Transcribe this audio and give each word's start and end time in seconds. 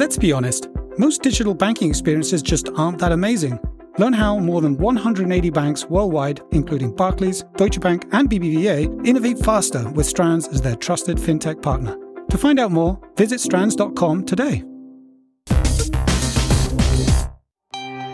Let's 0.00 0.16
be 0.16 0.32
honest, 0.32 0.68
most 0.96 1.20
digital 1.20 1.52
banking 1.52 1.90
experiences 1.90 2.40
just 2.40 2.70
aren't 2.74 3.00
that 3.00 3.12
amazing. 3.12 3.58
Learn 3.98 4.14
how 4.14 4.38
more 4.38 4.62
than 4.62 4.78
180 4.78 5.50
banks 5.50 5.84
worldwide, 5.84 6.40
including 6.52 6.96
Barclays, 6.96 7.44
Deutsche 7.58 7.78
Bank, 7.80 8.06
and 8.12 8.26
BBVA, 8.30 9.06
innovate 9.06 9.38
faster 9.38 9.86
with 9.90 10.06
Strands 10.06 10.48
as 10.48 10.62
their 10.62 10.74
trusted 10.74 11.18
fintech 11.18 11.60
partner. 11.60 11.98
To 12.30 12.38
find 12.38 12.58
out 12.58 12.72
more, 12.72 12.98
visit 13.16 13.40
strands.com 13.40 14.24
today. 14.24 14.64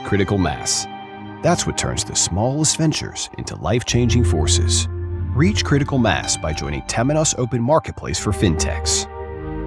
Critical 0.07 0.39
mass. 0.39 0.87
That's 1.45 1.69
what 1.69 1.79
turns 1.79 2.03
the 2.03 2.17
smallest 2.17 2.79
ventures 2.79 3.31
into 3.39 3.55
life 3.55 3.85
changing 3.85 4.25
forces. 4.25 4.89
Reach 5.37 5.65
critical 5.65 5.99
mass 5.99 6.37
by 6.37 6.53
joining 6.53 6.83
Temenos 6.83 7.39
Open 7.39 7.63
Marketplace 7.63 8.19
for 8.19 8.33
FinTechs, 8.33 9.07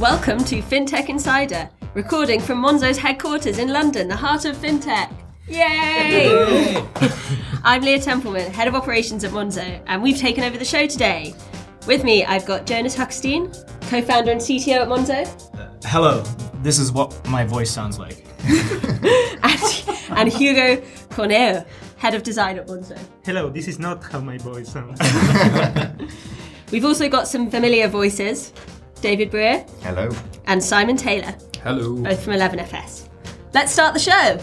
Welcome 0.00 0.44
to 0.44 0.62
FinTech 0.62 1.08
Insider, 1.08 1.68
recording 1.92 2.38
from 2.38 2.62
Monzo's 2.62 2.96
headquarters 2.96 3.58
in 3.58 3.72
London, 3.72 4.06
the 4.06 4.14
heart 4.14 4.44
of 4.44 4.56
FinTech. 4.56 5.12
Yay! 5.48 6.80
I'm 7.64 7.82
Leah 7.82 7.98
Templeman, 7.98 8.52
Head 8.52 8.68
of 8.68 8.76
Operations 8.76 9.24
at 9.24 9.32
Monzo, 9.32 9.82
and 9.88 10.00
we've 10.00 10.16
taken 10.16 10.44
over 10.44 10.56
the 10.56 10.64
show 10.64 10.86
today. 10.86 11.34
With 11.88 12.04
me, 12.04 12.24
I've 12.24 12.46
got 12.46 12.64
Jonas 12.64 12.94
Huckestein, 12.96 13.52
co 13.90 14.00
founder 14.00 14.30
and 14.30 14.40
CTO 14.40 14.82
at 14.82 14.88
Monzo, 14.88 15.58
uh, 15.58 15.68
Hello, 15.82 16.22
this 16.62 16.78
is 16.78 16.92
what 16.92 17.28
my 17.28 17.44
voice 17.44 17.72
sounds 17.72 17.98
like. 17.98 18.24
and, 18.44 19.84
and 20.10 20.32
Hugo 20.32 20.76
Cornejo, 21.10 21.66
Head 21.96 22.14
of 22.14 22.22
Design 22.22 22.56
at 22.56 22.68
Monzo. 22.68 22.96
Hello, 23.24 23.50
this 23.50 23.66
is 23.66 23.80
not 23.80 24.04
how 24.04 24.20
my 24.20 24.38
voice 24.38 24.70
sounds. 24.70 25.00
We've 26.70 26.84
also 26.84 27.08
got 27.08 27.26
some 27.26 27.50
familiar 27.50 27.88
voices 27.88 28.52
David 29.00 29.30
Brear 29.30 29.64
Hello. 29.82 30.10
and 30.46 30.62
Simon 30.62 30.96
Taylor, 30.96 31.34
Hello. 31.62 31.96
both 32.02 32.22
from 32.22 32.34
11FS. 32.34 33.08
Let's 33.54 33.72
start 33.72 33.94
the 33.94 34.00
show. 34.00 34.38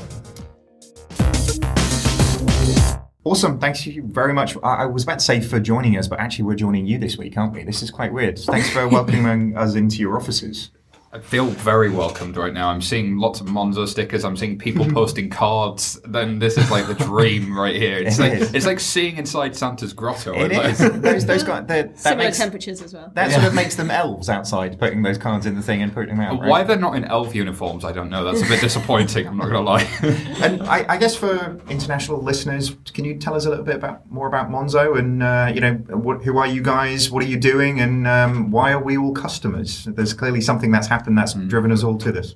Awesome. 3.23 3.59
Thanks 3.59 3.86
you 3.88 4.03
very 4.03 4.33
much. 4.33 4.56
I, 4.58 4.83
I 4.83 4.86
was 4.86 5.02
about 5.03 5.17
to 5.20 5.26
say 5.26 5.42
for 5.42 5.59
joining 5.59 5.98
us, 5.98 6.08
but 6.08 6.20
actually 6.20 6.45
we're 6.45 6.56
joining 6.56 6.86
you 6.86 7.00
this 7.00 7.17
week, 7.17 7.36
aren't 7.38 7.53
we? 7.53 7.64
This 7.64 7.81
is 7.81 7.89
quite 7.89 8.14
weird. 8.14 8.38
Thanks 8.38 8.70
for 8.70 8.88
welcoming 8.89 9.58
us 9.58 9.73
into 9.73 9.98
your 9.98 10.16
offices. 10.16 10.70
I 11.16 11.19
feel 11.21 11.45
very 11.45 11.89
welcomed 11.89 12.35
right 12.35 12.52
now. 12.53 12.67
I'm 12.67 12.81
seeing 12.81 13.17
lots 13.17 13.39
of 13.39 13.47
Monzo 13.47 13.88
stickers. 13.88 14.25
I'm 14.25 14.35
seeing 14.35 14.58
people 14.58 14.85
posting 14.94 15.30
cards. 15.30 15.97
Then 16.05 16.39
this 16.39 16.58
is 16.58 16.69
like 16.69 16.88
the 16.88 16.94
dream 16.95 17.58
right 17.58 17.75
here. 17.75 17.99
It's 17.99 18.19
It 18.19 18.21
like 18.21 18.33
is. 18.33 18.53
it's 18.53 18.66
like 18.66 18.81
seeing 18.81 19.16
inside 19.16 19.55
Santa's 19.55 19.93
grotto. 19.93 20.33
It 20.33 20.52
Like- 20.52 20.71
is. 20.71 20.80
Those, 21.05 21.25
those 21.25 21.43
guys, 21.43 21.66
they're- 21.67 21.83
that 21.83 21.99
Similar 21.99 22.23
makes, 22.25 22.38
temperatures 22.38 22.81
as 22.81 22.93
well. 22.93 23.11
that 23.13 23.31
sort 23.31 23.45
of 23.45 23.53
makes 23.53 23.75
them 23.75 23.89
elves 23.91 24.27
outside, 24.30 24.77
putting 24.77 25.03
those 25.03 25.17
cards 25.17 25.45
in 25.45 25.55
the 25.55 25.61
thing 25.61 25.81
and 25.81 25.93
putting 25.93 26.17
them 26.17 26.19
out. 26.19 26.39
right? 26.41 26.49
Why 26.49 26.63
they're 26.63 26.75
not 26.77 26.95
in 26.95 27.05
elf 27.05 27.33
uniforms, 27.33 27.86
I 27.86 27.93
don't 27.93 28.09
know. 28.09 28.23
That's 28.25 28.45
a 28.45 28.49
bit 28.49 28.59
disappointing. 28.59 29.25
I'm 29.27 29.38
not 29.38 29.45
gonna 29.45 29.61
lie. 29.61 29.88
And 30.45 30.61
I, 30.63 30.86
I 30.89 30.97
guess 30.97 31.16
for 31.16 31.59
international 31.69 32.21
listeners, 32.21 32.75
can 32.93 33.05
you 33.05 33.17
tell 33.17 33.36
us 33.36 33.45
a 33.45 33.49
little 33.49 33.63
bit 33.63 33.75
about 33.75 34.09
more 34.11 34.27
about 34.27 34.49
Monzo 34.49 34.97
and 34.99 35.23
uh, 35.23 35.49
you 35.53 35.61
know 35.61 35.73
what, 35.95 36.23
who 36.23 36.37
are 36.37 36.48
you 36.48 36.61
guys? 36.61 37.09
What 37.09 37.23
are 37.23 37.27
you 37.27 37.37
doing? 37.37 37.80
And 37.80 38.05
um, 38.05 38.52
why 38.52 38.71
are 38.73 38.83
we 38.83 38.98
all 38.98 39.14
customers? 39.14 39.86
There's 39.86 40.14
clearly 40.14 40.42
something 40.42 40.71
that's 40.71 40.87
happened 41.05 41.17
that's 41.17 41.33
driven 41.33 41.71
us 41.71 41.83
all 41.83 41.98
to 41.99 42.11
this. 42.11 42.36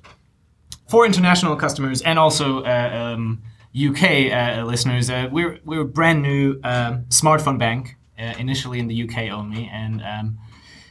For 0.88 1.04
international 1.04 1.56
customers 1.56 2.02
and 2.02 2.18
also 2.18 2.62
uh, 2.62 3.14
um, 3.16 3.42
UK 3.74 4.32
uh, 4.32 4.64
listeners, 4.64 5.10
uh, 5.10 5.28
we're 5.30 5.58
we're 5.64 5.82
a 5.82 5.84
brand 5.84 6.22
new 6.22 6.60
um, 6.64 7.04
smartphone 7.08 7.58
bank, 7.58 7.96
uh, 8.18 8.34
initially 8.38 8.78
in 8.78 8.88
the 8.88 9.02
UK 9.04 9.30
only, 9.30 9.68
and 9.72 10.02
um, 10.02 10.38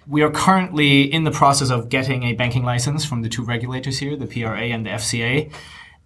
we 0.07 0.21
are 0.21 0.31
currently 0.31 1.01
in 1.01 1.23
the 1.23 1.31
process 1.31 1.69
of 1.69 1.89
getting 1.89 2.23
a 2.23 2.33
banking 2.33 2.63
license 2.63 3.05
from 3.05 3.21
the 3.21 3.29
two 3.29 3.43
regulators 3.43 3.99
here, 3.99 4.15
the 4.15 4.27
PRA 4.27 4.63
and 4.63 4.85
the 4.85 4.91
FCA. 4.91 5.51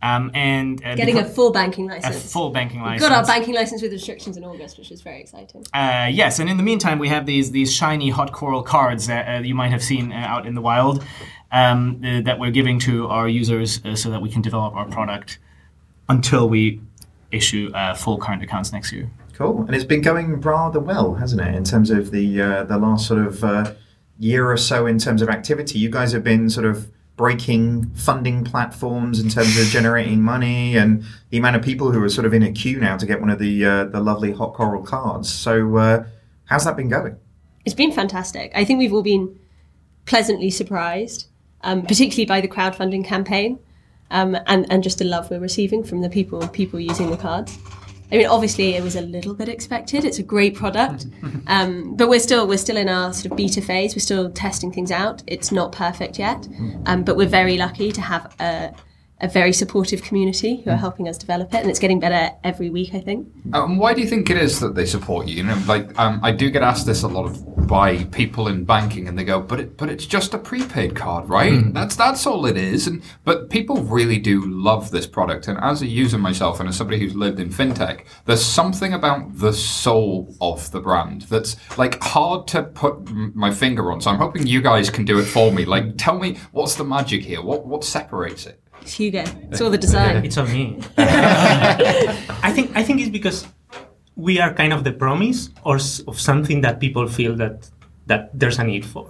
Um, 0.03 0.31
and 0.34 0.84
uh, 0.84 0.96
Getting 0.96 1.18
a 1.18 1.24
full 1.24 1.52
banking 1.53 1.88
license. 1.88 2.06
a 2.06 2.09
license. 2.09 2.34
full 2.34 2.50
banking 2.50 2.81
license. 2.81 3.08
Got 3.08 3.18
our 3.18 3.25
banking 3.25 3.56
license 3.56 3.81
with 3.81 3.94
restrictions 3.94 4.36
in 4.36 4.44
August, 4.44 4.78
which 4.78 4.91
is 4.91 5.02
very 5.02 5.22
exciting. 5.22 5.66
Uh, 5.74 6.09
yes, 6.12 6.40
and 6.40 6.50
in 6.50 6.58
the 6.58 6.64
meantime, 6.64 7.00
we 7.00 7.08
have 7.08 7.25
these 7.25 7.52
these 7.52 7.74
shiny 7.74 8.09
hot 8.09 8.34
coral 8.34 8.64
cards 8.64 9.08
that 9.08 9.24
uh, 9.30 9.40
you 9.40 9.56
might 9.56 9.72
have 9.72 9.81
seen 9.81 10.12
uh, 10.12 10.16
out 10.16 10.46
in 10.46 10.56
the 10.56 10.62
wild 10.62 11.06
um, 11.53 12.02
uh, 12.03 12.19
that 12.22 12.38
we're 12.38 12.52
giving 12.52 12.80
to 12.80 13.08
our 13.08 13.30
users 13.30 13.84
uh, 13.86 13.96
so 13.96 14.09
that 14.09 14.22
we 14.22 14.30
can 14.30 14.41
develop 14.41 14.75
our 14.75 14.86
product 14.88 15.40
until 16.09 16.50
we 16.50 16.81
issue 17.31 17.72
uh, 17.74 17.94
full 17.94 18.18
current 18.18 18.44
accounts 18.44 18.74
next 18.74 18.91
year. 18.91 19.09
Cool, 19.35 19.62
and 19.66 19.74
it's 19.74 19.85
been 19.85 20.02
going 20.02 20.41
rather 20.41 20.81
well, 20.81 21.16
hasn't 21.16 21.41
it? 21.41 21.56
In 21.56 21.64
terms 21.64 21.90
of 21.90 22.12
the 22.12 22.41
uh, 22.41 22.64
the 22.66 22.78
last 22.78 23.08
sort 23.08 23.25
of 23.25 23.41
uh, 23.41 23.74
year 24.20 24.52
or 24.52 24.58
so, 24.58 24.85
in 24.85 25.00
terms 25.00 25.22
of 25.22 25.30
activity, 25.30 25.80
you 25.80 25.90
guys 25.90 26.12
have 26.12 26.25
been 26.25 26.50
sort 26.50 26.66
of 26.66 26.91
breaking 27.16 27.91
funding 27.91 28.44
platforms 28.44 29.19
in 29.19 29.29
terms 29.29 29.59
of 29.59 29.68
generating 29.68 30.22
money, 30.22 30.75
and 30.78 31.03
the 31.29 31.38
amount 31.38 31.56
of 31.56 31.62
people 31.62 31.91
who 31.91 32.03
are 32.03 32.09
sort 32.09 32.25
of 32.25 32.34
in 32.34 32.44
a 32.44 32.51
queue 32.51 32.79
now 32.79 32.97
to 32.97 33.06
get 33.06 33.22
one 33.22 33.29
of 33.29 33.40
the 33.40 33.66
uh, 33.66 33.84
the 33.85 34.00
lovely 34.00 34.31
hot 34.31 34.53
coral 34.53 34.84
cards. 34.84 35.31
So, 35.31 35.78
uh, 35.78 36.06
how's 36.46 36.66
that 36.66 36.75
been 36.75 36.90
going? 36.90 37.18
It's 37.66 37.75
been 37.75 37.91
fantastic. 37.91 38.52
I 38.56 38.66
think 38.66 38.79
we've 38.79 38.94
all 38.94 39.03
been 39.03 39.40
pleasantly 40.06 40.50
surprised, 40.50 41.28
um, 41.62 41.84
particularly 41.84 42.25
by 42.25 42.41
the 42.41 42.47
crowdfunding 42.47 43.06
campaign, 43.06 43.59
um, 44.12 44.38
and 44.47 44.66
and 44.72 44.84
just 44.84 44.97
the 44.97 45.06
love 45.06 45.29
we're 45.29 45.40
receiving 45.40 45.84
from 45.84 46.02
the 46.02 46.09
people 46.09 46.47
people 46.47 46.79
using 46.79 47.09
the 47.09 47.18
cards. 47.18 47.57
I 48.13 48.18
mean, 48.18 48.28
obviously, 48.28 48.75
it 48.75 48.84
was 48.84 48.96
a 48.96 49.01
little 49.01 49.34
bit 49.34 49.50
expected. 49.50 50.06
It's 50.06 50.19
a 50.19 50.24
great 50.24 50.53
product, 50.53 51.07
um, 51.47 51.96
but 51.96 52.09
we're 52.09 52.19
still 52.19 52.47
we're 52.47 52.59
still 52.59 52.78
in 52.78 52.88
our 52.88 53.12
sort 53.12 53.31
of 53.31 53.38
beta 53.38 53.59
phase. 53.59 53.96
We're 53.96 54.01
still 54.01 54.29
testing 54.31 54.72
things 54.72 54.91
out. 54.91 55.24
It's 55.25 55.51
not 55.51 55.72
perfect 55.72 56.19
yet, 56.19 56.47
um, 56.85 57.03
but 57.03 57.18
we're 57.18 57.28
very 57.28 57.57
lucky 57.57 57.91
to 57.91 58.02
have 58.02 58.31
a, 58.40 58.72
a 59.23 59.28
very 59.29 59.53
supportive 59.53 60.03
community 60.03 60.57
who 60.61 60.69
are 60.69 60.75
helping 60.75 61.07
us 61.07 61.17
develop 61.17 61.53
it, 61.53 61.61
and 61.61 61.69
it's 61.69 61.79
getting 61.79 62.00
better 62.00 62.35
every 62.44 62.69
week. 62.69 62.94
I 62.94 63.00
think. 63.00 63.28
Um, 63.53 63.78
why 63.78 63.94
do 63.94 64.01
you 64.01 64.07
think 64.07 64.29
it 64.29 64.38
is 64.38 64.59
that 64.59 64.75
they 64.75 64.85
support 64.85 65.28
you? 65.28 65.35
You 65.38 65.44
know, 65.44 65.59
like 65.66 65.97
um, 65.97 66.19
I 66.22 66.31
do 66.31 66.50
get 66.51 66.61
asked 66.61 66.85
this 66.85 67.03
a 67.03 67.07
lot 67.07 67.25
of 67.25 67.67
by 67.67 68.03
people 68.06 68.50
in 68.50 68.66
banking, 68.66 69.07
and 69.07 69.17
they 69.17 69.23
go, 69.23 69.39
"But 69.39 69.59
it, 69.61 69.78
but 69.78 69.89
it's 69.89 70.06
just 70.06 70.34
a 70.34 70.38
prepaid 70.38 70.95
card, 70.95 71.29
right? 71.29 71.73
That's 71.73 71.95
that's 71.95 72.28
all 72.28 72.45
it 72.45 72.57
is." 72.57 72.85
And 72.85 73.01
but 73.23 73.50
people 73.50 73.78
really 73.78 74.19
do 74.19 74.41
love 74.45 74.91
this 74.91 75.07
product, 75.07 75.47
and 75.47 75.57
as 75.59 75.81
a 75.81 75.88
user 75.88 76.17
myself, 76.17 76.59
and 76.59 76.67
as 76.67 76.75
somebody 76.75 77.00
who's 77.00 77.16
lived 77.16 77.40
in 77.40 77.50
fintech, 77.50 78.05
there's 78.25 78.44
something 78.44 78.94
about 78.94 79.38
the 79.38 79.53
soul 79.53 80.35
of 80.41 80.69
the 80.72 80.81
brand 80.81 81.22
that's 81.23 81.55
like 81.78 82.03
hard 82.03 82.45
to 82.50 82.63
put 82.63 82.95
m- 83.07 83.31
my 83.34 83.51
finger 83.51 83.90
on. 83.91 84.01
So 84.01 84.11
I'm 84.11 84.17
hoping 84.17 84.45
you 84.45 84.61
guys 84.61 84.90
can 84.90 85.05
do 85.05 85.17
it 85.19 85.23
for 85.25 85.50
me. 85.51 85.63
Like, 85.63 85.97
tell 85.97 86.19
me 86.19 86.38
what's 86.51 86.75
the 86.75 86.84
magic 86.84 87.23
here? 87.23 87.41
What 87.41 87.66
what 87.66 87.85
separates 87.85 88.45
it? 88.45 88.62
It's 88.83 88.94
Hugo. 88.99 89.23
It's 89.49 89.61
all 89.61 89.69
the 89.71 89.77
design. 89.77 90.25
it's 90.25 90.38
on 90.38 90.51
me. 90.51 90.77
I 90.97 92.51
think 92.53 92.75
I 92.75 92.83
think 92.83 92.99
it's 92.99 93.09
because 93.09 93.47
we 94.16 94.39
are 94.39 94.53
kind 94.53 94.73
of 94.73 94.83
the 94.83 94.91
promise 94.91 95.49
or 95.63 95.75
s- 95.75 96.01
of 96.07 96.19
something 96.19 96.61
that 96.61 96.79
people 96.79 97.07
feel 97.07 97.33
that 97.38 97.69
that 98.07 98.29
there's 98.38 98.59
a 98.59 98.63
need 98.63 98.85
for. 98.85 99.09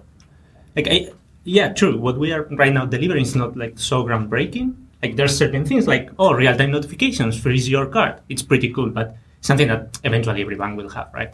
Like, 0.76 0.88
I, 0.88 1.10
yeah, 1.44 1.74
true. 1.74 1.98
What 1.98 2.18
we 2.20 2.32
are 2.32 2.44
right 2.52 2.72
now 2.74 2.86
delivering 2.86 3.24
is 3.24 3.36
not 3.36 3.58
like 3.58 3.80
so 3.80 4.04
groundbreaking. 4.06 4.76
Like, 5.02 5.16
there's 5.18 5.36
certain 5.36 5.66
things 5.66 5.88
like 5.88 6.10
oh, 6.20 6.34
real-time 6.34 6.72
notifications 6.72 7.38
freeze 7.40 7.68
your 7.68 7.88
card. 7.88 8.22
It's 8.30 8.44
pretty 8.44 8.70
cool, 8.72 8.90
but 8.90 9.18
something 9.42 9.68
that 9.68 9.98
eventually 10.04 10.42
every 10.42 10.56
bank 10.56 10.78
will 10.78 10.90
have, 10.90 11.10
right? 11.14 11.34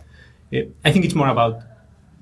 Eh, 0.54 0.64
I 0.86 0.92
think 0.92 1.04
it's 1.06 1.14
more 1.14 1.28
about 1.30 1.62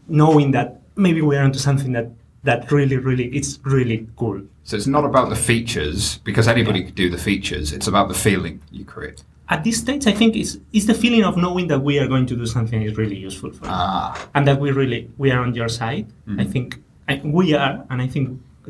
knowing 0.10 0.52
that 0.52 0.82
maybe 0.96 1.22
we 1.22 1.38
are 1.38 1.44
onto 1.44 1.60
something 1.60 1.92
that 1.94 2.10
that 2.44 2.72
really, 2.72 2.98
really, 2.98 3.28
it's 3.38 3.60
really 3.64 4.08
cool. 4.18 4.42
So 4.68 4.76
it's 4.76 4.86
not 4.86 5.06
about 5.06 5.30
the 5.30 5.36
features 5.38 6.18
because 6.26 6.46
anybody 6.50 6.84
could 6.84 6.96
do 6.96 7.10
the 7.10 7.18
features. 7.18 7.72
It's 7.72 7.88
about 7.88 8.10
the 8.10 8.14
feeling 8.14 8.60
you 8.70 8.84
create. 8.84 9.24
at 9.50 9.64
this 9.64 9.78
stage, 9.78 10.06
I 10.08 10.12
think 10.20 10.36
it's, 10.36 10.58
it's 10.74 10.88
the 10.88 10.94
feeling 11.04 11.24
of 11.24 11.38
knowing 11.38 11.68
that 11.72 11.80
we 11.90 12.00
are 12.02 12.08
going 12.14 12.26
to 12.32 12.36
do 12.36 12.46
something 12.46 12.82
is 12.82 12.98
really 12.98 13.16
useful 13.16 13.50
for 13.58 13.64
you, 13.66 13.72
Ah, 13.72 14.28
and 14.36 14.46
that 14.48 14.60
we 14.60 14.72
really 14.72 15.10
we 15.18 15.32
are 15.32 15.42
on 15.48 15.52
your 15.56 15.70
side. 15.70 16.06
I 16.38 16.44
think 16.54 16.68
I, 17.08 17.22
we 17.24 17.54
are, 17.54 17.74
and 17.90 18.02
I 18.06 18.08
think 18.14 18.26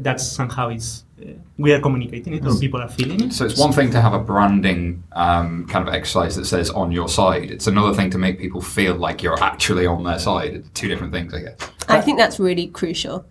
that's 0.05 0.23
somehow 0.39 0.65
it's 0.75 1.03
uh, 1.19 1.31
we 1.57 1.73
are 1.73 1.81
communicating 1.87 2.31
it, 2.37 2.45
or 2.45 2.53
people 2.65 2.79
are 2.85 2.93
feeling 2.99 3.19
it. 3.25 3.33
So 3.33 3.41
it's 3.47 3.57
one 3.65 3.73
thing 3.73 3.89
to 3.97 3.99
have 4.05 4.13
a 4.13 4.23
branding 4.31 5.01
um, 5.13 5.65
kind 5.73 5.83
of 5.87 5.91
exercise 5.99 6.35
that 6.35 6.45
says 6.45 6.69
on 6.69 6.91
your 6.91 7.09
side. 7.09 7.49
It's 7.55 7.65
another 7.65 7.93
thing 7.97 8.11
to 8.11 8.19
make 8.19 8.37
people 8.45 8.61
feel 8.61 8.93
like 9.05 9.23
you're 9.23 9.41
actually 9.51 9.87
on 9.87 10.03
their 10.03 10.19
side. 10.19 10.51
It's 10.57 10.69
two 10.79 10.87
different 10.91 11.11
things, 11.11 11.33
I 11.33 11.41
guess. 11.45 11.57
I 11.89 12.01
think 12.05 12.19
that's 12.19 12.39
really 12.39 12.67
crucial. 12.67 13.25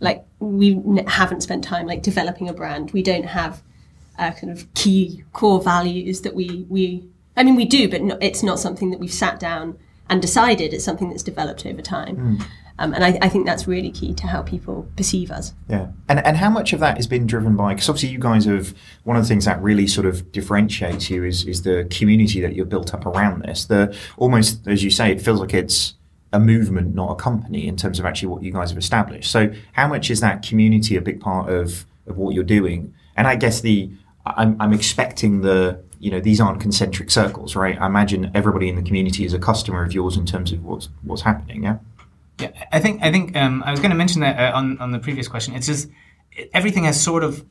Like 0.00 0.24
we 0.38 0.74
n- 0.74 1.06
haven't 1.06 1.42
spent 1.42 1.62
time 1.62 1.86
like 1.86 2.02
developing 2.02 2.48
a 2.48 2.52
brand. 2.52 2.90
We 2.92 3.02
don't 3.02 3.26
have 3.26 3.62
uh, 4.18 4.32
kind 4.32 4.50
of 4.50 4.72
key 4.74 5.24
core 5.32 5.60
values 5.62 6.22
that 6.22 6.34
we 6.34 6.66
we. 6.68 7.06
I 7.36 7.42
mean, 7.42 7.54
we 7.56 7.64
do, 7.64 7.88
but 7.88 8.02
no, 8.02 8.18
it's 8.20 8.42
not 8.42 8.58
something 8.58 8.90
that 8.90 8.98
we've 8.98 9.12
sat 9.12 9.38
down 9.38 9.78
and 10.10 10.20
decided. 10.20 10.74
It's 10.74 10.84
something 10.84 11.08
that's 11.08 11.22
developed 11.22 11.64
over 11.64 11.80
time. 11.80 12.38
Um, 12.80 12.94
and 12.94 13.04
I, 13.04 13.18
I 13.20 13.28
think 13.28 13.44
that's 13.44 13.68
really 13.68 13.90
key 13.90 14.14
to 14.14 14.26
how 14.26 14.40
people 14.40 14.88
perceive 14.96 15.30
us. 15.30 15.52
Yeah, 15.68 15.88
and 16.08 16.24
and 16.26 16.38
how 16.38 16.48
much 16.48 16.72
of 16.72 16.80
that 16.80 16.96
has 16.96 17.06
been 17.06 17.26
driven 17.26 17.54
by? 17.54 17.74
Because 17.74 17.90
obviously, 17.90 18.08
you 18.08 18.18
guys 18.18 18.46
have 18.46 18.74
one 19.04 19.18
of 19.18 19.22
the 19.22 19.28
things 19.28 19.44
that 19.44 19.60
really 19.62 19.86
sort 19.86 20.06
of 20.06 20.32
differentiates 20.32 21.10
you 21.10 21.22
is 21.22 21.44
is 21.44 21.62
the 21.62 21.86
community 21.90 22.40
that 22.40 22.56
you've 22.56 22.70
built 22.70 22.94
up 22.94 23.04
around 23.04 23.42
this. 23.42 23.66
The 23.66 23.94
almost 24.16 24.66
as 24.66 24.82
you 24.82 24.90
say, 24.90 25.12
it 25.12 25.20
feels 25.20 25.40
like 25.40 25.52
it's 25.52 25.92
a 26.32 26.40
movement, 26.40 26.94
not 26.94 27.10
a 27.10 27.14
company, 27.14 27.66
in 27.66 27.76
terms 27.76 27.98
of 27.98 28.06
actually 28.06 28.28
what 28.28 28.42
you 28.42 28.52
guys 28.52 28.70
have 28.70 28.78
established. 28.78 29.30
So, 29.30 29.52
how 29.72 29.88
much 29.88 30.10
is 30.10 30.20
that 30.20 30.42
community 30.42 30.96
a 30.96 31.00
big 31.00 31.20
part 31.20 31.50
of 31.50 31.84
of 32.06 32.16
what 32.16 32.34
you're 32.34 32.44
doing? 32.44 32.94
And 33.16 33.26
I 33.26 33.36
guess 33.36 33.60
the 33.60 33.90
I'm, 34.24 34.56
I'm 34.60 34.72
expecting 34.72 35.40
the 35.40 35.82
you 35.98 36.10
know 36.10 36.20
these 36.20 36.40
aren't 36.40 36.60
concentric 36.60 37.10
circles, 37.10 37.56
right? 37.56 37.80
I 37.80 37.86
imagine 37.86 38.30
everybody 38.34 38.68
in 38.68 38.76
the 38.76 38.82
community 38.82 39.24
is 39.24 39.34
a 39.34 39.38
customer 39.38 39.84
of 39.84 39.92
yours 39.92 40.16
in 40.16 40.26
terms 40.26 40.52
of 40.52 40.64
what's 40.64 40.88
what's 41.02 41.22
happening. 41.22 41.64
Yeah. 41.64 41.78
Yeah, 42.38 42.52
I 42.72 42.80
think 42.80 43.02
I 43.02 43.10
think 43.10 43.36
um, 43.36 43.62
I 43.66 43.70
was 43.70 43.80
going 43.80 43.90
to 43.90 43.96
mention 43.96 44.22
that 44.22 44.38
uh, 44.38 44.56
on 44.56 44.78
on 44.78 44.92
the 44.92 44.98
previous 44.98 45.28
question. 45.28 45.54
It's 45.54 45.66
just 45.66 45.88
everything 46.54 46.84
has 46.84 47.00
sort 47.00 47.22
of 47.22 47.44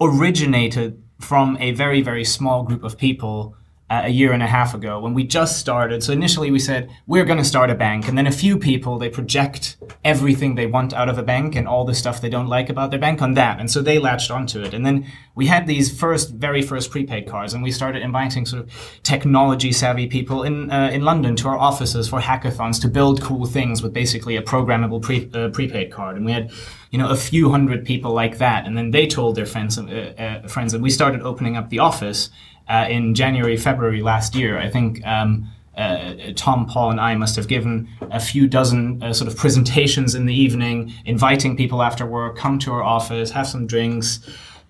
originated 0.00 1.02
from 1.20 1.56
a 1.58 1.70
very 1.72 2.02
very 2.02 2.24
small 2.24 2.64
group 2.64 2.84
of 2.84 2.98
people 2.98 3.56
uh, 3.90 4.02
a 4.04 4.08
year 4.08 4.32
and 4.32 4.42
a 4.42 4.46
half 4.46 4.74
ago 4.74 4.98
when 4.98 5.12
we 5.12 5.24
just 5.24 5.58
started. 5.58 6.02
So 6.02 6.12
initially 6.12 6.50
we 6.50 6.58
said 6.58 6.90
we're 7.06 7.24
going 7.24 7.38
to 7.38 7.44
start 7.44 7.68
a 7.70 7.74
bank, 7.74 8.08
and 8.08 8.16
then 8.16 8.26
a 8.26 8.32
few 8.32 8.58
people 8.58 8.98
they 8.98 9.10
project 9.10 9.76
everything 10.04 10.54
they 10.54 10.66
want 10.66 10.94
out 10.94 11.08
of 11.08 11.18
a 11.18 11.22
bank 11.22 11.54
and 11.54 11.68
all 11.68 11.84
the 11.84 11.94
stuff 11.94 12.20
they 12.20 12.30
don't 12.30 12.46
like 12.46 12.70
about 12.70 12.90
their 12.90 12.98
bank 12.98 13.20
on 13.20 13.34
that, 13.34 13.60
and 13.60 13.70
so 13.70 13.82
they 13.82 13.98
latched 13.98 14.30
onto 14.30 14.62
it. 14.62 14.72
And 14.72 14.86
then 14.86 15.06
we 15.34 15.46
had 15.46 15.66
these 15.66 15.96
first 15.98 16.30
very 16.30 16.62
first 16.62 16.90
prepaid 16.90 17.28
cards, 17.28 17.52
and 17.52 17.62
we 17.62 17.70
started 17.70 18.02
inviting 18.02 18.46
sort 18.46 18.62
of 18.62 18.70
technology 19.02 19.70
savvy 19.70 20.06
people 20.06 20.42
in 20.42 20.70
uh, 20.70 20.90
in 20.90 21.02
London 21.02 21.36
to 21.36 21.48
our 21.48 21.58
offices 21.58 22.08
for 22.08 22.20
hackathons 22.20 22.80
to 22.80 22.88
build 22.88 23.20
cool 23.20 23.44
things 23.44 23.82
with 23.82 23.92
basically 23.92 24.36
a 24.36 24.42
programmable 24.42 25.02
pre- 25.02 25.30
uh, 25.34 25.50
prepaid 25.50 25.92
card, 25.92 26.16
and 26.16 26.24
we 26.24 26.32
had 26.32 26.50
you 26.90 26.98
know 26.98 27.10
a 27.10 27.16
few 27.16 27.50
hundred 27.50 27.84
people 27.84 28.12
like 28.12 28.38
that, 28.38 28.66
and 28.66 28.78
then 28.78 28.92
they 28.92 29.06
told 29.06 29.34
their 29.34 29.46
friends 29.46 29.78
uh, 29.78 29.82
uh, 30.18 30.48
friends, 30.48 30.72
and 30.72 30.82
we 30.82 30.90
started 30.90 31.20
opening 31.20 31.54
up 31.54 31.68
the 31.68 31.80
office 31.80 32.30
uh, 32.68 32.86
in 32.88 33.14
January, 33.14 33.56
February 33.56 34.02
last 34.02 34.34
year. 34.34 34.58
I 34.58 34.70
think 34.70 35.04
um, 35.06 35.50
uh, 35.76 36.14
Tom, 36.36 36.66
Paul, 36.66 36.90
and 36.90 37.00
I 37.00 37.14
must 37.14 37.36
have 37.36 37.48
given 37.48 37.88
a 38.00 38.20
few 38.20 38.46
dozen 38.46 39.02
uh, 39.02 39.12
sort 39.12 39.28
of 39.28 39.36
presentations 39.36 40.14
in 40.14 40.26
the 40.26 40.34
evening, 40.34 40.92
inviting 41.04 41.56
people 41.56 41.82
after 41.82 42.06
work, 42.06 42.36
come 42.36 42.58
to 42.60 42.72
our 42.72 42.82
office, 42.82 43.30
have 43.32 43.46
some 43.46 43.66
drinks, 43.66 44.20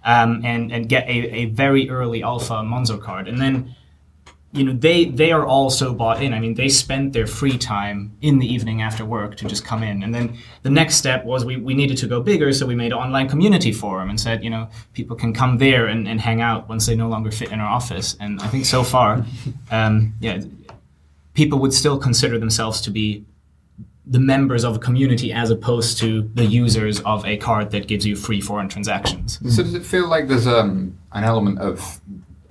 um, 0.04 0.40
and 0.44 0.72
and 0.72 0.88
get 0.88 1.06
a, 1.06 1.34
a 1.34 1.44
very 1.46 1.88
early 1.90 2.22
alpha 2.22 2.54
Monzo 2.54 3.00
card, 3.00 3.28
and 3.28 3.40
then. 3.40 3.74
You 4.54 4.64
know 4.64 4.72
they 4.72 5.06
they 5.06 5.32
are 5.32 5.44
also 5.44 5.92
bought 5.92 6.22
in. 6.22 6.32
I 6.32 6.38
mean, 6.38 6.54
they 6.54 6.68
spent 6.68 7.12
their 7.12 7.26
free 7.26 7.58
time 7.58 8.16
in 8.22 8.38
the 8.38 8.46
evening 8.46 8.82
after 8.82 9.04
work 9.04 9.36
to 9.38 9.46
just 9.46 9.64
come 9.64 9.82
in. 9.82 10.02
And 10.02 10.14
then 10.14 10.38
the 10.62 10.70
next 10.70 10.94
step 10.94 11.24
was 11.24 11.44
we, 11.44 11.56
we 11.56 11.74
needed 11.74 11.96
to 11.98 12.06
go 12.06 12.20
bigger, 12.20 12.52
so 12.52 12.64
we 12.64 12.74
made 12.74 12.92
an 12.92 12.98
online 12.98 13.28
community 13.28 13.72
forum 13.72 14.10
and 14.10 14.20
said, 14.20 14.44
you 14.44 14.50
know, 14.50 14.68
people 14.92 15.16
can 15.16 15.34
come 15.34 15.58
there 15.58 15.86
and, 15.86 16.06
and 16.06 16.20
hang 16.20 16.40
out 16.40 16.68
once 16.68 16.86
they 16.86 16.94
no 16.94 17.08
longer 17.08 17.32
fit 17.32 17.50
in 17.50 17.58
our 17.58 17.68
office. 17.68 18.16
And 18.20 18.40
I 18.40 18.46
think 18.46 18.64
so 18.64 18.84
far, 18.84 19.26
um, 19.72 20.14
yeah, 20.20 20.40
people 21.34 21.58
would 21.58 21.74
still 21.74 21.98
consider 21.98 22.38
themselves 22.38 22.80
to 22.82 22.90
be 22.90 23.24
the 24.06 24.20
members 24.20 24.64
of 24.64 24.76
a 24.76 24.78
community 24.78 25.32
as 25.32 25.50
opposed 25.50 25.98
to 25.98 26.30
the 26.34 26.44
users 26.44 27.00
of 27.00 27.24
a 27.24 27.36
card 27.38 27.70
that 27.70 27.88
gives 27.88 28.06
you 28.06 28.14
free 28.14 28.40
foreign 28.40 28.68
transactions. 28.68 29.38
So 29.54 29.62
does 29.62 29.74
it 29.74 29.84
feel 29.84 30.08
like 30.08 30.28
there's 30.28 30.46
um, 30.46 30.98
an 31.12 31.24
element 31.24 31.58
of 31.58 32.00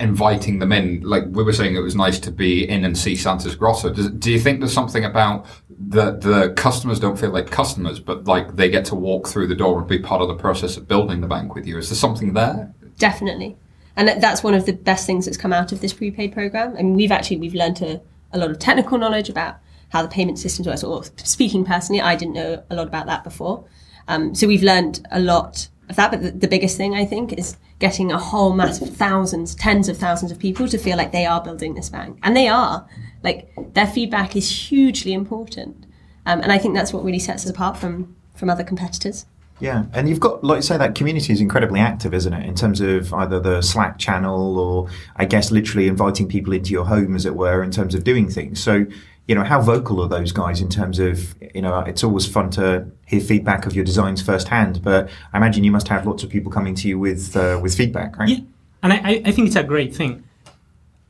inviting 0.03 0.59
them 0.59 0.71
in? 0.71 1.01
Like 1.01 1.23
we 1.29 1.43
were 1.43 1.53
saying, 1.53 1.75
it 1.75 1.79
was 1.79 1.95
nice 1.95 2.19
to 2.19 2.31
be 2.31 2.67
in 2.67 2.83
and 2.85 2.97
see 2.97 3.15
Santa's 3.15 3.55
Grotto. 3.55 3.91
Does, 3.91 4.09
do 4.11 4.31
you 4.31 4.39
think 4.39 4.59
there's 4.59 4.73
something 4.73 5.05
about 5.05 5.45
the 5.69 6.11
the 6.11 6.53
customers 6.55 6.99
don't 6.99 7.17
feel 7.17 7.31
like 7.31 7.49
customers, 7.49 7.99
but 7.99 8.25
like 8.25 8.55
they 8.55 8.69
get 8.69 8.85
to 8.85 8.95
walk 8.95 9.27
through 9.27 9.47
the 9.47 9.55
door 9.55 9.79
and 9.79 9.87
be 9.87 9.99
part 9.99 10.21
of 10.21 10.27
the 10.27 10.35
process 10.35 10.77
of 10.77 10.87
building 10.87 11.21
the 11.21 11.27
bank 11.27 11.55
with 11.55 11.65
you? 11.65 11.77
Is 11.77 11.89
there 11.89 11.95
something 11.95 12.33
there? 12.33 12.73
Definitely. 12.99 13.57
And 13.95 14.07
that's 14.21 14.43
one 14.43 14.53
of 14.53 14.65
the 14.65 14.73
best 14.73 15.05
things 15.05 15.25
that's 15.25 15.37
come 15.37 15.53
out 15.53 15.71
of 15.71 15.81
this 15.81 15.93
prepaid 15.93 16.33
program. 16.33 16.75
I 16.77 16.81
mean, 16.81 16.95
we've 16.95 17.11
actually 17.11 17.37
we've 17.37 17.53
learned 17.53 17.81
a, 17.81 18.01
a 18.31 18.37
lot 18.37 18.51
of 18.51 18.59
technical 18.59 18.97
knowledge 18.97 19.29
about 19.29 19.57
how 19.89 20.01
the 20.01 20.07
payment 20.07 20.39
systems 20.39 20.67
work. 20.67 20.83
Or 20.83 21.03
speaking 21.23 21.63
personally, 21.63 22.01
I 22.01 22.15
didn't 22.15 22.33
know 22.33 22.63
a 22.69 22.75
lot 22.75 22.87
about 22.87 23.05
that 23.05 23.23
before. 23.23 23.65
Um, 24.07 24.35
so 24.35 24.47
we've 24.47 24.63
learned 24.63 25.05
a 25.11 25.19
lot 25.19 25.69
of 25.89 25.95
that. 25.95 26.11
But 26.11 26.21
the, 26.21 26.31
the 26.31 26.47
biggest 26.47 26.77
thing 26.77 26.95
I 26.95 27.05
think 27.05 27.33
is 27.33 27.57
getting 27.79 28.11
a 28.11 28.17
whole 28.17 28.53
mass 28.53 28.81
of 28.81 28.89
thousands, 28.89 29.55
tens 29.55 29.89
of 29.89 29.97
thousands 29.97 30.31
of 30.31 30.39
people 30.39 30.67
to 30.67 30.77
feel 30.77 30.97
like 30.97 31.11
they 31.11 31.25
are 31.25 31.41
building 31.41 31.73
this 31.75 31.89
bank, 31.89 32.19
and 32.23 32.35
they 32.35 32.47
are. 32.47 32.87
Like 33.23 33.49
their 33.73 33.87
feedback 33.87 34.35
is 34.35 34.49
hugely 34.49 35.13
important, 35.13 35.85
um, 36.25 36.41
and 36.41 36.51
I 36.51 36.57
think 36.57 36.75
that's 36.75 36.91
what 36.93 37.03
really 37.03 37.19
sets 37.19 37.45
us 37.45 37.49
apart 37.49 37.77
from 37.77 38.15
from 38.35 38.49
other 38.49 38.63
competitors. 38.63 39.25
Yeah, 39.59 39.85
and 39.93 40.09
you've 40.09 40.19
got, 40.19 40.43
like 40.43 40.57
you 40.57 40.61
say, 40.63 40.77
that 40.77 40.95
community 40.95 41.31
is 41.31 41.39
incredibly 41.39 41.79
active, 41.79 42.13
isn't 42.13 42.33
it? 42.33 42.45
In 42.45 42.55
terms 42.55 42.81
of 42.81 43.13
either 43.13 43.39
the 43.39 43.61
Slack 43.61 43.97
channel 43.97 44.59
or, 44.59 44.89
I 45.15 45.25
guess, 45.25 45.51
literally 45.51 45.87
inviting 45.87 46.27
people 46.27 46.53
into 46.53 46.71
your 46.71 46.85
home, 46.85 47.15
as 47.15 47.25
it 47.25 47.35
were, 47.35 47.63
in 47.63 47.71
terms 47.71 47.93
of 47.95 48.03
doing 48.03 48.29
things. 48.29 48.61
So, 48.61 48.85
you 49.27 49.35
know, 49.35 49.43
how 49.43 49.61
vocal 49.61 50.01
are 50.01 50.09
those 50.09 50.31
guys 50.33 50.59
in 50.61 50.67
terms 50.69 50.99
of, 50.99 51.33
you 51.55 51.61
know, 51.61 51.79
it's 51.79 52.03
always 52.03 52.25
fun 52.25 52.49
to 52.51 52.85
hear 53.05 53.21
feedback 53.21 53.65
of 53.65 53.73
your 53.75 53.85
designs 53.85 54.21
firsthand, 54.21 54.81
but 54.83 55.09
I 55.31 55.37
imagine 55.37 55.63
you 55.63 55.71
must 55.71 55.87
have 55.87 56.05
lots 56.05 56.23
of 56.23 56.29
people 56.29 56.51
coming 56.51 56.75
to 56.75 56.87
you 56.89 56.99
with 56.99 57.35
uh, 57.37 57.59
with 57.61 57.75
feedback, 57.75 58.17
right? 58.17 58.29
Yeah, 58.29 58.39
and 58.83 58.91
I, 58.93 59.21
I- 59.25 59.31
think 59.31 59.47
it's 59.47 59.55
a 59.55 59.63
great 59.63 59.95
thing. 59.95 60.23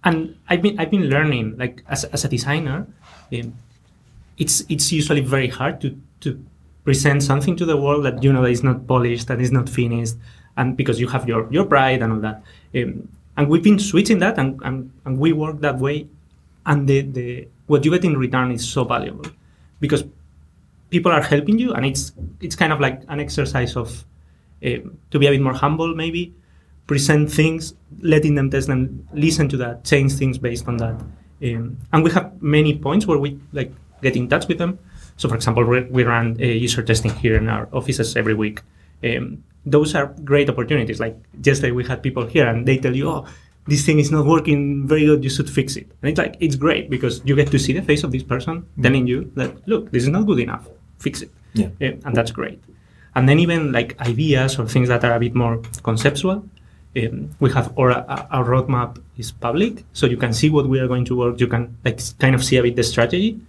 And 0.03 0.35
I've 0.49 0.61
been 0.61 0.79
I've 0.79 0.91
been 0.91 1.09
learning 1.09 1.57
like 1.57 1.81
as, 1.87 2.03
as 2.05 2.25
a 2.25 2.27
designer, 2.27 2.85
um, 3.33 3.53
it's 4.37 4.63
it's 4.69 4.91
usually 4.91 5.21
very 5.21 5.47
hard 5.47 5.79
to 5.81 5.97
to 6.21 6.43
present 6.83 7.23
something 7.23 7.55
to 7.55 7.65
the 7.65 7.77
world 7.77 8.03
that 8.05 8.21
you 8.21 8.31
know 8.33 8.41
that 8.43 8.51
is 8.51 8.63
not 8.63 8.85
polished, 8.85 9.27
that 9.29 9.39
is 9.39 9.51
not 9.51 9.69
finished, 9.69 10.15
and 10.57 10.75
because 10.77 10.99
you 10.99 11.07
have 11.07 11.27
your 11.27 11.47
your 11.51 11.65
pride 11.65 12.01
and 12.03 12.11
all 12.13 12.19
that. 12.19 12.43
Um, 12.75 13.07
and 13.37 13.47
we've 13.49 13.63
been 13.63 13.79
switching 13.79 14.19
that, 14.19 14.37
and, 14.37 14.59
and, 14.63 14.91
and 15.05 15.17
we 15.17 15.33
work 15.33 15.61
that 15.61 15.79
way, 15.79 16.07
and 16.67 16.87
the, 16.87 17.01
the 17.01 17.47
what 17.67 17.85
you 17.85 17.91
get 17.91 18.03
in 18.03 18.17
return 18.17 18.51
is 18.51 18.67
so 18.67 18.83
valuable, 18.83 19.25
because 19.79 20.03
people 20.89 21.11
are 21.11 21.21
helping 21.21 21.57
you, 21.59 21.73
and 21.73 21.85
it's 21.85 22.11
it's 22.41 22.55
kind 22.55 22.73
of 22.73 22.79
like 22.79 23.01
an 23.07 23.19
exercise 23.19 23.75
of 23.75 24.05
um, 24.65 24.97
to 25.11 25.19
be 25.19 25.27
a 25.27 25.31
bit 25.31 25.41
more 25.41 25.53
humble, 25.53 25.95
maybe 25.95 26.33
present 26.87 27.31
things, 27.31 27.73
letting 28.01 28.35
them 28.35 28.49
test 28.49 28.67
them, 28.67 29.07
listen 29.13 29.47
to 29.49 29.57
that, 29.57 29.83
change 29.85 30.13
things 30.13 30.37
based 30.37 30.67
on 30.67 30.77
that. 30.77 31.01
Um, 31.41 31.77
and 31.91 32.03
we 32.03 32.11
have 32.11 32.41
many 32.41 32.77
points 32.77 33.07
where 33.07 33.17
we 33.17 33.39
like 33.53 33.71
get 34.01 34.15
in 34.15 34.27
touch 34.27 34.47
with 34.47 34.57
them. 34.57 34.79
So, 35.17 35.29
for 35.29 35.35
example, 35.35 35.63
we, 35.63 35.81
we 35.83 36.03
run 36.03 36.37
uh, 36.39 36.45
user 36.45 36.83
testing 36.83 37.13
here 37.15 37.37
in 37.37 37.47
our 37.47 37.69
offices 37.71 38.15
every 38.15 38.33
week. 38.33 38.61
Um, 39.03 39.43
those 39.65 39.95
are 39.95 40.07
great 40.23 40.49
opportunities. 40.49 40.99
Like 40.99 41.17
yesterday, 41.41 41.71
we 41.71 41.85
had 41.85 42.03
people 42.03 42.25
here, 42.25 42.47
and 42.47 42.65
they 42.67 42.77
tell 42.77 42.95
you, 42.95 43.09
"Oh, 43.09 43.25
this 43.67 43.85
thing 43.85 43.99
is 43.99 44.11
not 44.11 44.25
working 44.25 44.87
very 44.87 45.05
good. 45.05 45.23
You 45.23 45.29
should 45.29 45.49
fix 45.49 45.75
it." 45.75 45.87
And 46.01 46.09
it's 46.09 46.17
like 46.17 46.35
it's 46.39 46.55
great 46.55 46.89
because 46.89 47.21
you 47.25 47.35
get 47.35 47.51
to 47.51 47.59
see 47.59 47.73
the 47.73 47.81
face 47.81 48.03
of 48.03 48.11
this 48.11 48.23
person 48.23 48.65
telling 48.81 49.07
you 49.07 49.31
that, 49.35 49.67
"Look, 49.67 49.91
this 49.91 50.03
is 50.03 50.09
not 50.09 50.25
good 50.25 50.39
enough. 50.39 50.67
Fix 50.99 51.21
it." 51.21 51.31
Yeah. 51.53 51.67
Uh, 51.81 51.95
and 52.05 52.15
that's 52.15 52.31
great. 52.31 52.61
And 53.15 53.29
then 53.29 53.39
even 53.39 53.71
like 53.71 53.99
ideas 54.01 54.57
or 54.59 54.67
things 54.67 54.89
that 54.89 55.03
are 55.03 55.15
a 55.15 55.19
bit 55.19 55.35
more 55.35 55.61
conceptual, 55.83 56.43
um, 56.97 57.29
we 57.39 57.51
have 57.51 57.77
our, 57.77 57.91
our 58.31 58.43
roadmap 58.43 59.01
is 59.17 59.31
public, 59.31 59.83
so 59.93 60.07
you 60.07 60.17
can 60.17 60.33
see 60.33 60.49
what 60.49 60.67
we 60.67 60.79
are 60.79 60.87
going 60.87 61.05
to 61.05 61.15
work. 61.15 61.39
You 61.39 61.47
can 61.47 61.77
like 61.85 61.99
kind 62.19 62.35
of 62.35 62.43
see 62.43 62.57
a 62.57 62.63
bit 62.63 62.75
the 62.75 62.83
strategy 62.83 63.39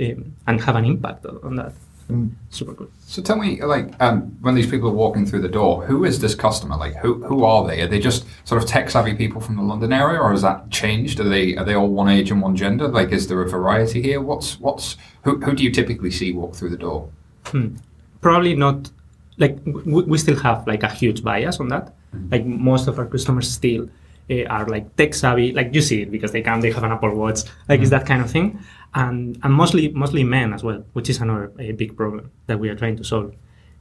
um, 0.00 0.34
and 0.46 0.60
have 0.60 0.76
an 0.76 0.84
impact 0.84 1.26
on 1.26 1.38
on 1.42 1.72
that. 2.12 2.54
Super 2.54 2.72
good. 2.72 2.90
So 3.06 3.22
tell 3.22 3.36
me, 3.36 3.62
like, 3.62 4.00
um, 4.00 4.36
when 4.40 4.54
these 4.54 4.70
people 4.70 4.88
are 4.88 4.94
walking 4.94 5.26
through 5.26 5.42
the 5.42 5.48
door, 5.48 5.84
who 5.84 6.04
is 6.04 6.20
this 6.20 6.34
customer? 6.34 6.76
Like, 6.76 6.96
who 6.96 7.22
who 7.24 7.44
are 7.44 7.66
they? 7.66 7.82
Are 7.82 7.86
they 7.86 7.98
just 7.98 8.26
sort 8.44 8.62
of 8.62 8.68
tech 8.68 8.90
savvy 8.90 9.14
people 9.14 9.40
from 9.40 9.56
the 9.56 9.62
London 9.62 9.92
area, 9.92 10.20
or 10.20 10.30
has 10.30 10.42
that 10.42 10.70
changed? 10.70 11.20
Are 11.20 11.28
they 11.28 11.56
are 11.56 11.64
they 11.64 11.74
all 11.74 11.88
one 11.88 12.08
age 12.08 12.30
and 12.30 12.40
one 12.40 12.56
gender? 12.56 12.88
Like, 12.88 13.12
is 13.12 13.26
there 13.26 13.40
a 13.42 13.48
variety 13.48 14.02
here? 14.02 14.20
What's 14.20 14.60
what's 14.60 14.96
who 15.24 15.40
who 15.40 15.54
do 15.54 15.64
you 15.64 15.70
typically 15.70 16.10
see 16.10 16.32
walk 16.32 16.54
through 16.54 16.70
the 16.70 16.76
door? 16.76 17.08
Hmm. 17.46 17.76
Probably 18.20 18.54
not. 18.54 18.90
Like 19.38 19.58
we, 19.64 20.02
we 20.02 20.18
still 20.18 20.36
have 20.36 20.66
like 20.66 20.82
a 20.82 20.88
huge 20.88 21.24
bias 21.24 21.58
on 21.58 21.68
that. 21.68 21.92
Mm. 22.14 22.30
Like 22.30 22.44
most 22.44 22.86
of 22.86 22.98
our 22.98 23.06
customers 23.06 23.50
still 23.50 23.88
uh, 24.30 24.44
are 24.44 24.66
like 24.66 24.96
tech 24.96 25.14
savvy. 25.14 25.52
Like 25.52 25.74
you 25.74 25.82
see 25.82 26.02
it 26.02 26.10
because 26.10 26.32
they 26.32 26.42
come, 26.42 26.60
they 26.60 26.70
have 26.70 26.84
an 26.84 26.92
Apple 26.92 27.14
Watch. 27.14 27.40
Like 27.68 27.80
it's 27.80 27.90
that 27.90 28.06
kind 28.06 28.22
of 28.22 28.30
thing, 28.30 28.58
and 28.94 29.38
and 29.42 29.54
mostly 29.54 29.88
mostly 29.88 30.24
men 30.24 30.52
as 30.52 30.62
well, 30.62 30.84
which 30.92 31.08
is 31.10 31.20
another 31.20 31.52
uh, 31.58 31.72
big 31.72 31.96
problem 31.96 32.30
that 32.46 32.58
we 32.58 32.68
are 32.68 32.76
trying 32.76 32.96
to 32.96 33.04
solve. 33.04 33.34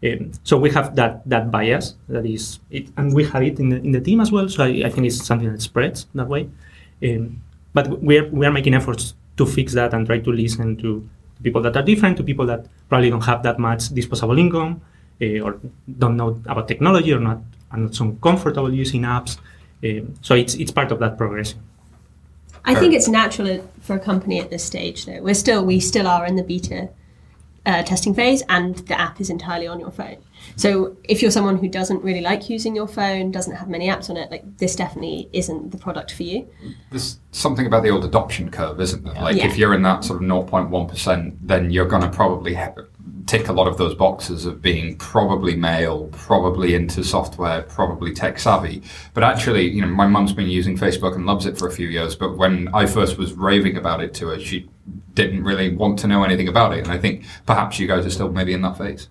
Um, 0.04 0.32
so 0.44 0.58
we 0.58 0.72
have 0.72 0.96
that 0.96 1.28
that 1.30 1.52
bias 1.52 1.96
that 2.10 2.26
is 2.26 2.60
it, 2.72 2.90
and 2.98 3.14
we 3.14 3.24
have 3.26 3.44
it 3.44 3.60
in 3.60 3.70
the, 3.70 3.78
in 3.78 3.92
the 3.92 4.02
team 4.02 4.20
as 4.20 4.32
well. 4.32 4.50
So 4.50 4.64
I, 4.64 4.84
I 4.86 4.90
think 4.90 5.06
it's 5.08 5.24
something 5.24 5.52
that 5.52 5.62
spreads 5.62 6.08
that 6.16 6.28
way. 6.28 6.50
Um, 7.04 7.42
but 7.74 8.02
we 8.02 8.18
are 8.18 8.28
we 8.30 8.46
are 8.46 8.52
making 8.52 8.74
efforts 8.74 9.14
to 9.38 9.46
fix 9.46 9.74
that 9.74 9.94
and 9.94 10.06
try 10.06 10.20
to 10.20 10.32
listen 10.32 10.76
to 10.78 11.08
people 11.44 11.62
that 11.62 11.76
are 11.76 11.84
different, 11.84 12.18
to 12.18 12.24
people 12.24 12.46
that 12.46 12.66
probably 12.90 13.10
don't 13.10 13.24
have 13.24 13.44
that 13.44 13.60
much 13.60 13.90
disposable 13.90 14.38
income 14.38 14.82
uh, 15.22 15.40
or 15.40 15.60
don't 16.00 16.18
know 16.18 16.40
about 16.46 16.68
technology 16.68 17.14
or 17.14 17.20
not 17.20 17.40
are 17.72 17.78
not 17.78 17.96
so 17.96 18.12
comfortable 18.22 18.74
using 18.74 19.02
apps. 19.04 19.38
Um, 19.84 20.14
so 20.22 20.36
it's 20.36 20.54
it's 20.56 20.72
part 20.72 20.92
of 20.92 21.00
that 21.00 21.18
progression. 21.18 21.60
I 22.64 22.76
think 22.76 22.94
it's 22.94 23.08
natural 23.08 23.68
for 23.82 23.96
a 23.96 24.00
company 24.00 24.40
at 24.40 24.50
this 24.52 24.64
stage, 24.64 25.06
though. 25.06 25.22
We're 25.22 25.34
still 25.34 25.66
we 25.66 25.80
still 25.80 26.08
are 26.08 26.26
in 26.26 26.36
the 26.36 26.44
beta 26.44 26.90
uh, 27.66 27.84
testing 27.84 28.14
phase, 28.14 28.44
and 28.50 28.76
the 28.88 29.00
app 29.00 29.20
is 29.20 29.30
entirely 29.30 29.68
on 29.68 29.80
your 29.80 29.92
phone. 29.92 30.18
So 30.56 30.96
if 31.04 31.22
you're 31.22 31.32
someone 31.32 31.58
who 31.58 31.68
doesn't 31.68 32.04
really 32.04 32.22
like 32.22 32.50
using 32.50 32.76
your 32.76 32.88
phone, 32.88 33.32
doesn't 33.32 33.56
have 33.56 33.70
many 33.70 33.88
apps 33.88 34.10
on 34.10 34.18
it, 34.18 34.30
like 34.32 34.58
this 34.58 34.76
definitely 34.76 35.30
isn't 35.34 35.72
the 35.72 35.78
product 35.78 36.12
for 36.12 36.24
you. 36.24 36.48
There's 36.90 37.20
something 37.32 37.66
about 37.68 37.84
the 37.84 37.90
old 37.90 38.04
adoption 38.06 38.50
curve, 38.50 38.80
isn't 38.82 39.04
there? 39.04 39.14
Like 39.14 39.38
Yeah. 39.38 39.48
if 39.48 39.58
you're 39.58 39.74
in 39.76 39.84
that 39.84 40.04
sort 40.04 40.22
of 40.22 40.28
0.1%, 40.28 41.38
then 41.42 41.70
you're 41.72 41.86
going 41.86 42.02
to 42.02 42.10
probably 42.10 42.56
ha- 42.56 42.74
tick 43.28 43.48
a 43.48 43.54
lot 43.54 43.68
of 43.68 43.78
those 43.78 43.96
boxes 43.96 44.46
of 44.46 44.62
being 44.62 44.98
probably 44.98 45.56
male, 45.56 46.10
probably 46.12 46.76
into 46.76 47.04
software, 47.04 47.62
probably 47.64 48.14
tech 48.14 48.40
savvy. 48.40 48.82
But 49.14 49.24
actually, 49.24 49.70
you 49.70 49.82
know, 49.82 49.88
my 49.88 50.08
mum's 50.08 50.34
been 50.34 50.50
using 50.50 50.78
Facebook 50.78 51.16
and 51.16 51.26
loves 51.26 51.46
it 51.46 51.58
for 51.58 51.68
a 51.68 51.72
few 51.72 51.88
years. 51.88 52.16
But 52.16 52.38
when 52.38 52.68
I 52.74 52.86
first 52.86 53.18
was 53.18 53.34
raving 53.34 53.78
about 53.78 54.04
it 54.04 54.14
to 54.16 54.28
her, 54.28 54.40
she 54.40 54.70
didn't 55.14 55.44
really 55.44 55.74
want 55.74 56.00
to 56.00 56.08
know 56.08 56.24
anything 56.24 56.48
about 56.48 56.74
it. 56.74 56.84
And 56.84 56.92
I 56.92 56.98
think 56.98 57.26
perhaps 57.46 57.80
you 57.80 57.88
guys 57.88 58.06
are 58.06 58.10
still 58.10 58.32
maybe 58.32 58.54
in 58.54 58.62
that 58.64 58.78
phase. 58.78 59.08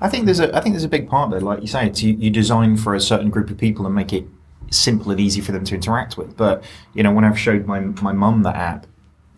I 0.00 0.08
think 0.08 0.24
there's 0.24 0.40
a 0.40 0.54
I 0.56 0.60
think 0.60 0.74
there's 0.74 0.84
a 0.84 0.88
big 0.88 1.08
part 1.08 1.30
there, 1.30 1.40
like 1.40 1.60
you 1.60 1.66
say, 1.66 1.86
it's 1.86 2.02
you, 2.02 2.14
you 2.14 2.30
design 2.30 2.76
for 2.76 2.94
a 2.94 3.00
certain 3.00 3.30
group 3.30 3.50
of 3.50 3.58
people 3.58 3.86
and 3.86 3.94
make 3.94 4.12
it 4.12 4.24
simple 4.70 5.10
and 5.12 5.20
easy 5.20 5.40
for 5.40 5.52
them 5.52 5.64
to 5.64 5.74
interact 5.74 6.16
with. 6.16 6.36
But 6.36 6.64
you 6.94 7.02
know, 7.02 7.12
when 7.12 7.24
I've 7.24 7.38
showed 7.38 7.66
my 7.66 7.80
my 7.80 8.12
mum 8.12 8.42
the 8.42 8.56
app, 8.56 8.86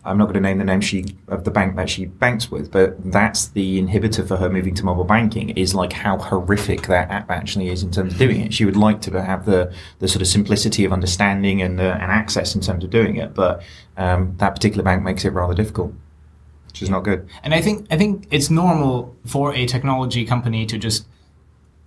I'm 0.07 0.17
not 0.17 0.25
going 0.25 0.35
to 0.35 0.41
name 0.41 0.57
the 0.57 0.63
name 0.63 0.81
she 0.81 1.05
of 1.27 1.43
the 1.43 1.51
bank 1.51 1.75
that 1.75 1.89
she 1.89 2.05
banks 2.05 2.49
with, 2.49 2.71
but 2.71 2.95
that's 3.11 3.47
the 3.49 3.81
inhibitor 3.81 4.27
for 4.27 4.37
her 4.37 4.49
moving 4.49 4.73
to 4.75 4.85
mobile 4.85 5.03
banking 5.03 5.49
is 5.51 5.75
like 5.75 5.91
how 5.91 6.17
horrific 6.17 6.83
that 6.83 7.11
app 7.11 7.29
actually 7.29 7.69
is 7.69 7.83
in 7.83 7.91
terms 7.91 8.13
of 8.13 8.19
doing 8.19 8.41
it. 8.41 8.53
She 8.53 8.65
would 8.65 8.77
like 8.77 9.01
to 9.01 9.21
have 9.21 9.45
the 9.45 9.73
the 9.99 10.07
sort 10.07 10.21
of 10.21 10.27
simplicity 10.27 10.85
of 10.85 10.93
understanding 10.93 11.61
and 11.61 11.79
uh, 11.79 11.97
and 12.01 12.11
access 12.11 12.55
in 12.55 12.61
terms 12.61 12.83
of 12.83 12.89
doing 12.89 13.17
it, 13.17 13.33
but 13.33 13.61
um, 13.97 14.33
that 14.37 14.51
particular 14.55 14.83
bank 14.83 15.03
makes 15.03 15.25
it 15.25 15.31
rather 15.31 15.53
difficult, 15.53 15.93
which 16.67 16.81
is 16.81 16.89
not 16.89 17.03
good. 17.03 17.27
And 17.43 17.53
I 17.53 17.61
think 17.61 17.87
I 17.91 17.97
think 17.97 18.27
it's 18.31 18.49
normal 18.49 19.15
for 19.25 19.53
a 19.53 19.65
technology 19.65 20.25
company 20.25 20.65
to 20.67 20.77
just 20.77 21.05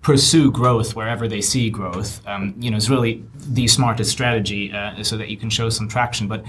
pursue 0.03 0.51
growth 0.51 0.97
wherever 0.97 1.29
they 1.29 1.41
see 1.43 1.69
growth. 1.69 2.27
Um, 2.27 2.55
you 2.59 2.71
know, 2.71 2.77
it's 2.77 2.89
really 2.89 3.25
the 3.35 3.69
smartest 3.69 4.11
strategy 4.11 4.73
uh, 4.73 5.03
so 5.03 5.17
that 5.19 5.29
you 5.29 5.37
can 5.37 5.51
show 5.51 5.69
some 5.69 5.89
traction. 5.89 6.27
But 6.27 6.45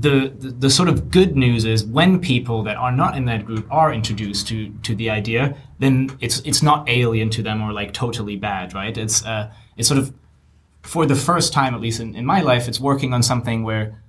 the, 0.00 0.32
the 0.38 0.50
the 0.50 0.70
sort 0.70 0.88
of 0.88 1.10
good 1.10 1.36
news 1.36 1.64
is 1.64 1.84
when 1.84 2.20
people 2.20 2.62
that 2.64 2.76
are 2.76 2.92
not 2.92 3.16
in 3.16 3.24
that 3.24 3.46
group 3.46 3.66
are 3.70 3.92
introduced 3.92 4.46
to 4.48 4.70
to 4.82 4.94
the 4.94 5.08
idea, 5.08 5.56
then 5.78 6.10
it's 6.20 6.40
it's 6.40 6.62
not 6.62 6.88
alien 6.88 7.30
to 7.30 7.42
them 7.42 7.62
or 7.62 7.72
like 7.72 7.92
totally 7.92 8.36
bad, 8.36 8.74
right? 8.74 8.96
It's 8.96 9.24
uh, 9.24 9.50
it's 9.76 9.88
sort 9.88 9.98
of 9.98 10.12
for 10.82 11.06
the 11.06 11.16
first 11.16 11.54
time, 11.54 11.74
at 11.74 11.80
least 11.80 12.00
in, 12.00 12.14
in 12.14 12.26
my 12.26 12.42
life, 12.42 12.68
it's 12.68 12.78
working 12.78 13.14
on 13.14 13.22
something 13.22 13.62
where 13.62 14.02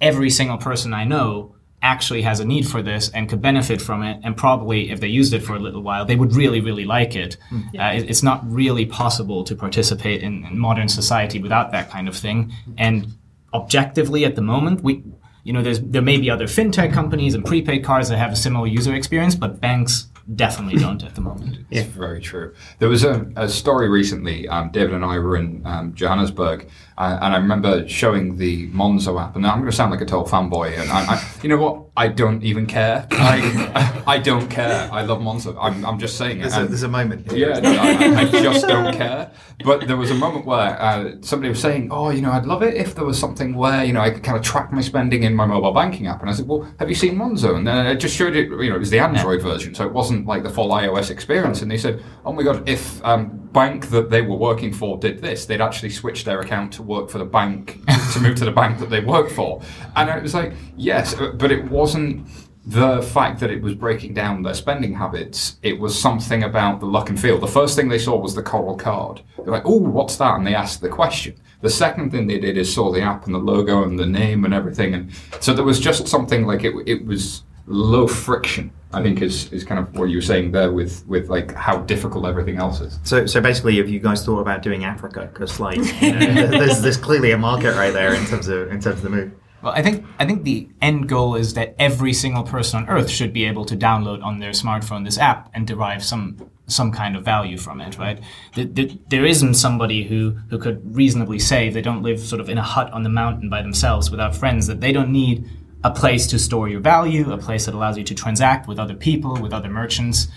every 0.00 0.30
single 0.30 0.56
person 0.56 0.94
I 0.94 1.02
know 1.02 1.55
actually 1.82 2.22
has 2.22 2.40
a 2.40 2.44
need 2.44 2.66
for 2.66 2.82
this 2.82 3.10
and 3.10 3.28
could 3.28 3.40
benefit 3.40 3.80
from 3.80 4.02
it. 4.02 4.18
And 4.24 4.36
probably 4.36 4.90
if 4.90 5.00
they 5.00 5.08
used 5.08 5.32
it 5.34 5.40
for 5.42 5.54
a 5.54 5.58
little 5.58 5.82
while, 5.82 6.04
they 6.04 6.16
would 6.16 6.34
really, 6.34 6.60
really 6.60 6.84
like 6.84 7.14
it. 7.14 7.36
Uh, 7.52 7.92
it- 7.96 8.10
it's 8.10 8.22
not 8.22 8.40
really 8.50 8.86
possible 8.86 9.44
to 9.44 9.54
participate 9.54 10.22
in, 10.22 10.44
in 10.46 10.58
modern 10.58 10.88
society 10.88 11.40
without 11.40 11.72
that 11.72 11.90
kind 11.90 12.08
of 12.08 12.16
thing. 12.16 12.52
And 12.78 13.14
objectively, 13.54 14.24
at 14.24 14.34
the 14.36 14.42
moment, 14.42 14.82
we, 14.82 15.02
you 15.44 15.52
know, 15.52 15.62
there's 15.62 15.80
there 15.80 16.02
may 16.02 16.16
be 16.18 16.30
other 16.30 16.46
fintech 16.46 16.92
companies 16.92 17.34
and 17.34 17.44
prepaid 17.44 17.84
cards 17.84 18.08
that 18.08 18.18
have 18.18 18.32
a 18.32 18.36
similar 18.36 18.66
user 18.66 18.94
experience, 18.94 19.34
but 19.34 19.60
banks 19.60 20.08
definitely 20.34 20.80
don't 20.80 21.04
at 21.04 21.14
the 21.14 21.20
moment. 21.20 21.58
It's 21.70 21.86
very 21.88 22.20
true. 22.20 22.52
There 22.80 22.88
was 22.88 23.04
a, 23.04 23.30
a 23.36 23.48
story 23.48 23.88
recently. 23.88 24.48
Um, 24.48 24.70
David 24.70 24.94
and 24.94 25.04
I 25.04 25.18
were 25.18 25.36
in 25.36 25.62
um, 25.64 25.94
Johannesburg, 25.94 26.68
uh, 26.98 27.18
and 27.20 27.34
I 27.34 27.36
remember 27.36 27.86
showing 27.88 28.36
the 28.36 28.68
Monzo 28.70 29.20
app. 29.22 29.36
And 29.36 29.46
I'm 29.46 29.58
going 29.60 29.70
to 29.70 29.76
sound 29.76 29.90
like 29.90 30.00
a 30.00 30.06
total 30.06 30.26
fanboy. 30.26 30.78
And 30.78 30.90
I, 30.90 31.14
I, 31.14 31.30
you 31.42 31.48
know 31.48 31.58
what? 31.58 31.82
I 31.96 32.08
don't 32.08 32.42
even 32.42 32.66
care. 32.66 33.06
I, 33.10 34.02
I 34.06 34.18
don't 34.18 34.48
care. 34.48 34.88
I 34.92 35.02
love 35.02 35.20
Monzo. 35.20 35.56
I'm, 35.60 35.84
I'm 35.84 35.98
just 35.98 36.16
saying 36.16 36.38
it. 36.38 36.42
There's 36.42 36.54
a, 36.56 36.60
And- 36.60 36.68
there's 36.70 36.82
a 36.82 36.88
moment. 36.88 37.30
Here. 37.30 37.50
yeah, 37.50 37.60
no, 37.60 37.70
I, 37.80 38.20
I 38.20 38.24
just 38.30 38.66
don't 38.66 38.94
care. 38.94 39.30
But 39.64 39.86
there 39.86 39.96
was 39.96 40.10
a 40.10 40.14
moment 40.14 40.44
where 40.46 40.80
uh, 40.80 41.12
somebody 41.22 41.48
was 41.48 41.60
saying, 41.60 41.88
"Oh, 41.90 42.10
you 42.10 42.20
know, 42.20 42.30
I'd 42.30 42.44
love 42.44 42.62
it 42.62 42.74
if 42.74 42.94
there 42.94 43.06
was 43.06 43.18
something 43.18 43.54
where 43.54 43.82
you 43.84 43.94
know 43.94 44.00
I 44.02 44.10
could 44.10 44.22
kind 44.22 44.36
of 44.36 44.44
track 44.44 44.70
my 44.70 44.82
spending 44.82 45.22
in 45.22 45.34
my 45.34 45.46
mobile 45.46 45.72
banking 45.72 46.06
app." 46.08 46.20
And 46.20 46.28
I 46.28 46.34
said, 46.34 46.46
"Well, 46.46 46.68
have 46.78 46.90
you 46.90 46.94
seen 46.94 47.16
Monzo?" 47.16 47.56
And 47.56 47.66
then 47.66 47.86
I 47.86 47.94
just 47.94 48.14
showed 48.14 48.36
it. 48.36 48.50
You 48.50 48.68
know, 48.68 48.76
it 48.76 48.78
was 48.80 48.90
the 48.90 48.98
Android 48.98 49.40
version, 49.40 49.74
so 49.74 49.86
it 49.86 49.92
wasn't 49.94 50.26
like 50.26 50.42
the 50.42 50.50
full 50.50 50.68
iOS 50.68 51.10
experience. 51.10 51.62
And 51.62 51.70
they 51.70 51.78
said, 51.78 52.02
"Oh 52.26 52.34
my 52.34 52.42
god, 52.42 52.68
if 52.68 53.02
um, 53.02 53.45
bank 53.60 53.88
that 53.90 54.10
they 54.10 54.22
were 54.22 54.36
working 54.36 54.72
for 54.72 54.98
did 54.98 55.20
this, 55.20 55.46
they'd 55.46 55.66
actually 55.68 55.90
switch 55.90 56.24
their 56.24 56.40
account 56.40 56.72
to 56.74 56.82
work 56.82 57.10
for 57.10 57.18
the 57.18 57.30
bank 57.40 57.80
to 58.12 58.20
move 58.20 58.36
to 58.36 58.44
the 58.44 58.56
bank 58.62 58.78
that 58.80 58.90
they 58.90 59.00
work 59.00 59.28
for." 59.30 59.62
And 59.96 60.10
it 60.10 60.22
was 60.22 60.34
like, 60.34 60.52
yes, 60.76 61.14
uh, 61.14 61.32
but 61.42 61.50
it 61.50 61.62
wasn't 61.70 62.26
the 62.66 63.00
fact 63.00 63.38
that 63.40 63.50
it 63.50 63.62
was 63.62 63.74
breaking 63.76 64.12
down 64.12 64.42
their 64.42 64.54
spending 64.54 64.92
habits, 64.92 65.56
it 65.62 65.78
was 65.78 65.96
something 65.96 66.42
about 66.42 66.80
the 66.80 66.86
look 66.86 67.08
and 67.08 67.18
feel. 67.18 67.38
The 67.38 67.46
first 67.46 67.76
thing 67.76 67.88
they 67.88 67.98
saw 67.98 68.16
was 68.16 68.34
the 68.34 68.42
coral 68.42 68.76
card. 68.76 69.22
They're 69.36 69.54
like, 69.58 69.66
oh, 69.66 69.78
what's 69.78 70.16
that? 70.16 70.34
And 70.34 70.46
they 70.46 70.54
asked 70.54 70.80
the 70.80 70.88
question. 70.88 71.36
The 71.60 71.70
second 71.70 72.10
thing 72.10 72.26
they 72.26 72.40
did 72.40 72.58
is 72.58 72.72
saw 72.74 72.90
the 72.90 73.02
app 73.02 73.26
and 73.26 73.34
the 73.34 73.38
logo 73.38 73.84
and 73.84 73.96
the 73.96 74.06
name 74.06 74.44
and 74.44 74.52
everything. 74.52 74.94
And 74.94 75.12
so 75.38 75.54
there 75.54 75.64
was 75.64 75.78
just 75.78 76.08
something 76.08 76.44
like 76.44 76.64
it, 76.64 76.74
it 76.86 77.06
was 77.06 77.44
low 77.66 78.06
friction, 78.06 78.70
I 78.92 79.02
think 79.02 79.22
is, 79.22 79.52
is 79.52 79.64
kind 79.64 79.80
of 79.80 79.94
what 79.98 80.04
you 80.08 80.18
were 80.18 80.22
saying 80.22 80.52
there 80.52 80.72
with, 80.72 81.06
with 81.06 81.28
like 81.28 81.52
how 81.54 81.78
difficult 81.78 82.26
everything 82.26 82.56
else 82.56 82.80
is. 82.80 82.98
So, 83.02 83.26
so 83.26 83.40
basically, 83.40 83.76
have 83.78 83.88
you 83.88 83.98
guys 84.00 84.24
thought 84.24 84.40
about 84.40 84.62
doing 84.62 84.84
Africa? 84.84 85.28
Because 85.32 85.58
like, 85.60 85.78
you 86.00 86.12
know, 86.12 86.46
there's, 86.58 86.80
there's 86.82 86.96
clearly 86.96 87.32
a 87.32 87.38
market 87.38 87.74
right 87.74 87.92
there 87.92 88.14
in 88.14 88.24
terms 88.26 88.48
of 88.48 88.68
in 88.70 88.80
terms 88.80 88.96
of 88.98 89.02
the 89.02 89.10
move. 89.10 89.32
Well, 89.62 89.72
I 89.72 89.82
think 89.82 90.04
I 90.18 90.26
think 90.26 90.44
the 90.44 90.68
end 90.80 91.08
goal 91.08 91.34
is 91.34 91.54
that 91.54 91.74
every 91.78 92.12
single 92.12 92.42
person 92.44 92.82
on 92.82 92.88
Earth 92.88 93.08
should 93.10 93.32
be 93.32 93.44
able 93.46 93.64
to 93.64 93.76
download 93.76 94.22
on 94.22 94.38
their 94.38 94.50
smartphone 94.52 95.04
this 95.04 95.18
app 95.18 95.50
and 95.54 95.66
derive 95.66 96.04
some 96.04 96.50
some 96.68 96.92
kind 96.92 97.16
of 97.16 97.24
value 97.24 97.56
from 97.56 97.80
it, 97.80 97.96
right? 97.98 98.20
Th- 98.54 98.72
th- 98.74 98.98
There 99.08 99.24
isn't 99.24 99.54
somebody 99.54 100.04
who 100.04 100.36
who 100.50 100.58
could 100.58 100.94
reasonably 100.94 101.38
say 101.38 101.70
they 101.70 101.80
don't 101.82 102.02
live 102.02 102.20
sort 102.20 102.40
of 102.40 102.48
in 102.48 102.58
a 102.58 102.62
hut 102.62 102.92
on 102.92 103.02
the 103.02 103.08
mountain 103.08 103.48
by 103.48 103.62
themselves 103.62 104.10
without 104.10 104.36
friends 104.36 104.66
that 104.66 104.80
they 104.80 104.92
don't 104.92 105.10
need 105.10 105.48
a 105.84 105.90
place 105.90 106.26
to 106.28 106.38
store 106.38 106.68
your 106.68 106.80
value, 106.80 107.32
a 107.32 107.38
place 107.38 107.66
that 107.66 107.74
allows 107.74 107.96
you 107.98 108.04
to 108.04 108.14
transact 108.14 108.66
with 108.68 108.78
other 108.78 108.94
people, 108.94 109.36
with 109.40 109.52
other 109.52 109.68
merchants. 109.68 110.28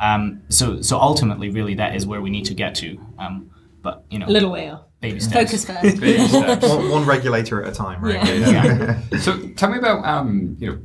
Um, 0.00 0.42
so 0.48 0.80
so 0.82 0.98
ultimately, 0.98 1.50
really, 1.50 1.74
that 1.74 1.94
is 1.94 2.06
where 2.06 2.20
we 2.20 2.30
need 2.30 2.44
to 2.46 2.54
get 2.54 2.74
to. 2.76 2.98
Um, 3.18 3.50
but 3.82 4.04
you 4.10 4.18
know, 4.18 4.26
A 4.26 4.28
little 4.32 4.50
way 4.50 4.70
off. 4.70 4.82
baby 5.00 5.20
steps. 5.20 5.34
Focus 5.50 5.64
first. 5.66 6.00
Baby 6.00 6.26
steps. 6.26 6.66
One, 6.68 6.90
one 6.90 7.04
regulator 7.06 7.62
at 7.62 7.72
a 7.72 7.74
time, 7.74 8.02
right? 8.02 8.24
Yeah. 8.24 9.00
So 9.20 9.38
tell 9.56 9.70
me 9.70 9.78
about 9.78 10.04
um, 10.04 10.56
you 10.58 10.70
know, 10.70 10.78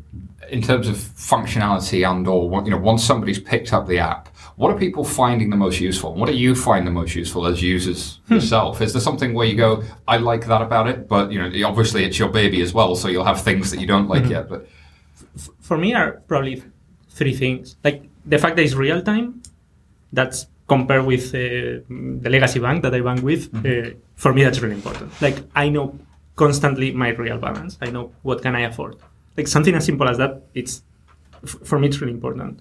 in 0.50 0.62
terms 0.62 0.88
of 0.88 0.96
functionality 0.96 2.10
and 2.10 2.28
or 2.28 2.64
you 2.64 2.72
know, 2.72 2.78
once 2.78 3.04
somebody's 3.04 3.40
picked 3.40 3.74
up 3.74 3.88
the 3.88 4.00
app, 4.00 4.29
what 4.60 4.70
are 4.72 4.78
people 4.78 5.06
finding 5.06 5.50
the 5.50 5.56
most 5.56 5.80
useful? 5.80 6.14
What 6.14 6.28
do 6.28 6.36
you 6.36 6.54
find 6.54 6.86
the 6.86 6.92
most 6.92 7.16
useful 7.16 7.46
as 7.46 7.62
users 7.62 8.20
yourself? 8.28 8.82
Is 8.82 8.92
there 8.92 9.02
something 9.02 9.34
where 9.34 9.48
you 9.48 9.56
go, 9.56 9.84
I 10.06 10.18
like 10.18 10.48
that 10.48 10.62
about 10.62 10.90
it, 10.90 11.08
but 11.08 11.32
you 11.32 11.40
know, 11.40 11.50
obviously 11.66 12.04
it's 12.04 12.20
your 12.20 12.28
baby 12.28 12.62
as 12.62 12.74
well, 12.74 12.94
so 12.98 13.08
you'll 13.08 13.24
have 13.24 13.42
things 13.42 13.72
that 13.72 13.80
you 13.80 13.88
don't 13.88 14.10
like 14.10 14.26
yet. 14.26 14.50
But 14.50 14.68
for 15.62 15.78
me 15.78 15.94
are 15.94 16.12
probably 16.28 16.62
three 17.10 17.34
things. 17.34 17.78
Like 17.86 18.04
the 18.26 18.38
fact 18.38 18.58
that 18.58 18.64
it's 18.64 18.74
real 18.74 19.02
time, 19.02 19.42
that's 20.12 20.48
compared 20.68 21.06
with 21.06 21.34
uh, 21.34 21.40
the 22.24 22.30
legacy 22.30 22.60
bank 22.60 22.84
that 22.84 22.94
I 22.94 23.00
bank 23.00 23.24
with. 23.24 23.44
Uh, 23.66 23.92
for 24.16 24.34
me, 24.34 24.44
that's 24.44 24.60
really 24.60 24.76
important. 24.76 25.10
Like 25.22 25.38
I 25.56 25.70
know 25.70 25.98
constantly 26.36 26.92
my 26.92 27.12
real 27.12 27.38
balance. 27.38 27.78
I 27.82 27.92
know 27.92 28.12
what 28.24 28.42
can 28.42 28.58
I 28.58 28.64
afford. 28.64 28.98
Like 29.38 29.48
something 29.48 29.74
as 29.74 29.86
simple 29.86 30.10
as 30.10 30.18
that. 30.18 30.42
It's 30.54 30.84
f- 31.46 31.60
for 31.64 31.80
me, 31.80 31.88
it's 31.88 32.02
really 32.02 32.12
important. 32.14 32.60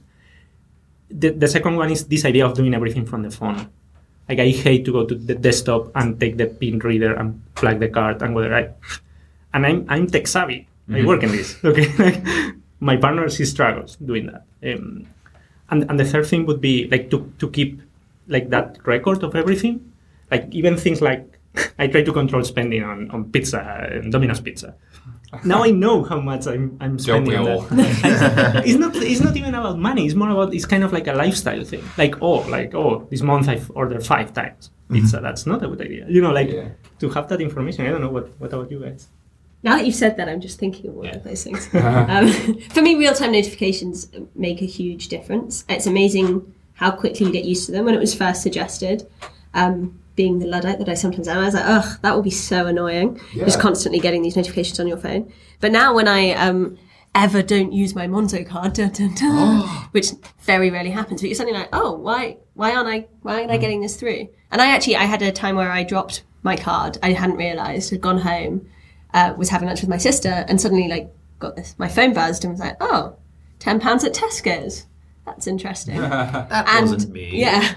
The, 1.10 1.30
the 1.30 1.48
second 1.48 1.76
one 1.76 1.90
is 1.90 2.06
this 2.06 2.24
idea 2.24 2.46
of 2.46 2.54
doing 2.54 2.74
everything 2.74 3.06
from 3.06 3.22
the 3.22 3.30
phone. 3.30 3.68
Like 4.28 4.40
I 4.40 4.48
hate 4.48 4.84
to 4.84 4.92
go 4.92 5.06
to 5.06 5.14
the 5.14 5.34
desktop 5.34 5.90
and 5.94 6.20
take 6.20 6.36
the 6.36 6.46
pin 6.46 6.78
reader 6.80 7.14
and 7.14 7.42
plug 7.54 7.80
the 7.80 7.88
card 7.88 8.20
and 8.22 8.34
whether 8.34 8.54
I 8.54 8.68
and 9.54 9.66
I'm 9.66 9.86
I'm 9.88 10.06
tech 10.06 10.26
savvy. 10.26 10.68
I 10.92 11.04
work 11.04 11.22
in 11.22 11.32
this. 11.32 11.56
Okay, 11.64 11.88
like 11.98 12.22
my 12.80 12.96
partner 12.96 13.28
she 13.30 13.44
struggles 13.44 13.96
doing 13.96 14.26
that. 14.26 14.44
Um, 14.62 15.06
and 15.70 15.88
and 15.88 15.98
the 15.98 16.04
third 16.04 16.26
thing 16.26 16.44
would 16.46 16.60
be 16.60 16.88
like 16.88 17.10
to 17.10 17.32
to 17.38 17.48
keep 17.48 17.80
like 18.26 18.50
that 18.50 18.78
record 18.84 19.22
of 19.24 19.34
everything, 19.34 19.92
like 20.30 20.48
even 20.52 20.76
things 20.76 21.00
like 21.00 21.38
I 21.78 21.86
try 21.86 22.02
to 22.02 22.12
control 22.12 22.44
spending 22.44 22.84
on 22.84 23.10
on 23.10 23.30
pizza 23.32 23.88
and 23.90 24.12
Domino's 24.12 24.40
pizza. 24.40 24.74
Now 25.44 25.62
I 25.62 25.70
know 25.70 26.02
how 26.04 26.20
much 26.20 26.46
I'm 26.46 26.76
I'm 26.80 26.96
Don't 26.96 27.24
we 27.24 27.34
spending 27.34 27.58
on 27.58 27.76
that. 27.76 28.62
It's 28.66 28.78
not 28.78 28.96
it's 28.96 29.20
not 29.20 29.36
even 29.36 29.54
about 29.54 29.78
money. 29.78 30.06
It's 30.06 30.14
more 30.14 30.30
about 30.30 30.54
it's 30.54 30.64
kind 30.64 30.82
of 30.84 30.92
like 30.92 31.06
a 31.06 31.12
lifestyle 31.12 31.64
thing. 31.64 31.82
Like 31.96 32.14
oh 32.22 32.38
like 32.48 32.74
oh 32.74 33.06
this 33.10 33.20
month 33.22 33.48
I've 33.48 33.70
ordered 33.74 34.04
five 34.06 34.32
times 34.32 34.70
pizza. 34.90 35.20
That's 35.20 35.44
not 35.46 35.62
a 35.62 35.68
good 35.68 35.82
idea. 35.82 36.06
You 36.08 36.22
know 36.22 36.32
like 36.32 36.50
Yeah. 36.50 36.68
to 37.00 37.08
have 37.10 37.28
that 37.28 37.40
information. 37.40 37.86
I 37.86 37.90
don't 37.90 38.00
know 38.00 38.10
what 38.10 38.28
what 38.40 38.52
about 38.52 38.70
you 38.70 38.80
guys. 38.80 39.08
Now 39.62 39.76
that 39.76 39.84
you've 39.84 39.94
said 39.96 40.16
that, 40.18 40.28
I'm 40.28 40.40
just 40.40 40.58
thinking 40.58 40.88
of 40.88 40.96
all 40.96 41.06
of 41.08 41.24
those 41.24 41.42
things. 41.42 41.68
um, 41.74 42.28
for 42.70 42.80
me, 42.80 42.94
real-time 42.94 43.32
notifications 43.32 44.06
make 44.36 44.62
a 44.62 44.66
huge 44.66 45.08
difference. 45.08 45.64
It's 45.68 45.86
amazing 45.86 46.54
how 46.74 46.92
quickly 46.92 47.26
you 47.26 47.32
get 47.32 47.44
used 47.44 47.66
to 47.66 47.72
them. 47.72 47.84
When 47.84 47.92
it 47.94 47.98
was 47.98 48.14
first 48.14 48.40
suggested, 48.40 49.08
um, 49.54 49.98
being 50.18 50.40
the 50.40 50.46
luddite 50.46 50.80
that 50.80 50.88
I 50.88 50.94
sometimes 50.94 51.28
am. 51.28 51.38
I 51.38 51.44
was 51.44 51.54
like, 51.54 51.64
ugh, 51.64 51.98
that 52.02 52.12
will 52.12 52.24
be 52.24 52.30
so 52.30 52.66
annoying, 52.66 53.20
just 53.34 53.60
constantly 53.60 54.00
getting 54.00 54.20
these 54.20 54.34
notifications 54.34 54.80
on 54.80 54.88
your 54.88 54.96
phone. 54.96 55.32
But 55.60 55.70
now 55.70 55.94
when 55.94 56.08
I 56.08 56.32
um, 56.32 56.76
ever 57.14 57.40
don't 57.40 57.72
use 57.72 57.94
my 57.94 58.08
Monzo 58.08 58.44
card, 58.44 58.72
dun, 58.72 58.90
dun, 58.90 59.14
dun, 59.14 59.60
which 59.92 60.08
very 60.40 60.70
rarely 60.70 60.90
happens, 60.90 61.20
but 61.20 61.28
you're 61.28 61.36
suddenly 61.36 61.56
like, 61.56 61.68
oh, 61.72 61.92
why, 61.92 62.38
why 62.54 62.74
aren't 62.74 62.88
I, 62.88 63.06
why 63.22 63.38
aren't 63.38 63.52
I 63.52 63.58
getting 63.58 63.80
this 63.80 63.94
through? 63.94 64.28
And 64.50 64.60
I 64.60 64.74
actually, 64.74 64.96
I 64.96 65.04
had 65.04 65.22
a 65.22 65.30
time 65.30 65.54
where 65.54 65.70
I 65.70 65.84
dropped 65.84 66.24
my 66.42 66.56
card. 66.56 66.98
I 67.00 67.12
hadn't 67.12 67.36
realised. 67.36 67.90
Had 67.90 68.00
gone 68.00 68.18
home, 68.18 68.68
uh, 69.14 69.34
was 69.38 69.50
having 69.50 69.68
lunch 69.68 69.82
with 69.82 69.90
my 69.90 69.98
sister, 69.98 70.44
and 70.48 70.60
suddenly 70.60 70.88
like 70.88 71.14
got 71.38 71.54
this. 71.54 71.76
My 71.78 71.86
phone 71.86 72.12
buzzed 72.12 72.42
and 72.42 72.52
was 72.52 72.60
like, 72.60 72.76
oh, 72.80 73.14
10 73.60 73.78
pounds 73.78 74.02
at 74.02 74.14
Tesco's. 74.14 74.86
That's 75.26 75.46
interesting. 75.46 76.00
That 76.00 76.66
and 76.66 76.90
wasn't 76.90 77.12
me. 77.12 77.30
yeah 77.40 77.74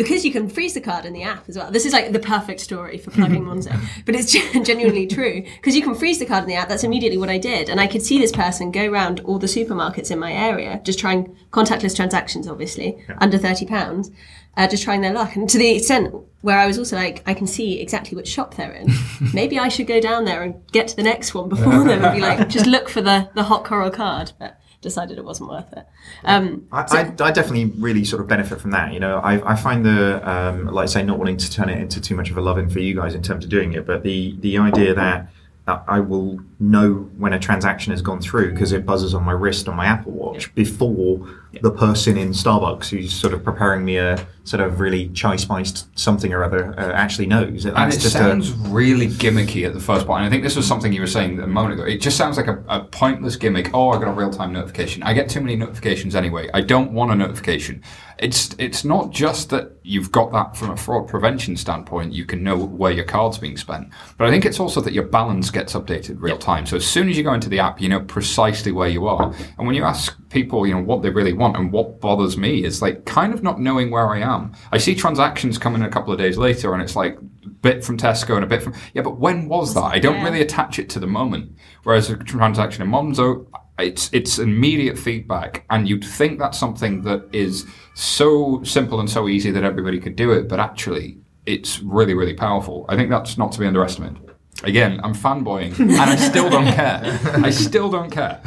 because 0.00 0.24
you 0.24 0.32
can 0.32 0.48
freeze 0.48 0.72
the 0.72 0.80
card 0.80 1.04
in 1.04 1.12
the 1.12 1.22
app 1.22 1.46
as 1.46 1.58
well. 1.58 1.70
This 1.70 1.84
is 1.84 1.92
like 1.92 2.10
the 2.12 2.18
perfect 2.18 2.60
story 2.60 2.96
for 2.96 3.10
plugging 3.10 3.44
monzo 3.50 3.78
but 4.06 4.14
it's 4.14 4.32
genuinely 4.66 5.06
true. 5.06 5.42
Because 5.56 5.76
you 5.76 5.82
can 5.82 5.94
freeze 5.94 6.18
the 6.18 6.24
card 6.24 6.44
in 6.44 6.48
the 6.48 6.54
app. 6.54 6.68
That's 6.70 6.84
immediately 6.84 7.18
what 7.18 7.28
i 7.28 7.38
did 7.38 7.68
and 7.68 7.80
i 7.80 7.86
could 7.86 8.02
see 8.02 8.18
this 8.18 8.32
person 8.32 8.70
go 8.70 8.86
around 8.86 9.20
all 9.20 9.38
the 9.38 9.46
supermarkets 9.46 10.10
in 10.10 10.18
my 10.18 10.32
area 10.32 10.80
just 10.84 10.98
trying 10.98 11.36
contactless 11.50 11.94
transactions 11.94 12.48
obviously 12.48 13.04
under 13.18 13.36
30 13.36 13.66
pounds 13.66 14.10
uh, 14.56 14.66
just 14.66 14.82
trying 14.82 15.00
their 15.00 15.12
luck. 15.12 15.36
And 15.36 15.48
to 15.48 15.58
the 15.58 15.76
extent 15.76 16.14
where 16.42 16.58
i 16.58 16.66
was 16.66 16.78
also 16.78 16.96
like 16.96 17.22
i 17.26 17.34
can 17.34 17.46
see 17.46 17.80
exactly 17.80 18.16
which 18.16 18.28
shop 18.28 18.54
they're 18.54 18.72
in. 18.72 18.90
Maybe 19.34 19.58
i 19.58 19.68
should 19.68 19.86
go 19.86 20.00
down 20.00 20.24
there 20.24 20.42
and 20.42 20.54
get 20.72 20.88
to 20.88 20.96
the 20.96 21.02
next 21.02 21.34
one 21.34 21.48
before 21.48 21.84
them 21.84 22.04
and 22.04 22.14
be 22.14 22.20
like 22.20 22.48
just 22.48 22.66
look 22.66 22.88
for 22.88 23.02
the 23.02 23.28
the 23.34 23.44
hot 23.44 23.64
coral 23.64 23.90
card 23.90 24.32
but 24.38 24.59
decided 24.80 25.18
it 25.18 25.24
wasn't 25.24 25.50
worth 25.50 25.72
it. 25.72 25.86
Um, 26.24 26.66
I, 26.72 26.82
I, 26.82 27.24
I 27.24 27.30
definitely 27.30 27.66
really 27.66 28.04
sort 28.04 28.22
of 28.22 28.28
benefit 28.28 28.60
from 28.60 28.70
that. 28.70 28.92
You 28.92 29.00
know, 29.00 29.18
I, 29.18 29.52
I 29.52 29.56
find 29.56 29.84
the 29.84 30.28
um, 30.28 30.66
like 30.66 30.84
I 30.84 30.86
say, 30.86 31.02
not 31.02 31.18
wanting 31.18 31.36
to 31.36 31.50
turn 31.50 31.68
it 31.68 31.78
into 31.78 32.00
too 32.00 32.14
much 32.14 32.30
of 32.30 32.36
a 32.36 32.40
love 32.40 32.58
in 32.58 32.70
for 32.70 32.80
you 32.80 32.94
guys 32.94 33.14
in 33.14 33.22
terms 33.22 33.44
of 33.44 33.50
doing 33.50 33.72
it, 33.72 33.86
but 33.86 34.02
the 34.02 34.36
the 34.40 34.58
idea 34.58 34.94
that 34.94 35.30
I 35.66 36.00
will 36.00 36.40
know 36.58 37.08
when 37.16 37.32
a 37.32 37.38
transaction 37.38 37.92
has 37.92 38.02
gone 38.02 38.20
through 38.20 38.52
because 38.52 38.72
it 38.72 38.84
buzzes 38.84 39.14
on 39.14 39.24
my 39.24 39.32
wrist 39.32 39.68
on 39.68 39.76
my 39.76 39.86
Apple 39.86 40.12
Watch 40.12 40.52
before 40.54 41.28
the 41.62 41.70
person 41.70 42.16
in 42.16 42.30
Starbucks 42.30 42.88
who's 42.88 43.12
sort 43.12 43.34
of 43.34 43.42
preparing 43.42 43.84
me 43.84 43.96
a 43.96 44.26
sort 44.44 44.62
of 44.62 44.80
really 44.80 45.08
chai 45.10 45.36
spiced 45.36 45.86
something 45.98 46.32
or 46.32 46.42
other 46.42 46.78
uh, 46.78 46.92
actually 46.92 47.26
knows. 47.26 47.66
And 47.66 47.92
it 47.92 48.00
just 48.00 48.06
a- 48.06 48.18
sounds 48.18 48.52
really 48.52 49.06
gimmicky 49.06 49.66
at 49.66 49.74
the 49.74 49.80
first 49.80 50.06
point. 50.06 50.20
And 50.20 50.26
I 50.26 50.30
think 50.30 50.42
this 50.42 50.56
was 50.56 50.66
something 50.66 50.92
you 50.92 51.00
were 51.00 51.06
saying 51.06 51.40
a 51.40 51.46
moment 51.46 51.74
ago. 51.74 51.84
It 51.84 52.00
just 52.00 52.16
sounds 52.16 52.36
like 52.36 52.46
a, 52.46 52.62
a 52.68 52.84
pointless 52.84 53.36
gimmick. 53.36 53.70
Oh, 53.74 53.90
I 53.90 53.98
got 53.98 54.08
a 54.08 54.12
real 54.12 54.30
time 54.30 54.52
notification. 54.52 55.02
I 55.02 55.12
get 55.12 55.28
too 55.28 55.40
many 55.40 55.56
notifications 55.56 56.14
anyway. 56.14 56.48
I 56.54 56.60
don't 56.60 56.92
want 56.92 57.10
a 57.10 57.14
notification. 57.14 57.82
It's 58.18 58.54
it's 58.58 58.84
not 58.84 59.10
just 59.10 59.50
that 59.50 59.72
you've 59.82 60.12
got 60.12 60.30
that 60.32 60.56
from 60.56 60.70
a 60.70 60.76
fraud 60.76 61.08
prevention 61.08 61.56
standpoint. 61.56 62.12
You 62.12 62.26
can 62.26 62.42
know 62.42 62.56
where 62.56 62.92
your 62.92 63.04
card's 63.04 63.38
being 63.38 63.56
spent, 63.56 63.88
but 64.18 64.26
I 64.26 64.30
think 64.30 64.44
it's 64.44 64.60
also 64.60 64.80
that 64.82 64.92
your 64.92 65.04
balance 65.04 65.50
gets 65.50 65.72
updated 65.72 66.16
real 66.20 66.36
time. 66.36 66.66
So 66.66 66.76
as 66.76 66.86
soon 66.86 67.08
as 67.08 67.16
you 67.16 67.24
go 67.24 67.32
into 67.32 67.48
the 67.48 67.60
app, 67.60 67.80
you 67.80 67.88
know 67.88 68.00
precisely 68.00 68.72
where 68.72 68.88
you 68.88 69.06
are. 69.06 69.32
And 69.56 69.66
when 69.66 69.74
you 69.74 69.84
ask 69.84 70.19
people, 70.30 70.66
you 70.66 70.74
know 70.74 70.80
what 70.82 71.02
they 71.02 71.10
really 71.10 71.32
want 71.32 71.56
and 71.56 71.70
what 71.72 72.00
bothers 72.00 72.36
me 72.36 72.64
is 72.64 72.80
like 72.80 73.04
kind 73.04 73.34
of 73.34 73.42
not 73.42 73.60
knowing 73.60 73.90
where 73.90 74.08
I 74.08 74.20
am. 74.20 74.52
I 74.72 74.78
see 74.78 74.94
transactions 74.94 75.58
coming 75.58 75.82
a 75.82 75.88
couple 75.90 76.12
of 76.12 76.18
days 76.18 76.38
later, 76.38 76.72
and 76.72 76.82
it's 76.82 76.96
like 76.96 77.18
bit 77.62 77.84
from 77.84 77.98
Tesco 77.98 78.36
and 78.36 78.44
a 78.44 78.46
bit 78.46 78.62
from 78.62 78.74
yeah, 78.94 79.02
but 79.02 79.18
when 79.18 79.48
was 79.48 79.74
that? 79.74 79.82
I 79.84 79.98
don't 79.98 80.16
Yeah. 80.16 80.24
really 80.24 80.40
attach 80.40 80.78
it 80.78 80.88
to 80.90 80.98
the 81.00 81.06
moment. 81.06 81.52
Whereas 81.82 82.08
a 82.08 82.16
transaction 82.16 82.82
in 82.82 82.88
Monzo, 82.90 83.46
it's 83.78 84.08
it's 84.12 84.38
immediate 84.38 84.98
feedback, 84.98 85.64
and 85.70 85.88
you'd 85.88 86.04
think 86.04 86.38
that's 86.38 86.58
something 86.58 87.02
that 87.02 87.28
is 87.32 87.66
so 87.94 88.62
simple 88.62 89.00
and 89.00 89.10
so 89.10 89.28
easy 89.28 89.50
that 89.50 89.64
everybody 89.64 89.98
could 89.98 90.16
do 90.16 90.30
it, 90.32 90.48
but 90.48 90.60
actually, 90.60 91.18
it's 91.46 91.80
really 91.82 92.14
really 92.14 92.34
powerful. 92.34 92.84
I 92.88 92.96
think 92.96 93.10
that's 93.10 93.36
not 93.36 93.52
to 93.52 93.58
be 93.58 93.66
underestimated. 93.66 94.18
Again, 94.62 95.00
I'm 95.02 95.14
fanboying, 95.14 95.78
and 95.78 95.92
I 95.92 96.16
still 96.16 96.50
don't 96.50 96.66
care. 96.66 97.18
I 97.42 97.48
still 97.50 97.90
don't 97.90 98.10
care. 98.10 98.40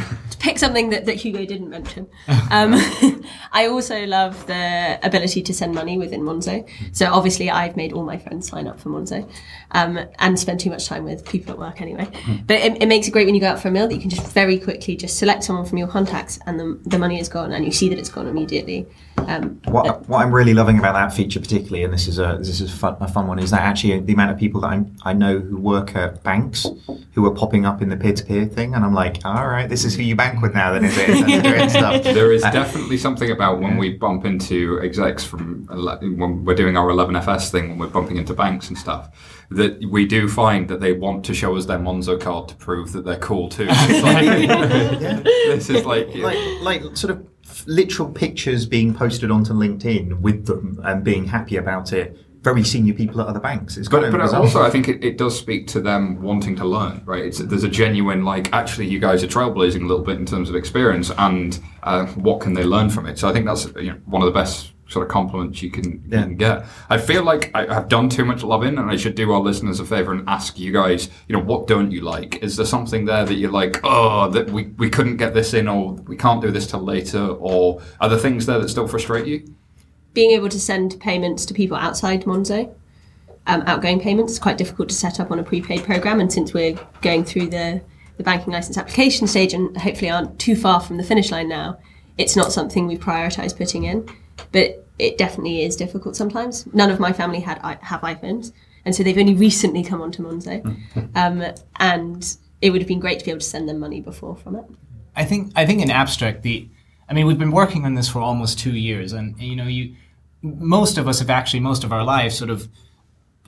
Pick 0.43 0.59
something 0.59 0.89
that, 0.89 1.05
that 1.05 1.15
Hugo 1.15 1.45
didn't 1.45 1.69
mention. 1.69 2.07
Um, 2.51 2.73
I 3.51 3.67
also 3.67 4.05
love 4.05 4.45
the 4.45 4.99
ability 5.01 5.41
to 5.43 5.53
send 5.53 5.73
money 5.73 5.97
within 5.97 6.21
Monzo. 6.21 6.67
So 6.91 7.11
obviously, 7.11 7.49
I've 7.49 7.75
made 7.75 7.93
all 7.93 8.03
my 8.03 8.17
friends 8.17 8.47
sign 8.47 8.67
up 8.67 8.79
for 8.79 8.89
Monzo 8.89 9.27
um, 9.71 9.99
and 10.19 10.39
spend 10.39 10.59
too 10.59 10.69
much 10.69 10.85
time 10.85 11.03
with 11.03 11.25
people 11.25 11.51
at 11.53 11.57
work 11.57 11.81
anyway. 11.81 12.07
But 12.45 12.57
it, 12.57 12.83
it 12.83 12.87
makes 12.87 13.07
it 13.07 13.11
great 13.11 13.25
when 13.25 13.33
you 13.33 13.41
go 13.41 13.47
out 13.47 13.59
for 13.59 13.69
a 13.69 13.71
meal 13.71 13.87
that 13.87 13.95
you 13.95 14.01
can 14.01 14.11
just 14.11 14.31
very 14.33 14.59
quickly 14.59 14.95
just 14.95 15.17
select 15.17 15.43
someone 15.43 15.65
from 15.65 15.79
your 15.79 15.87
contacts 15.87 16.37
and 16.45 16.59
the, 16.59 16.79
the 16.85 16.99
money 16.99 17.19
is 17.19 17.27
gone 17.27 17.51
and 17.53 17.65
you 17.65 17.71
see 17.71 17.89
that 17.89 17.97
it's 17.97 18.09
gone 18.09 18.27
immediately. 18.27 18.85
Um, 19.27 19.61
What, 19.65 20.07
what 20.09 20.21
I'm 20.21 20.33
really 20.33 20.53
loving 20.53 20.79
about 20.79 20.93
that 20.93 21.13
feature, 21.13 21.39
particularly, 21.39 21.83
and 21.83 21.93
this 21.93 22.07
is 22.07 22.19
a 22.19 22.37
this 22.39 22.59
is 22.61 22.73
fun, 22.73 22.97
a 22.99 23.07
fun 23.07 23.27
one, 23.27 23.39
is 23.39 23.51
that 23.51 23.61
actually 23.61 23.99
the 23.99 24.13
amount 24.13 24.31
of 24.31 24.37
people 24.37 24.61
that 24.61 24.67
I'm, 24.67 24.95
I 25.03 25.13
know 25.13 25.39
who 25.39 25.57
work 25.57 25.95
at 25.95 26.23
banks 26.23 26.67
who 27.13 27.25
are 27.25 27.31
popping 27.31 27.65
up 27.65 27.81
in 27.81 27.89
the 27.89 27.97
peer-to-peer 27.97 28.45
thing, 28.45 28.73
and 28.73 28.83
I'm 28.83 28.93
like, 28.93 29.23
all 29.23 29.47
right, 29.47 29.69
this 29.69 29.85
is 29.85 29.95
who 29.95 30.03
you 30.03 30.15
bank 30.15 30.32
with 30.41 30.53
now, 30.53 30.73
then 30.73 30.85
is 30.85 30.97
it? 30.97 31.09
And 31.09 31.43
doing 31.43 31.69
stuff. 31.69 32.03
There 32.03 32.31
is 32.31 32.43
uh, 32.43 32.51
definitely 32.51 32.97
something 32.97 33.31
about 33.31 33.59
when 33.59 33.77
we 33.77 33.93
bump 33.93 34.25
into 34.25 34.79
execs 34.81 35.23
from 35.23 35.65
when 35.67 36.45
we're 36.45 36.55
doing 36.55 36.77
our 36.77 36.87
11FS 36.89 37.51
thing, 37.51 37.69
when 37.69 37.77
we're 37.79 37.87
bumping 37.87 38.17
into 38.17 38.33
banks 38.33 38.69
and 38.69 38.77
stuff, 38.77 39.45
that 39.51 39.79
we 39.89 40.05
do 40.05 40.27
find 40.27 40.67
that 40.69 40.79
they 40.81 40.93
want 40.93 41.23
to 41.25 41.33
show 41.33 41.55
us 41.55 41.65
their 41.65 41.79
Monzo 41.79 42.19
card 42.19 42.47
to 42.49 42.55
prove 42.55 42.91
that 42.93 43.05
they're 43.05 43.17
cool 43.19 43.49
too. 43.49 43.67
It's 43.69 44.03
like- 44.03 45.23
This 45.23 45.69
is 45.69 45.85
like, 45.85 46.13
like 46.15 46.37
like 46.61 46.97
sort 46.97 47.11
of 47.11 47.27
literal 47.67 48.09
pictures 48.09 48.65
being 48.65 48.93
posted 48.93 49.29
onto 49.31 49.53
LinkedIn 49.53 50.19
with 50.21 50.45
them 50.45 50.79
and 50.83 51.03
being 51.03 51.25
happy 51.25 51.57
about 51.57 51.93
it. 51.93 52.17
Very 52.43 52.63
senior 52.63 52.93
people 52.93 53.21
at 53.21 53.27
other 53.27 53.39
banks. 53.39 53.77
It's 53.77 53.87
But, 53.87 54.01
kind 54.01 54.11
but 54.11 54.21
bizarre. 54.21 54.41
also, 54.41 54.61
I 54.61 54.69
think 54.69 54.89
it, 54.89 55.03
it 55.03 55.17
does 55.17 55.37
speak 55.37 55.65
to 55.67 55.79
them 55.79 56.21
wanting 56.21 56.55
to 56.57 56.65
learn, 56.65 57.01
right? 57.05 57.23
It's, 57.25 57.39
there's 57.39 57.63
a 57.63 57.69
genuine, 57.69 58.25
like, 58.25 58.51
actually, 58.53 58.87
you 58.87 58.99
guys 58.99 59.23
are 59.23 59.27
trailblazing 59.27 59.81
a 59.81 59.85
little 59.85 60.03
bit 60.03 60.17
in 60.19 60.25
terms 60.25 60.49
of 60.49 60.55
experience, 60.55 61.09
and 61.17 61.59
uh, 61.83 62.05
what 62.07 62.41
can 62.41 62.53
they 62.53 62.63
learn 62.65 62.89
from 62.89 63.05
it? 63.05 63.17
So 63.17 63.29
I 63.29 63.33
think 63.33 63.45
that's 63.45 63.65
you 63.77 63.91
know, 63.93 63.97
one 64.05 64.21
of 64.21 64.25
the 64.25 64.37
best 64.37 64.71
sort 64.89 65.05
of 65.07 65.09
compliments 65.11 65.61
you 65.63 65.71
can, 65.71 65.85
you 65.93 66.01
Yeah. 66.09 66.23
can 66.23 66.35
get. 66.35 66.65
I 66.89 66.97
feel 66.97 67.23
like 67.23 67.49
I 67.55 67.73
have 67.73 67.87
done 67.87 68.09
too 68.09 68.25
much 68.25 68.43
loving, 68.43 68.77
and 68.77 68.91
I 68.91 68.97
should 68.97 69.15
do 69.15 69.31
our 69.31 69.39
listeners 69.39 69.79
a 69.79 69.85
favor 69.85 70.11
and 70.11 70.27
ask 70.27 70.59
you 70.59 70.73
guys, 70.73 71.09
you 71.29 71.35
know, 71.37 71.41
what 71.41 71.67
don't 71.67 71.91
you 71.91 72.01
like? 72.01 72.43
Is 72.43 72.57
there 72.57 72.65
something 72.65 73.05
there 73.05 73.23
that 73.25 73.35
you're 73.35 73.51
like, 73.51 73.79
oh, 73.85 74.29
that 74.31 74.49
we, 74.51 74.63
we 74.77 74.89
couldn't 74.89 75.15
get 75.17 75.33
this 75.33 75.53
in, 75.53 75.69
or 75.69 75.93
we 75.93 76.17
can't 76.17 76.41
do 76.41 76.51
this 76.51 76.67
till 76.67 76.81
later, 76.83 77.25
or 77.25 77.81
are 78.01 78.09
there 78.09 78.19
things 78.19 78.45
there 78.45 78.59
that 78.59 78.67
still 78.67 78.87
frustrate 78.87 79.27
you? 79.27 79.45
Being 80.13 80.31
able 80.31 80.49
to 80.49 80.59
send 80.59 80.99
payments 80.99 81.45
to 81.45 81.53
people 81.53 81.77
outside 81.77 82.23
Monzo, 82.23 82.73
um, 83.47 83.63
outgoing 83.65 83.99
payments, 83.99 84.33
is 84.33 84.39
quite 84.39 84.57
difficult 84.57 84.89
to 84.89 84.95
set 84.95 85.19
up 85.19 85.31
on 85.31 85.39
a 85.39 85.43
prepaid 85.43 85.83
program. 85.83 86.19
And 86.19 86.31
since 86.31 86.53
we're 86.53 86.77
going 87.01 87.25
through 87.25 87.47
the, 87.47 87.81
the 88.17 88.23
banking 88.23 88.53
license 88.53 88.77
application 88.77 89.27
stage 89.27 89.53
and 89.53 89.75
hopefully 89.77 90.09
aren't 90.09 90.39
too 90.39 90.55
far 90.55 90.79
from 90.79 90.97
the 90.97 91.03
finish 91.03 91.31
line 91.31 91.49
now, 91.49 91.77
it's 92.17 92.35
not 92.35 92.51
something 92.51 92.87
we 92.87 92.97
prioritise 92.97 93.57
putting 93.57 93.83
in. 93.83 94.07
But 94.51 94.83
it 94.99 95.17
definitely 95.17 95.63
is 95.63 95.75
difficult 95.75 96.15
sometimes. 96.15 96.67
None 96.73 96.89
of 96.89 96.99
my 96.99 97.13
family 97.13 97.39
had 97.39 97.59
have 97.81 98.01
iPhones, 98.01 98.51
and 98.85 98.95
so 98.95 99.03
they've 99.03 99.17
only 99.17 99.33
recently 99.33 99.83
come 99.83 100.01
onto 100.01 100.23
Monzo. 100.23 100.63
um, 101.15 101.43
and 101.77 102.37
it 102.61 102.69
would 102.69 102.81
have 102.81 102.87
been 102.87 102.99
great 102.99 103.19
to 103.19 103.25
be 103.25 103.31
able 103.31 103.41
to 103.41 103.45
send 103.45 103.67
them 103.67 103.79
money 103.79 104.01
before 104.01 104.35
from 104.35 104.55
it. 104.55 104.65
I 105.15 105.25
think 105.25 105.51
I 105.55 105.65
think 105.65 105.81
in 105.81 105.91
abstract 105.91 106.43
the 106.43 106.67
I 107.09 107.13
mean 107.13 107.27
we've 107.27 107.39
been 107.39 107.51
working 107.51 107.85
on 107.85 107.95
this 107.95 108.09
for 108.09 108.19
almost 108.19 108.59
two 108.59 108.75
years 108.75 109.13
and 109.13 109.39
you 109.39 109.55
know 109.55 109.67
you 109.67 109.95
most 110.43 110.97
of 110.97 111.07
us 111.07 111.19
have 111.19 111.29
actually 111.29 111.61
most 111.61 111.83
of 111.83 111.91
our 111.91 112.03
lives 112.03 112.37
sort 112.37 112.49
of 112.49 112.67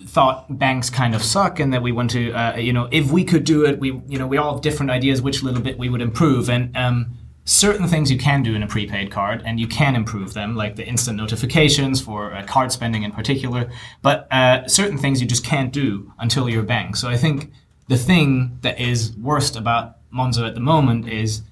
thought 0.06 0.58
banks 0.58 0.90
kind 0.90 1.14
of 1.16 1.24
suck 1.24 1.60
and 1.60 1.72
that 1.74 1.82
we 1.82 1.92
want 1.92 2.10
to 2.12 2.32
uh, 2.32 2.56
you 2.58 2.74
know 2.74 2.88
if 2.92 3.12
we 3.12 3.24
could 3.24 3.44
do 3.44 3.66
it 3.66 3.80
we 3.80 4.02
you 4.08 4.18
know 4.18 4.28
we 4.28 4.38
all 4.38 4.54
have 4.54 4.62
different 4.62 4.92
ideas 4.92 5.22
which 5.22 5.44
little 5.44 5.62
bit 5.62 5.78
we 5.78 5.90
would 5.90 6.02
improve. 6.02 6.50
And 6.50 6.76
um, 6.76 7.18
certain 7.46 7.88
things 7.88 8.12
you 8.12 8.18
can 8.18 8.42
do 8.42 8.56
in 8.56 8.64
a 8.64 8.68
prepaid 8.68 9.12
card 9.12 9.44
and 9.46 9.60
you 9.60 9.68
can 9.68 9.96
improve 9.96 10.34
them 10.34 10.56
like 10.56 10.76
the 10.76 10.86
instant 10.86 11.16
notifications 11.18 12.02
for 12.02 12.34
uh, 12.34 12.44
card 12.44 12.72
spending 12.72 13.04
in 13.04 13.12
particular. 13.12 13.70
But 14.02 14.28
uh, 14.32 14.68
certain 14.68 14.98
things 14.98 15.22
you 15.22 15.28
just 15.28 15.46
can't 15.46 15.72
do 15.72 16.12
until 16.18 16.50
you're 16.50 16.64
a 16.64 16.66
bank. 16.66 16.96
So 16.96 17.08
i 17.08 17.18
think 17.18 17.52
the 17.88 17.98
thing 17.98 18.58
that 18.62 18.80
is 18.80 19.16
worst 19.18 19.56
about 19.56 19.98
monzo 20.12 20.48
at 20.48 20.56
the 20.56 20.60
moment 20.60 21.08
is 21.08 21.44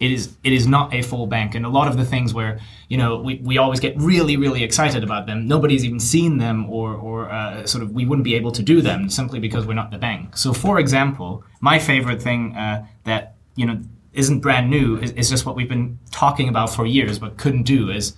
it 0.00 0.10
is 0.10 0.36
it 0.42 0.52
is 0.52 0.66
not 0.66 0.92
a 0.92 1.02
full 1.02 1.26
bank. 1.26 1.54
And 1.54 1.64
a 1.64 1.68
lot 1.68 1.86
of 1.86 1.96
the 1.96 2.04
things 2.04 2.34
where 2.34 2.58
you 2.88 2.96
know 2.96 3.18
we, 3.18 3.36
we 3.44 3.58
always 3.58 3.78
get 3.78 3.96
really 3.98 4.36
really 4.36 4.64
excited 4.64 5.04
about 5.04 5.26
them. 5.26 5.46
Nobody's 5.46 5.84
even 5.84 6.00
seen 6.00 6.38
them 6.38 6.68
or 6.68 6.94
or 6.94 7.30
uh, 7.30 7.66
sort 7.66 7.84
of 7.84 7.92
we 7.92 8.06
wouldn't 8.06 8.24
be 8.24 8.34
able 8.34 8.52
to 8.52 8.62
do 8.62 8.80
them 8.80 9.08
simply 9.10 9.38
because 9.38 9.66
we're 9.66 9.74
not 9.74 9.90
the 9.90 9.98
bank. 9.98 10.36
So 10.36 10.52
for 10.52 10.80
example 10.80 11.44
my 11.60 11.78
favorite 11.78 12.20
thing 12.22 12.56
uh, 12.56 12.86
that 13.04 13.36
you 13.54 13.66
know 13.66 13.80
isn't 14.12 14.40
brand 14.40 14.70
new 14.70 14.96
is, 14.96 15.12
is 15.12 15.30
just 15.30 15.46
what 15.46 15.54
we've 15.54 15.68
been 15.68 15.98
talking 16.10 16.48
about 16.48 16.68
for 16.70 16.84
years 16.84 17.18
but 17.18 17.36
couldn't 17.36 17.62
do 17.62 17.90
is 17.90 18.16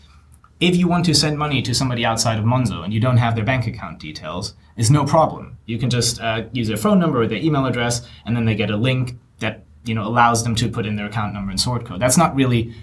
if 0.61 0.77
you 0.77 0.87
want 0.87 1.05
to 1.05 1.13
send 1.13 1.37
money 1.37 1.61
to 1.61 1.75
somebody 1.75 2.05
outside 2.05 2.39
of 2.39 2.45
Monzo 2.45 2.85
and 2.85 2.95
you 2.95 3.01
don't 3.01 3.17
have 3.17 3.35
their 3.35 3.45
bank 3.45 3.67
account 3.67 3.99
details, 3.99 4.55
it's 4.77 4.91
no 4.91 5.05
problem. 5.05 5.59
You 5.67 5.77
can 5.77 5.91
just 5.91 6.21
uh, 6.21 6.45
use 6.53 6.69
their 6.69 6.77
phone 6.77 7.01
number 7.01 7.21
or 7.21 7.27
their 7.27 7.39
email 7.39 7.67
address, 7.67 8.09
and 8.25 8.37
then 8.37 8.45
they 8.45 8.55
get 8.55 8.71
a 8.71 8.77
link 8.77 9.17
that 9.41 9.65
you 9.85 9.95
know 9.95 10.07
allows 10.07 10.45
them 10.45 10.55
to 10.57 10.69
put 10.69 10.87
in 10.87 10.97
their 10.97 11.07
account 11.07 11.35
number 11.35 11.51
and 11.51 11.61
sort 11.61 11.85
code. 11.85 12.01
That's 12.01 12.17
not 12.17 12.35
really 12.35 12.75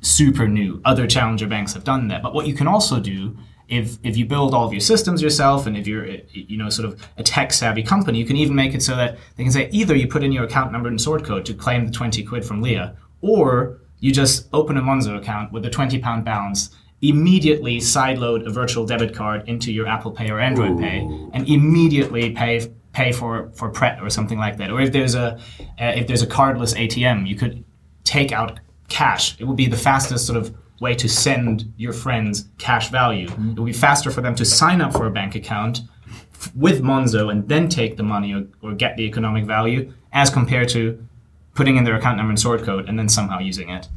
super 0.00 0.46
new. 0.48 0.80
Other 0.84 1.06
challenger 1.06 1.46
banks 1.46 1.72
have 1.74 1.84
done 1.84 2.08
that. 2.08 2.22
But 2.22 2.34
what 2.34 2.46
you 2.46 2.54
can 2.54 2.66
also 2.66 3.00
do 3.00 3.36
if 3.68 3.98
if 4.02 4.16
you 4.16 4.26
build 4.26 4.54
all 4.54 4.66
of 4.66 4.72
your 4.72 4.80
systems 4.80 5.20
yourself, 5.20 5.66
and 5.66 5.76
if 5.76 5.86
you're 5.86 6.06
you 6.32 6.56
know 6.56 6.68
sort 6.68 6.88
of 6.88 7.02
a 7.16 7.22
tech 7.22 7.52
savvy 7.52 7.82
company, 7.82 8.18
you 8.18 8.26
can 8.26 8.36
even 8.36 8.54
make 8.54 8.74
it 8.74 8.82
so 8.82 8.96
that 8.96 9.18
they 9.36 9.42
can 9.42 9.52
say 9.52 9.68
either 9.72 9.94
you 9.94 10.06
put 10.06 10.22
in 10.22 10.32
your 10.32 10.44
account 10.44 10.72
number 10.72 10.88
and 10.88 11.00
sort 11.00 11.24
code 11.24 11.44
to 11.46 11.54
claim 11.54 11.86
the 11.86 11.92
20 11.92 12.22
quid 12.24 12.44
from 12.44 12.62
Leah, 12.62 12.96
or 13.20 13.80
you 13.98 14.12
just 14.12 14.48
open 14.52 14.76
a 14.76 14.82
Monzo 14.82 15.16
account 15.16 15.52
with 15.52 15.64
a 15.64 15.70
20 15.70 15.98
pound 15.98 16.24
balance 16.24 16.70
immediately 17.02 17.78
sideload 17.78 18.46
a 18.46 18.50
virtual 18.50 18.86
debit 18.86 19.14
card 19.14 19.46
into 19.48 19.70
your 19.72 19.86
Apple 19.86 20.10
Pay 20.10 20.30
or 20.30 20.40
Android 20.40 20.78
Pay, 20.78 21.00
and 21.34 21.48
immediately 21.48 22.30
pay 22.30 22.70
pay 22.96 23.12
for 23.12 23.50
for 23.54 23.68
Pret 23.68 24.02
or 24.02 24.08
something 24.08 24.38
like 24.38 24.56
that. 24.56 24.70
Or 24.70 24.80
if 24.80 24.90
there's 24.90 25.14
a 25.14 25.26
uh, 25.78 25.92
if 26.00 26.06
there's 26.06 26.22
a 26.22 26.26
cardless 26.26 26.72
ATM, 26.74 27.28
you 27.28 27.36
could 27.36 27.62
take 28.04 28.32
out 28.32 28.58
cash. 28.88 29.38
It 29.38 29.44
would 29.44 29.56
be 29.64 29.66
the 29.66 29.76
fastest 29.76 30.26
sort 30.26 30.38
of 30.38 30.54
way 30.80 30.94
to 30.94 31.08
send 31.08 31.72
your 31.76 31.92
friends 31.92 32.48
cash 32.58 32.90
value. 32.90 33.28
It 33.28 33.58
would 33.60 33.66
be 33.66 33.72
faster 33.88 34.10
for 34.10 34.22
them 34.22 34.34
to 34.36 34.44
sign 34.44 34.80
up 34.80 34.92
for 34.92 35.06
a 35.06 35.10
bank 35.10 35.34
account 35.34 35.80
f- 36.40 36.54
with 36.54 36.82
Monzo 36.82 37.30
and 37.32 37.48
then 37.48 37.68
take 37.68 37.96
the 37.96 38.02
money 38.02 38.32
or, 38.34 38.42
or 38.62 38.74
get 38.74 38.96
the 38.96 39.04
economic 39.04 39.44
value 39.44 39.92
as 40.12 40.30
compared 40.30 40.68
to 40.70 40.80
putting 41.54 41.76
in 41.76 41.84
their 41.84 41.96
account 41.96 42.16
number 42.18 42.30
and 42.30 42.40
sort 42.40 42.62
code 42.62 42.88
and 42.88 42.98
then 42.98 43.08
somehow 43.08 43.38
using 43.38 43.68
it, 43.70 43.88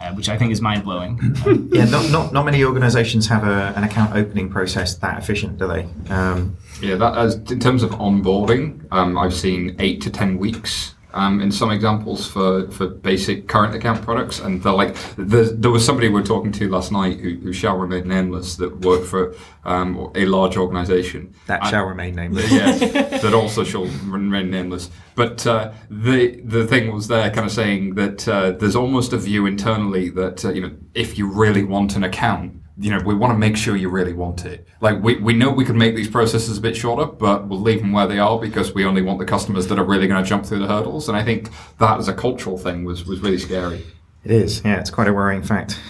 uh, 0.00 0.12
which 0.12 0.28
I 0.28 0.36
think 0.38 0.52
is 0.52 0.60
mind 0.60 0.84
blowing. 0.84 1.18
Yeah, 1.70 1.84
not, 1.84 2.10
not, 2.10 2.32
not 2.32 2.44
many 2.44 2.64
organisations 2.64 3.26
have 3.28 3.44
a, 3.44 3.72
an 3.76 3.84
account 3.84 4.14
opening 4.14 4.48
process 4.48 4.94
that 4.96 5.18
efficient, 5.18 5.58
do 5.58 5.66
they? 5.68 5.86
Um, 6.12 6.56
Yeah, 6.80 6.96
that 6.96 7.16
as 7.16 7.34
in 7.50 7.60
terms 7.60 7.82
of 7.82 7.90
onboarding, 7.90 8.84
um, 8.90 9.18
I've 9.18 9.34
seen 9.34 9.76
eight 9.78 10.00
to 10.02 10.10
ten 10.10 10.38
weeks. 10.38 10.94
Um, 11.14 11.40
in 11.40 11.50
some 11.50 11.70
examples 11.70 12.26
for, 12.26 12.70
for 12.70 12.86
basic 12.86 13.48
current 13.48 13.74
account 13.74 14.02
products, 14.02 14.40
and 14.40 14.62
they're 14.62 14.74
like 14.74 14.94
there, 15.16 15.44
there 15.44 15.70
was 15.70 15.82
somebody 15.84 16.08
we 16.08 16.20
were 16.20 16.26
talking 16.26 16.52
to 16.52 16.68
last 16.68 16.92
night 16.92 17.18
who, 17.18 17.36
who 17.36 17.50
shall 17.52 17.78
remain 17.78 18.06
nameless 18.06 18.56
that 18.56 18.80
worked 18.80 19.06
for 19.06 19.34
um, 19.64 20.12
a 20.14 20.26
large 20.26 20.58
organisation. 20.58 21.34
that 21.46 21.60
And- 21.62 21.70
shall 21.70 21.84
remain 21.84 22.14
nameless. 22.14 22.50
yes, 22.52 22.80
that 23.22 23.32
also 23.32 23.64
shall 23.64 23.86
remain 24.04 24.50
nameless. 24.50 24.90
But 25.14 25.46
uh, 25.46 25.72
the 25.90 26.42
the 26.44 26.66
thing 26.66 26.92
was 26.92 27.08
there, 27.08 27.30
kind 27.30 27.46
of 27.46 27.52
saying 27.52 27.94
that 27.94 28.28
uh, 28.28 28.50
there's 28.52 28.76
almost 28.76 29.14
a 29.14 29.18
view 29.18 29.46
internally 29.46 30.10
that 30.10 30.44
uh, 30.44 30.50
you 30.52 30.60
know 30.60 30.72
if 30.94 31.16
you 31.16 31.26
really 31.26 31.64
want 31.64 31.96
an 31.96 32.04
account, 32.04 32.52
you 32.80 32.90
know 32.90 33.00
we 33.04 33.14
want 33.14 33.32
to 33.32 33.38
make 33.38 33.56
sure 33.56 33.76
you 33.76 33.88
really 33.88 34.12
want 34.12 34.44
it. 34.46 34.66
Like 34.80 35.02
we, 35.02 35.16
we 35.16 35.32
know 35.32 35.50
we 35.50 35.64
could 35.64 35.76
make 35.76 35.96
these 35.96 36.08
processes 36.08 36.58
a 36.58 36.60
bit 36.60 36.76
shorter, 36.76 37.06
but 37.06 37.48
we'll 37.48 37.60
leave 37.60 37.80
them 37.80 37.92
where 37.92 38.06
they 38.06 38.18
are 38.18 38.38
because 38.38 38.72
we 38.74 38.84
only 38.84 39.02
want 39.02 39.18
the 39.18 39.24
customers 39.24 39.66
that 39.68 39.78
are 39.78 39.84
really 39.84 40.06
going 40.06 40.22
to 40.22 40.28
jump 40.28 40.46
through 40.46 40.60
the 40.60 40.68
hurdles. 40.68 41.08
And 41.08 41.16
I 41.16 41.24
think 41.24 41.50
that 41.78 41.98
as 41.98 42.08
a 42.08 42.14
cultural 42.14 42.56
thing 42.58 42.84
was 42.84 43.04
was 43.04 43.20
really 43.20 43.38
scary. 43.38 43.84
It 44.24 44.30
is, 44.30 44.62
yeah, 44.64 44.78
it's 44.80 44.90
quite 44.90 45.08
a 45.08 45.12
worrying 45.12 45.42
fact. 45.42 45.80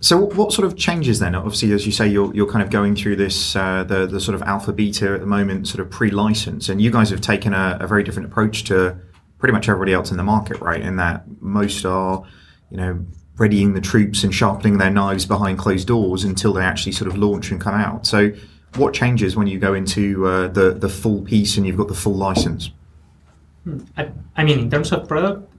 So, 0.00 0.18
what- 0.18 0.36
what 0.36 0.52
sort 0.52 0.66
of 0.66 0.76
changes 0.76 1.18
then? 1.18 1.34
Obviously, 1.34 1.72
as 1.72 1.86
you 1.86 1.92
say, 1.92 2.06
you're, 2.06 2.32
you're 2.34 2.50
kind 2.50 2.62
of 2.62 2.70
going 2.70 2.94
through 2.94 3.16
this 3.16 3.56
uh, 3.56 3.84
the 3.84 4.06
the 4.06 4.20
sort 4.20 4.34
of 4.34 4.42
alpha 4.42 4.72
beta 4.72 5.12
at 5.14 5.20
the 5.20 5.26
moment, 5.26 5.66
sort 5.66 5.80
of 5.80 5.90
pre-license, 5.90 6.68
and 6.68 6.80
you 6.82 6.90
guys 6.90 7.10
have 7.10 7.20
taken 7.20 7.54
a, 7.54 7.78
a 7.80 7.86
very 7.86 8.02
different 8.02 8.28
approach 8.28 8.64
to 8.64 8.96
pretty 9.38 9.52
much 9.52 9.68
everybody 9.68 9.92
else 9.92 10.10
in 10.10 10.16
the 10.16 10.24
market, 10.24 10.60
right? 10.60 10.80
In 10.80 10.96
that 10.96 11.24
most 11.40 11.84
are, 11.86 12.22
you 12.70 12.76
know, 12.76 13.06
readying 13.38 13.74
the 13.74 13.80
troops 13.80 14.24
and 14.24 14.34
sharpening 14.34 14.78
their 14.78 14.90
knives 14.90 15.24
behind 15.24 15.58
closed 15.58 15.86
doors 15.86 16.24
until 16.24 16.52
they 16.52 16.62
actually 16.62 16.92
sort 16.92 17.08
of 17.10 17.16
launch 17.16 17.50
and 17.50 17.60
come 17.60 17.74
out. 17.74 18.06
So, 18.06 18.32
what 18.76 18.92
changes 18.92 19.36
when 19.36 19.46
you 19.46 19.58
go 19.58 19.74
into 19.74 20.26
uh, 20.26 20.48
the 20.48 20.72
the 20.72 20.88
full 20.88 21.22
piece 21.22 21.56
and 21.56 21.66
you've 21.66 21.76
got 21.76 21.88
the 21.88 21.94
full 21.94 22.14
license? 22.14 22.70
I, 23.96 24.10
I 24.36 24.44
mean, 24.44 24.58
in 24.58 24.70
terms 24.70 24.92
of 24.92 25.08
product, 25.08 25.50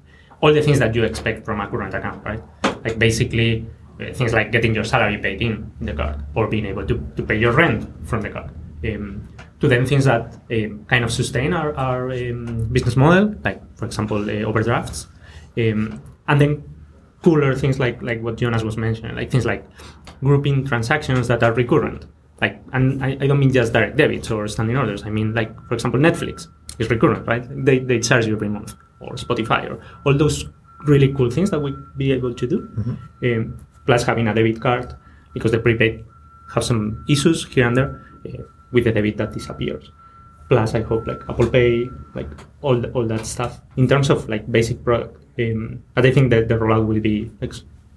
all 0.42 0.54
the 0.54 0.62
things 0.62 0.80
that 0.80 0.96
you 0.96 1.04
expect 1.04 1.46
from 1.46 1.60
a 1.62 1.68
current 1.68 1.94
account, 1.94 2.24
right? 2.26 2.42
Like 2.84 2.98
basically 2.98 3.66
uh, 4.00 4.14
things 4.14 4.34
like 4.34 4.52
getting 4.52 4.74
your 4.74 4.84
salary 4.84 5.18
paid 5.18 5.42
in, 5.42 5.72
the 5.82 5.94
card 5.94 6.24
or 6.36 6.48
being 6.48 6.66
able 6.66 6.86
to, 6.88 6.96
to 7.18 7.24
pay 7.24 7.38
your 7.38 7.52
rent 7.52 7.88
from 8.08 8.22
the 8.22 8.30
card. 8.30 8.50
Um, 8.86 9.28
to 9.60 9.68
then 9.68 9.86
things 9.86 10.06
that 10.06 10.38
um, 10.52 10.86
kind 10.86 11.04
of 11.04 11.12
sustain 11.12 11.54
our, 11.54 11.76
our 11.76 12.12
um, 12.12 12.70
business 12.72 12.96
model, 12.96 13.36
like 13.44 13.62
for 13.78 13.86
example, 13.86 14.30
uh, 14.30 14.44
overdrafts. 14.44 15.08
Um, 15.58 16.02
and 16.30 16.40
then 16.40 16.64
cooler 17.24 17.56
things 17.56 17.80
like, 17.80 18.02
like 18.02 18.22
what 18.22 18.38
Jonas 18.38 18.64
was 18.64 18.78
mentioning, 18.78 19.16
like 19.16 19.30
things 19.30 19.46
like 19.46 19.66
grouping 20.22 20.66
transactions 20.66 21.28
that 21.28 21.44
are 21.44 21.54
recurrent. 21.54 22.06
Like, 22.42 22.62
and 22.72 23.04
I, 23.04 23.18
I 23.20 23.28
don't 23.28 23.40
mean 23.40 23.52
just 23.52 23.74
direct 23.74 23.98
debits 23.98 24.32
or 24.32 24.48
standing 24.48 24.78
orders. 24.78 25.04
I 25.04 25.10
mean, 25.10 25.34
like, 25.34 25.54
for 25.68 25.74
example, 25.74 26.00
Netflix 26.00 26.48
is 26.80 26.90
recurrent, 26.90 27.28
right? 27.28 27.46
They, 27.66 27.80
they 27.80 28.00
charge 28.00 28.26
you 28.28 28.36
every 28.36 28.48
month, 28.48 28.76
or 29.02 29.16
Spotify, 29.16 29.70
or 29.70 29.82
all 30.06 30.18
those 30.18 30.46
really 30.86 31.14
cool 31.14 31.30
things 31.30 31.52
that 31.52 31.60
we 31.60 31.76
be 31.98 32.14
able 32.14 32.34
to 32.34 32.48
do. 32.48 32.60
Um, 33.24 33.66
plus 33.86 34.04
having 34.04 34.30
a 34.30 34.34
debit 34.34 34.62
card, 34.62 34.96
because 35.34 35.52
the 35.52 35.60
prepaid 35.60 36.06
have 36.54 36.64
some 36.64 37.06
issues 37.10 37.46
here 37.46 37.68
and 37.68 37.76
there 37.76 38.06
uh, 38.26 38.44
with 38.72 38.86
the 38.86 38.92
debit 38.94 39.18
that 39.18 39.34
disappears. 39.34 39.92
Plus, 40.48 40.74
I 40.74 40.82
hope 40.82 41.06
like 41.06 41.22
Apple 41.30 41.50
Pay, 41.50 41.90
like 42.16 42.30
all 42.62 42.80
the, 42.80 42.90
all 42.94 43.06
that 43.06 43.26
stuff 43.26 43.62
in 43.76 43.88
terms 43.88 44.10
of 44.10 44.30
like 44.30 44.50
basic 44.50 44.82
product. 44.84 45.26
Um, 45.38 45.84
but 45.94 46.06
I 46.06 46.12
think 46.12 46.32
that 46.32 46.48
the 46.48 46.56
rollout 46.56 46.88
will 46.88 47.00
be 47.00 47.32
like 47.42 47.54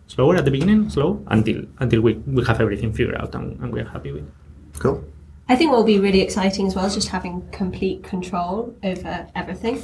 slower 0.06 0.36
at 0.36 0.44
the 0.44 0.50
beginning, 0.50 0.90
slow 0.90 1.24
until 1.28 1.64
until 1.78 2.00
we, 2.02 2.14
we 2.14 2.44
have 2.44 2.60
everything 2.60 2.92
figured 2.92 3.16
out 3.16 3.34
and, 3.34 3.58
and 3.60 3.72
we 3.72 3.80
are 3.80 3.88
happy 3.88 4.12
with. 4.12 4.30
Cool. 4.78 5.04
I 5.48 5.56
think 5.56 5.70
what 5.70 5.78
will 5.78 5.84
be 5.84 5.98
really 5.98 6.20
exciting 6.20 6.66
as 6.66 6.74
well 6.74 6.86
is 6.86 6.94
just 6.94 7.08
having 7.08 7.46
complete 7.50 8.02
control 8.02 8.74
over 8.82 9.26
everything. 9.34 9.82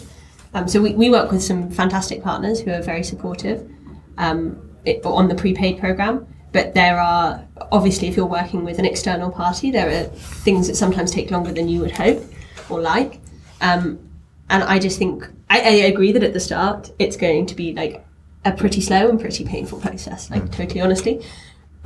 Um, 0.54 0.66
so 0.68 0.80
we, 0.80 0.94
we 0.94 1.11
work 1.11 1.30
with 1.30 1.42
some 1.42 1.70
fantastic 1.70 2.22
partners 2.22 2.61
who 2.61 2.70
are 2.70 2.80
very 2.80 3.02
supportive 3.02 3.70
um, 4.16 4.58
it, 4.84 5.04
on 5.04 5.28
the 5.28 5.34
prepaid 5.34 5.78
program. 5.78 6.26
But 6.52 6.72
there 6.72 6.98
are 6.98 7.46
obviously, 7.70 8.08
if 8.08 8.16
you're 8.16 8.24
working 8.26 8.64
with 8.64 8.78
an 8.78 8.87
external 8.87 9.30
party, 9.30 9.70
there 9.70 9.88
are 9.90 10.04
things 10.04 10.68
that 10.68 10.76
sometimes 10.76 11.11
take 11.11 11.30
longer 11.30 11.52
than 11.52 11.68
you 11.68 11.80
would 11.80 11.90
hope 11.90 12.24
or 12.70 12.80
like. 12.80 13.20
Um, 13.61 13.98
and 14.50 14.62
I 14.64 14.78
just 14.78 14.98
think 14.98 15.28
I, 15.50 15.61
I 15.61 15.72
agree 15.92 16.12
that 16.12 16.22
at 16.22 16.32
the 16.32 16.40
start 16.40 16.90
it's 16.98 17.16
going 17.16 17.46
to 17.46 17.54
be 17.54 17.72
like 17.74 18.04
a 18.44 18.52
pretty 18.52 18.80
slow 18.80 19.08
and 19.08 19.20
pretty 19.20 19.44
painful 19.44 19.80
process, 19.80 20.30
like 20.30 20.42
mm. 20.44 20.52
totally 20.52 20.80
honestly. 20.80 21.24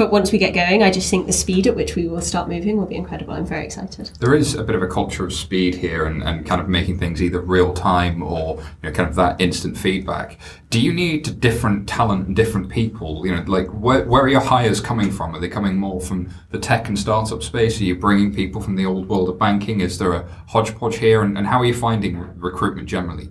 But 0.02 0.10
once 0.10 0.32
we 0.32 0.38
get 0.38 0.52
going, 0.52 0.82
I 0.82 0.90
just 0.90 1.08
think 1.08 1.26
the 1.26 1.32
speed 1.32 1.68
at 1.68 1.76
which 1.76 1.94
we 1.94 2.08
will 2.08 2.20
start 2.20 2.48
moving 2.48 2.76
will 2.76 2.86
be 2.86 2.96
incredible. 2.96 3.34
I'm 3.34 3.46
very 3.46 3.64
excited. 3.64 4.10
There 4.18 4.34
is 4.34 4.56
a 4.56 4.64
bit 4.64 4.74
of 4.74 4.82
a 4.82 4.88
culture 4.88 5.24
of 5.24 5.32
speed 5.32 5.76
here 5.76 6.06
and, 6.06 6.24
and 6.24 6.44
kind 6.44 6.60
of 6.60 6.68
making 6.68 6.98
things 6.98 7.22
either 7.22 7.40
real 7.40 7.72
time 7.72 8.20
or 8.20 8.56
you 8.56 8.64
know, 8.82 8.90
kind 8.90 9.08
of 9.08 9.14
that 9.14 9.40
instant 9.40 9.78
feedback. 9.78 10.40
Do 10.70 10.80
you 10.80 10.92
need 10.92 11.38
different 11.38 11.88
talent 11.88 12.26
and 12.26 12.34
different 12.34 12.68
people? 12.68 13.24
You 13.24 13.36
know, 13.36 13.44
like 13.46 13.68
where, 13.68 14.04
where 14.04 14.22
are 14.22 14.28
your 14.28 14.40
hires 14.40 14.80
coming 14.80 15.12
from? 15.12 15.36
Are 15.36 15.38
they 15.38 15.48
coming 15.48 15.76
more 15.76 16.00
from 16.00 16.34
the 16.50 16.58
tech 16.58 16.88
and 16.88 16.98
startup 16.98 17.40
space? 17.40 17.80
Are 17.80 17.84
you 17.84 17.94
bringing 17.94 18.34
people 18.34 18.60
from 18.60 18.74
the 18.74 18.84
old 18.84 19.08
world 19.08 19.28
of 19.28 19.38
banking? 19.38 19.80
Is 19.82 19.98
there 19.98 20.14
a 20.14 20.28
hodgepodge 20.48 20.96
here? 20.96 21.22
And, 21.22 21.38
and 21.38 21.46
how 21.46 21.60
are 21.60 21.64
you 21.64 21.74
finding 21.74 22.18
re- 22.18 22.28
recruitment 22.34 22.88
generally? 22.88 23.28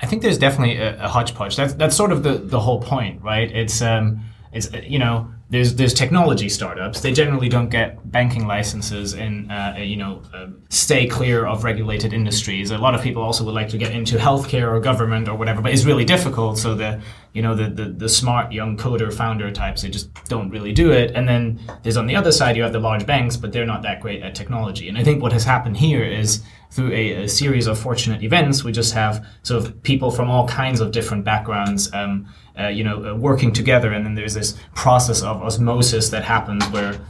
I 0.00 0.06
think 0.06 0.22
there's 0.22 0.38
definitely 0.38 0.76
a, 0.76 1.06
a 1.06 1.08
hodgepodge. 1.08 1.56
That's 1.56 1.74
that's 1.74 1.96
sort 1.96 2.12
of 2.12 2.22
the, 2.22 2.34
the 2.34 2.60
whole 2.60 2.80
point, 2.80 3.20
right? 3.20 3.50
It's 3.50 3.82
um, 3.82 4.20
it's 4.52 4.72
uh, 4.72 4.82
you 4.86 4.98
know, 4.98 5.32
there's 5.48 5.74
there's 5.74 5.94
technology 5.94 6.48
startups. 6.48 7.00
They 7.00 7.12
generally 7.12 7.48
don't 7.48 7.70
get 7.70 8.10
banking 8.10 8.46
licenses 8.46 9.14
and 9.14 9.50
uh, 9.50 9.74
you 9.78 9.96
know 9.96 10.22
um, 10.34 10.62
stay 10.68 11.06
clear 11.06 11.46
of 11.46 11.64
regulated 11.64 12.12
industries. 12.12 12.70
A 12.70 12.78
lot 12.78 12.94
of 12.94 13.02
people 13.02 13.22
also 13.22 13.44
would 13.44 13.54
like 13.54 13.68
to 13.70 13.78
get 13.78 13.92
into 13.92 14.18
healthcare 14.18 14.70
or 14.70 14.80
government 14.80 15.28
or 15.28 15.36
whatever, 15.36 15.62
but 15.62 15.72
it's 15.72 15.84
really 15.84 16.04
difficult. 16.04 16.58
So 16.58 16.74
the 16.74 17.00
you 17.32 17.40
know 17.40 17.54
the 17.54 17.68
the, 17.68 17.84
the 17.90 18.08
smart 18.08 18.52
young 18.52 18.76
coder 18.76 19.12
founder 19.12 19.50
types 19.50 19.82
they 19.82 19.88
just 19.88 20.12
don't 20.24 20.50
really 20.50 20.72
do 20.72 20.92
it. 20.92 21.12
And 21.14 21.26
then 21.26 21.60
there's 21.82 21.96
on 21.96 22.06
the 22.06 22.16
other 22.16 22.32
side 22.32 22.56
you 22.56 22.62
have 22.62 22.72
the 22.72 22.80
large 22.80 23.06
banks, 23.06 23.36
but 23.36 23.52
they're 23.52 23.66
not 23.66 23.82
that 23.82 24.00
great 24.00 24.22
at 24.22 24.34
technology. 24.34 24.88
And 24.88 24.98
I 24.98 25.04
think 25.04 25.22
what 25.22 25.32
has 25.32 25.44
happened 25.44 25.78
here 25.78 26.04
is 26.04 26.42
through 26.72 26.92
a, 26.92 27.24
a 27.24 27.28
series 27.28 27.66
of 27.66 27.78
fortunate 27.78 28.22
events, 28.22 28.64
we 28.64 28.72
just 28.72 28.94
have 28.94 29.26
sort 29.42 29.62
of 29.62 29.82
people 29.82 30.10
from 30.10 30.30
all 30.30 30.48
kinds 30.48 30.80
of 30.80 30.90
different 30.90 31.22
backgrounds, 31.22 31.92
um, 31.92 32.26
uh, 32.58 32.68
you 32.68 32.84
know, 32.84 33.12
uh, 33.12 33.14
working 33.14 33.52
together, 33.52 33.92
and 33.92 34.04
then 34.04 34.14
there's 34.14 34.34
this 34.34 34.56
process 34.74 35.22
of 35.22 35.42
osmosis 35.42 36.10
that 36.10 36.22
happens 36.22 36.64
where, 36.68 37.00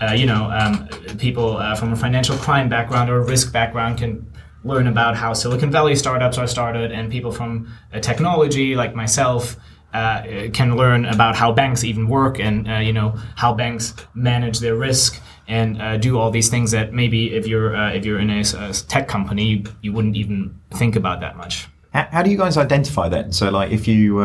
uh, 0.00 0.12
you 0.12 0.26
know, 0.26 0.50
um, 0.50 0.88
people 1.18 1.56
uh, 1.56 1.74
from 1.74 1.92
a 1.92 1.96
financial 1.96 2.36
crime 2.36 2.68
background 2.68 3.08
or 3.08 3.18
a 3.18 3.24
risk 3.24 3.52
background 3.52 3.98
can 3.98 4.30
learn 4.62 4.86
about 4.86 5.16
how 5.16 5.32
Silicon 5.32 5.70
Valley 5.70 5.96
startups 5.96 6.36
are 6.36 6.46
started, 6.46 6.92
and 6.92 7.10
people 7.10 7.32
from 7.32 7.72
technology 8.00 8.74
like 8.74 8.94
myself. 8.94 9.56
Uh, 9.92 10.48
can 10.52 10.76
learn 10.76 11.04
about 11.06 11.34
how 11.34 11.50
banks 11.50 11.82
even 11.82 12.06
work 12.06 12.38
and 12.38 12.70
uh, 12.70 12.76
you 12.76 12.92
know 12.92 13.12
how 13.34 13.52
banks 13.52 13.92
manage 14.14 14.60
their 14.60 14.76
risk 14.76 15.20
and 15.48 15.82
uh, 15.82 15.96
do 15.96 16.16
all 16.16 16.30
these 16.30 16.48
things 16.48 16.70
that 16.70 16.92
maybe 16.92 17.34
if 17.34 17.44
you're 17.44 17.74
if 17.88 18.04
you're 18.04 18.20
in 18.20 18.30
a 18.30 18.44
tech 18.86 19.08
company 19.08 19.44
you, 19.44 19.64
you 19.82 19.92
wouldn't 19.92 20.14
even 20.14 20.54
think 20.74 20.94
about 20.94 21.18
that 21.18 21.36
much. 21.36 21.66
How, 21.92 22.06
how 22.12 22.22
do 22.22 22.30
you 22.30 22.38
guys 22.38 22.56
identify 22.56 23.08
that? 23.08 23.34
So, 23.34 23.50
like, 23.50 23.72
if 23.72 23.88
you, 23.88 24.20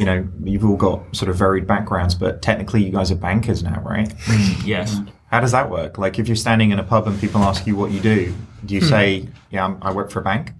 you 0.00 0.06
know, 0.06 0.26
you've 0.42 0.64
all 0.64 0.78
got 0.78 1.14
sort 1.14 1.28
of 1.28 1.36
varied 1.36 1.66
backgrounds, 1.66 2.14
but 2.14 2.40
technically 2.40 2.82
you 2.82 2.90
guys 2.90 3.10
are 3.10 3.16
bankers 3.16 3.62
now, 3.62 3.82
right? 3.82 4.08
Mm, 4.08 4.66
yes. 4.66 4.98
How 5.30 5.40
does 5.40 5.52
that 5.52 5.68
work? 5.68 5.98
Like, 5.98 6.18
if 6.18 6.26
you're 6.26 6.36
standing 6.36 6.70
in 6.70 6.78
a 6.78 6.82
pub 6.82 7.06
and 7.06 7.20
people 7.20 7.42
ask 7.42 7.66
you 7.66 7.76
what 7.76 7.90
you 7.90 8.00
do, 8.00 8.34
do 8.64 8.74
you 8.74 8.80
hmm. 8.80 8.86
say, 8.86 9.28
"Yeah, 9.50 9.66
I'm, 9.66 9.78
I 9.82 9.92
work 9.92 10.10
for 10.10 10.20
a 10.20 10.22
bank"? 10.22 10.52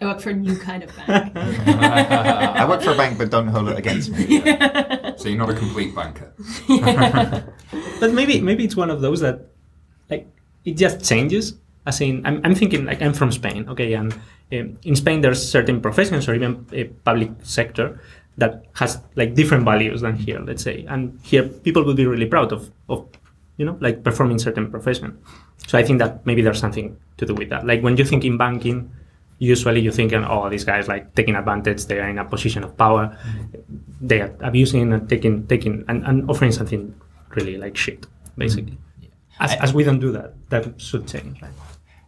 I 0.00 0.06
work 0.06 0.20
for 0.20 0.30
a 0.30 0.34
new 0.34 0.56
kind 0.56 0.82
of 0.82 0.96
bank. 0.96 1.32
I 1.36 2.66
work 2.66 2.80
for 2.80 2.92
a 2.92 2.96
bank, 2.96 3.18
but 3.18 3.28
don't 3.28 3.48
hold 3.48 3.68
it 3.68 3.78
against 3.78 4.10
me. 4.10 4.42
So 5.18 5.28
you're 5.28 5.38
not 5.38 5.50
a 5.50 5.54
complete 5.54 5.94
banker. 5.94 6.32
but 8.00 8.12
maybe 8.12 8.40
maybe 8.40 8.64
it's 8.64 8.74
one 8.74 8.90
of 8.90 9.02
those 9.02 9.20
that 9.20 9.52
like 10.10 10.26
it 10.64 10.78
just 10.78 11.04
changes. 11.04 11.58
As 11.86 12.00
in, 12.00 12.24
I'm, 12.24 12.40
I'm 12.44 12.54
thinking 12.54 12.86
like 12.86 13.02
I'm 13.02 13.12
from 13.12 13.30
Spain, 13.30 13.68
okay, 13.68 13.92
and 13.92 14.12
um, 14.52 14.78
in 14.82 14.96
Spain 14.96 15.20
there's 15.20 15.40
certain 15.40 15.80
professions 15.80 16.28
or 16.28 16.34
even 16.34 16.66
a 16.72 16.84
public 16.84 17.30
sector 17.42 18.00
that 18.38 18.64
has 18.74 19.00
like 19.14 19.34
different 19.34 19.64
values 19.64 20.00
than 20.00 20.16
here, 20.16 20.40
let's 20.40 20.62
say, 20.62 20.86
and 20.88 21.18
here 21.22 21.48
people 21.48 21.84
will 21.84 21.94
be 21.94 22.06
really 22.06 22.26
proud 22.26 22.52
of 22.52 22.70
of 22.88 23.06
you 23.56 23.64
know 23.64 23.76
like 23.80 24.02
performing 24.02 24.38
certain 24.38 24.70
profession. 24.70 25.18
So 25.66 25.78
I 25.78 25.82
think 25.82 25.98
that 25.98 26.24
maybe 26.26 26.42
there's 26.42 26.58
something 26.58 26.96
to 27.18 27.26
do 27.26 27.34
with 27.34 27.50
that. 27.50 27.66
Like 27.66 27.82
when 27.82 27.96
you 27.96 28.04
think 28.04 28.24
in 28.24 28.36
banking, 28.36 28.90
usually 29.42 29.80
you 29.80 29.90
think, 29.90 30.12
oh, 30.12 30.48
these 30.48 30.64
guys 30.64 30.86
like 30.86 31.14
taking 31.14 31.34
advantage. 31.34 31.86
They 31.86 31.98
are 31.98 32.08
in 32.08 32.18
a 32.18 32.24
position 32.24 32.62
of 32.62 32.76
power. 32.76 33.06
Mm-hmm. 33.08 34.06
They 34.06 34.20
are 34.20 34.32
abusing 34.40 34.92
and 34.92 35.08
taking, 35.08 35.46
taking, 35.48 35.84
and, 35.88 36.04
and 36.06 36.30
offering 36.30 36.52
something 36.52 36.94
really 37.30 37.56
like 37.56 37.76
shit, 37.76 38.06
basically. 38.38 38.78
Mm-hmm. 38.78 39.44
As, 39.44 39.54
as 39.54 39.74
we 39.74 39.82
don't 39.82 39.98
do 39.98 40.12
that, 40.12 40.34
that 40.50 40.80
should 40.80 41.08
change. 41.08 41.42
Right? 41.42 41.50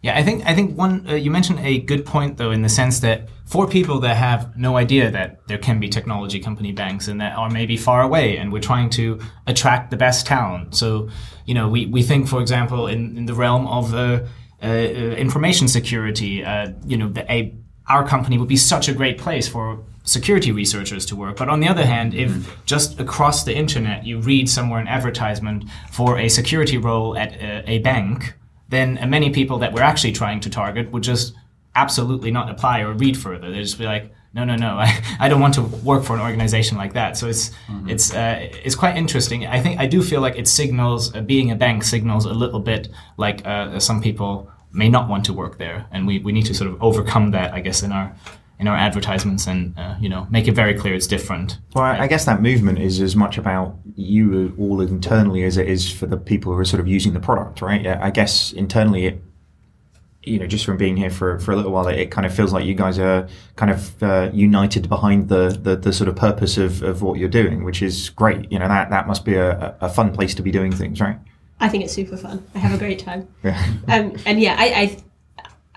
Yeah, 0.05 0.19
I 0.19 0.23
think 0.23 0.45
I 0.45 0.55
think 0.55 0.77
one 0.77 1.07
uh, 1.09 1.15
you 1.15 1.31
mentioned 1.31 1.61
a 1.61 1.79
good 1.79 2.05
point 2.05 2.37
though 2.37 2.51
in 2.51 2.61
the 2.61 2.69
sense 2.69 3.01
that 3.01 3.27
for 3.47 3.67
people 3.67 4.01
that 4.01 4.19
have 4.19 4.55
no 4.55 4.77
idea 4.77 5.11
that 5.11 5.41
there 5.49 5.57
can 5.57 5.81
be 5.81 5.89
technology 5.89 6.41
company 6.41 6.73
banks 6.73 7.09
and 7.09 7.23
that 7.23 7.35
are 7.39 7.49
maybe 7.49 7.79
far 7.79 8.03
away 8.03 8.37
and 8.37 8.53
we're 8.53 8.61
trying 8.61 8.91
to 8.91 9.19
attract 9.47 9.91
the 9.91 9.97
best 9.97 10.27
talent. 10.27 10.75
So, 10.75 11.09
you 11.47 11.55
know, 11.55 11.71
we, 11.71 11.87
we 11.87 12.03
think 12.03 12.29
for 12.29 12.43
example 12.43 12.87
in, 12.87 13.17
in 13.17 13.25
the 13.25 13.33
realm 13.33 13.67
of 13.67 13.95
uh, 13.95 14.25
uh, 14.63 14.67
information 14.67 15.69
security, 15.69 16.45
uh, 16.45 16.73
you 16.85 16.99
know, 16.99 17.09
the, 17.09 17.25
a 17.33 17.55
our 17.89 18.07
company 18.07 18.37
would 18.37 18.49
be 18.49 18.59
such 18.59 18.89
a 18.89 18.93
great 18.93 19.17
place 19.17 19.49
for 19.49 19.87
security 20.03 20.53
researchers 20.53 21.07
to 21.07 21.17
work. 21.17 21.39
But 21.39 21.49
on 21.49 21.61
the 21.61 21.69
other 21.69 21.87
hand, 21.87 22.13
if 22.13 22.31
just 22.67 23.01
across 23.01 23.45
the 23.45 23.57
internet 23.57 24.05
you 24.05 24.19
read 24.19 24.51
somewhere 24.51 24.81
an 24.81 24.89
advertisement 24.89 25.65
for 25.91 26.19
a 26.19 26.29
security 26.29 26.77
role 26.77 27.17
at 27.17 27.33
a, 27.41 27.71
a 27.71 27.79
bank, 27.79 28.35
then 28.69 28.99
many 29.09 29.31
people 29.31 29.59
that 29.59 29.73
we're 29.73 29.83
actually 29.83 30.13
trying 30.13 30.41
to 30.41 30.51
target 30.51 30.91
would 30.93 31.03
just 31.03 31.35
absolutely 31.75 32.31
not 32.31 32.51
apply 32.51 32.81
or 32.81 32.93
read 32.93 33.17
further. 33.17 33.51
They'd 33.51 33.63
just 33.63 33.79
be 33.79 33.85
like, 33.85 34.13
no, 34.33 34.45
no, 34.45 34.57
no, 34.57 34.69
I, 34.79 35.03
I 35.21 35.29
don't 35.29 35.41
want 35.41 35.55
to 35.55 35.63
work 35.63 36.05
for 36.05 36.15
an 36.15 36.21
organization 36.21 36.77
like 36.77 36.95
that. 36.95 37.17
So 37.17 37.29
it's 37.29 37.51
it's 37.87 38.15
uh, 38.15 38.49
it's 38.65 38.75
quite 38.75 38.97
interesting. 38.97 39.47
I 39.47 39.61
think 39.61 39.81
I 39.81 39.87
do 39.87 40.03
feel 40.03 40.21
like 40.21 40.37
it 40.37 40.49
signals 40.49 41.15
uh, 41.15 41.21
being 41.21 41.51
a 41.51 41.57
bank 41.57 41.85
signals 41.85 42.25
a 42.25 42.35
little 42.35 42.61
bit 42.61 42.89
like 43.17 43.47
uh, 43.47 43.79
some 43.79 44.03
people 44.03 44.51
may 44.73 44.89
not 44.89 45.09
want 45.09 45.25
to 45.27 45.33
work 45.33 45.59
there, 45.59 45.87
and 45.93 46.07
we, 46.07 46.19
we 46.19 46.33
need 46.33 46.47
to 46.47 46.55
sort 46.55 46.69
of 46.69 46.83
overcome 46.83 47.31
that, 47.31 47.55
I 47.55 47.61
guess, 47.61 47.83
in 47.83 47.93
our 47.93 48.15
in 48.59 48.69
our 48.69 48.77
advertisements 48.77 49.47
and 49.47 49.77
uh, 49.77 49.97
you 50.01 50.09
know 50.09 50.27
make 50.31 50.47
it 50.47 50.53
very 50.53 50.75
clear 50.75 50.95
it's 50.95 51.07
different. 51.07 51.59
Well, 51.75 51.85
I 51.85 52.01
I 52.01 52.07
guess 52.07 52.25
that 52.25 52.41
movement 52.41 52.79
is 52.79 53.01
as 53.01 53.17
much 53.17 53.39
about 53.39 53.77
you 53.97 54.55
all 54.59 54.81
internally 54.81 55.45
as 55.45 55.57
it 55.57 55.69
is 55.69 55.91
for 55.91 56.07
the 56.07 56.17
people 56.17 56.53
who 56.53 56.59
are 56.59 56.65
sort 56.65 56.81
of 56.81 56.89
using 56.89 57.13
the 57.13 57.21
product, 57.21 57.63
right? 57.63 57.83
Yeah, 57.83 57.99
I 58.03 58.11
guess 58.11 58.53
internally, 58.53 59.07
it, 59.07 59.23
you 60.23 60.39
know, 60.39 60.47
just 60.47 60.65
from 60.65 60.77
being 60.77 60.97
here 60.97 61.11
for, 61.11 61.39
for 61.39 61.53
a 61.53 61.57
little 61.57 61.73
while, 61.73 61.87
it, 61.87 61.99
it 61.99 62.11
kind 62.11 62.27
of 62.27 62.35
feels 62.35 62.53
like 62.53 62.65
you 62.65 62.75
guys 62.75 62.99
are 62.99 63.29
kind 63.57 63.71
of 63.71 64.03
uh, 64.03 64.31
united 64.33 64.89
behind 64.89 65.29
the, 65.29 65.59
the, 65.63 65.77
the 65.77 65.93
sort 65.93 66.09
of 66.09 66.17
purpose 66.17 66.57
of, 66.57 66.83
of 66.83 67.03
what 67.03 67.19
you're 67.19 67.29
doing, 67.29 67.65
which 67.65 67.83
is 67.83 68.11
great. 68.11 68.51
You 68.51 68.59
know, 68.59 68.69
that, 68.69 68.91
that 68.91 69.07
must 69.07 69.25
be 69.25 69.35
a, 69.35 69.77
a 69.81 69.89
fun 69.89 70.13
place 70.13 70.35
to 70.37 70.43
be 70.43 70.51
doing 70.51 70.73
things, 70.73 71.01
right? 71.01 71.19
I 71.61 71.69
think 71.69 71.85
it's 71.85 71.93
super 71.93 72.17
fun. 72.17 72.45
I 72.55 72.59
have 72.59 72.75
a 72.75 72.79
great 72.79 72.99
time. 72.99 73.29
Yeah. 73.43 73.63
Um, 73.89 74.17
and 74.27 74.41
yeah, 74.41 74.57
I, 74.59 74.97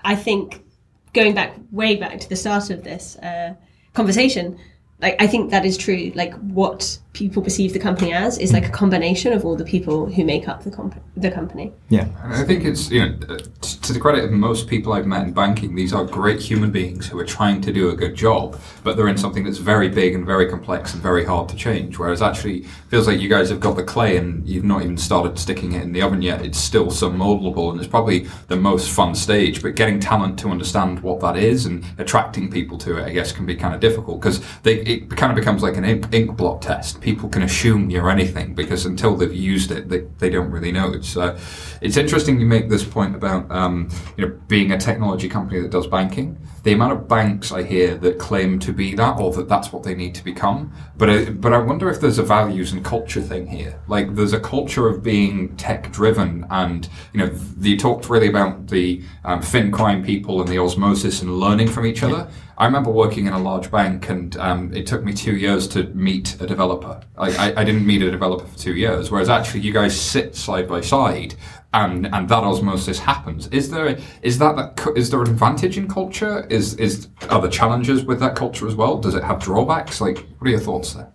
I, 0.02 0.12
I 0.12 0.16
think 0.16 0.64
going 1.12 1.34
back 1.34 1.54
way 1.70 1.96
back 1.96 2.20
to 2.20 2.28
the 2.28 2.36
start 2.36 2.70
of 2.70 2.84
this 2.84 3.16
uh, 3.16 3.54
conversation, 3.94 4.58
like 5.00 5.20
I 5.20 5.26
think 5.26 5.50
that 5.50 5.64
is 5.64 5.76
true. 5.76 6.12
Like 6.14 6.34
what 6.34 6.98
people 7.18 7.42
perceive 7.42 7.72
the 7.72 7.78
company 7.80 8.12
as 8.12 8.38
is 8.38 8.52
like 8.52 8.66
a 8.66 8.70
combination 8.70 9.32
of 9.32 9.44
all 9.44 9.56
the 9.56 9.64
people 9.64 10.06
who 10.06 10.24
make 10.24 10.48
up 10.48 10.62
the 10.62 10.70
comp- 10.70 11.02
the 11.16 11.30
company. 11.30 11.72
Yeah. 11.88 12.06
And 12.22 12.34
I 12.34 12.44
think 12.44 12.64
it's, 12.64 12.90
you 12.90 13.00
know, 13.00 13.38
to 13.60 13.92
the 13.92 13.98
credit 13.98 14.24
of 14.24 14.30
most 14.30 14.68
people 14.68 14.92
I've 14.92 15.06
met 15.06 15.26
in 15.26 15.32
banking, 15.32 15.74
these 15.74 15.92
are 15.92 16.04
great 16.04 16.40
human 16.40 16.70
beings 16.70 17.08
who 17.08 17.18
are 17.18 17.24
trying 17.24 17.60
to 17.62 17.72
do 17.72 17.90
a 17.90 17.96
good 17.96 18.14
job, 18.14 18.60
but 18.84 18.96
they're 18.96 19.08
in 19.08 19.18
something 19.18 19.42
that's 19.42 19.58
very 19.58 19.88
big 19.88 20.14
and 20.14 20.24
very 20.24 20.48
complex 20.48 20.94
and 20.94 21.02
very 21.02 21.24
hard 21.24 21.48
to 21.48 21.56
change. 21.56 21.98
Whereas 21.98 22.22
actually, 22.22 22.66
feels 22.88 23.08
like 23.08 23.20
you 23.20 23.28
guys 23.28 23.50
have 23.50 23.58
got 23.58 23.74
the 23.74 23.82
clay 23.82 24.16
and 24.16 24.48
you've 24.48 24.64
not 24.64 24.82
even 24.82 24.96
started 24.96 25.38
sticking 25.38 25.72
it 25.72 25.82
in 25.82 25.92
the 25.92 26.02
oven 26.02 26.22
yet. 26.22 26.44
It's 26.44 26.58
still 26.58 26.90
so 26.90 27.10
moldable 27.10 27.70
and 27.72 27.80
it's 27.80 27.88
probably 27.88 28.28
the 28.46 28.56
most 28.56 28.90
fun 28.90 29.14
stage. 29.14 29.60
But 29.60 29.74
getting 29.74 29.98
talent 29.98 30.38
to 30.40 30.50
understand 30.50 31.00
what 31.00 31.20
that 31.20 31.36
is 31.36 31.66
and 31.66 31.84
attracting 31.98 32.50
people 32.50 32.78
to 32.78 32.98
it, 32.98 33.04
I 33.04 33.10
guess, 33.10 33.32
can 33.32 33.44
be 33.44 33.56
kind 33.56 33.74
of 33.74 33.80
difficult 33.80 34.20
because 34.20 34.40
it 34.64 35.10
kind 35.16 35.32
of 35.32 35.36
becomes 35.36 35.62
like 35.62 35.76
an 35.76 35.84
ink, 35.84 36.06
ink 36.12 36.36
blot 36.36 36.62
test. 36.62 37.00
People 37.08 37.30
can 37.30 37.42
assume 37.42 37.88
you're 37.88 38.10
anything 38.10 38.54
because 38.54 38.84
until 38.84 39.16
they've 39.16 39.32
used 39.32 39.70
it, 39.70 39.88
they, 39.88 40.00
they 40.18 40.28
don't 40.28 40.50
really 40.50 40.72
know. 40.72 41.00
So 41.00 41.38
it's 41.80 41.96
interesting 41.96 42.38
you 42.38 42.44
make 42.44 42.68
this 42.68 42.84
point 42.84 43.14
about 43.14 43.50
um, 43.50 43.88
you 44.18 44.26
know 44.26 44.38
being 44.46 44.72
a 44.72 44.78
technology 44.78 45.26
company 45.26 45.58
that 45.62 45.70
does 45.70 45.86
banking. 45.86 46.36
The 46.64 46.74
amount 46.74 46.92
of 46.92 47.08
banks 47.08 47.50
I 47.50 47.62
hear 47.62 47.96
that 48.04 48.18
claim 48.18 48.58
to 48.58 48.74
be 48.74 48.94
that 48.96 49.18
or 49.18 49.32
that 49.32 49.48
that's 49.48 49.72
what 49.72 49.84
they 49.84 49.94
need 49.94 50.14
to 50.16 50.24
become. 50.24 50.70
But 50.98 51.08
I, 51.08 51.30
but 51.30 51.54
I 51.54 51.58
wonder 51.58 51.88
if 51.88 51.98
there's 51.98 52.18
a 52.18 52.22
values 52.22 52.72
and 52.72 52.84
culture 52.84 53.22
thing 53.22 53.46
here. 53.46 53.80
Like 53.88 54.14
there's 54.14 54.34
a 54.34 54.40
culture 54.40 54.86
of 54.86 55.02
being 55.02 55.56
tech 55.56 55.90
driven, 55.90 56.46
and 56.50 56.86
you 57.14 57.20
know 57.20 57.30
you 57.58 57.78
talked 57.78 58.10
really 58.10 58.28
about 58.28 58.66
the 58.66 59.02
um, 59.24 59.40
fin 59.40 59.72
crime 59.72 60.04
people 60.04 60.42
and 60.42 60.48
the 60.50 60.58
osmosis 60.58 61.22
and 61.22 61.40
learning 61.40 61.68
from 61.68 61.86
each 61.86 62.02
other. 62.02 62.28
I 62.58 62.64
remember 62.66 62.90
working 62.90 63.26
in 63.26 63.32
a 63.32 63.38
large 63.38 63.70
bank, 63.70 64.08
and 64.08 64.36
um, 64.36 64.74
it 64.74 64.84
took 64.84 65.04
me 65.04 65.12
two 65.12 65.36
years 65.36 65.68
to 65.68 65.84
meet 65.94 66.40
a 66.40 66.46
developer. 66.46 67.00
I, 67.16 67.30
I, 67.30 67.60
I 67.60 67.64
didn't 67.64 67.86
meet 67.86 68.02
a 68.02 68.10
developer 68.10 68.46
for 68.46 68.58
two 68.58 68.74
years, 68.74 69.12
whereas 69.12 69.28
actually 69.28 69.60
you 69.60 69.72
guys 69.72 69.98
sit 69.98 70.34
side 70.34 70.66
by 70.68 70.80
side, 70.80 71.36
and 71.72 72.12
and 72.12 72.28
that 72.28 72.42
osmosis 72.42 72.98
happens. 72.98 73.46
Is 73.48 73.70
there 73.70 73.96
is 74.22 74.38
that, 74.38 74.56
that 74.56 74.76
cu- 74.76 75.00
there 75.00 75.22
an 75.22 75.30
advantage 75.30 75.78
in 75.78 75.86
culture? 75.86 76.48
Is 76.50 76.74
is 76.74 77.08
are 77.30 77.40
there 77.40 77.50
challenges 77.50 78.04
with 78.04 78.18
that 78.20 78.34
culture 78.34 78.66
as 78.66 78.74
well? 78.74 78.98
Does 78.98 79.14
it 79.14 79.22
have 79.22 79.40
drawbacks? 79.40 80.00
Like, 80.00 80.26
what 80.38 80.48
are 80.48 80.50
your 80.50 80.60
thoughts 80.60 80.94
there? 80.94 81.12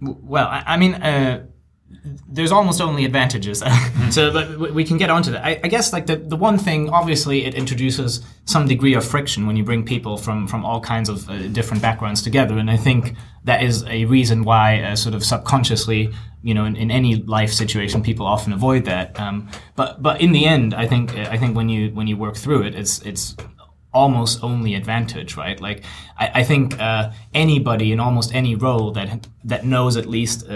Well, 0.00 0.48
I, 0.48 0.64
I 0.66 0.76
mean, 0.78 0.94
uh, 0.94 1.46
there's 2.28 2.52
almost 2.52 2.80
only 2.80 3.04
advantages. 3.04 3.62
so, 4.10 4.32
but 4.32 4.72
we 4.72 4.84
can 4.84 4.96
get 4.96 5.10
onto 5.10 5.30
that. 5.32 5.44
I, 5.44 5.60
I 5.64 5.68
guess, 5.68 5.92
like 5.92 6.06
the, 6.06 6.16
the 6.16 6.36
one 6.36 6.58
thing, 6.58 6.90
obviously, 6.90 7.44
it 7.44 7.54
introduces 7.54 8.22
some 8.44 8.66
degree 8.66 8.94
of 8.94 9.04
friction 9.04 9.46
when 9.46 9.56
you 9.56 9.64
bring 9.64 9.84
people 9.84 10.16
from 10.16 10.46
from 10.46 10.64
all 10.64 10.80
kinds 10.80 11.08
of 11.08 11.28
uh, 11.28 11.48
different 11.48 11.82
backgrounds 11.82 12.22
together, 12.22 12.58
and 12.58 12.70
I 12.70 12.76
think 12.76 13.14
that 13.44 13.62
is 13.62 13.84
a 13.84 14.04
reason 14.06 14.44
why, 14.44 14.80
uh, 14.82 14.96
sort 14.96 15.14
of 15.14 15.24
subconsciously, 15.24 16.12
you 16.42 16.54
know, 16.54 16.64
in, 16.64 16.76
in 16.76 16.90
any 16.90 17.16
life 17.16 17.52
situation, 17.52 18.02
people 18.02 18.26
often 18.26 18.52
avoid 18.52 18.84
that. 18.84 19.18
Um, 19.18 19.48
but 19.76 20.02
but 20.02 20.20
in 20.20 20.32
the 20.32 20.46
end, 20.46 20.74
I 20.74 20.86
think 20.86 21.14
I 21.16 21.36
think 21.36 21.56
when 21.56 21.68
you 21.68 21.90
when 21.90 22.06
you 22.06 22.16
work 22.16 22.36
through 22.36 22.62
it, 22.62 22.74
it's 22.74 23.00
it's 23.02 23.36
almost 23.92 24.42
only 24.42 24.74
advantage, 24.74 25.36
right? 25.36 25.60
Like 25.60 25.84
I, 26.18 26.30
I 26.40 26.44
think 26.44 26.80
uh, 26.80 27.10
anybody 27.34 27.92
in 27.92 28.00
almost 28.00 28.34
any 28.34 28.54
role 28.54 28.90
that 28.92 29.28
that 29.44 29.64
knows 29.64 29.96
at 29.96 30.06
least. 30.06 30.48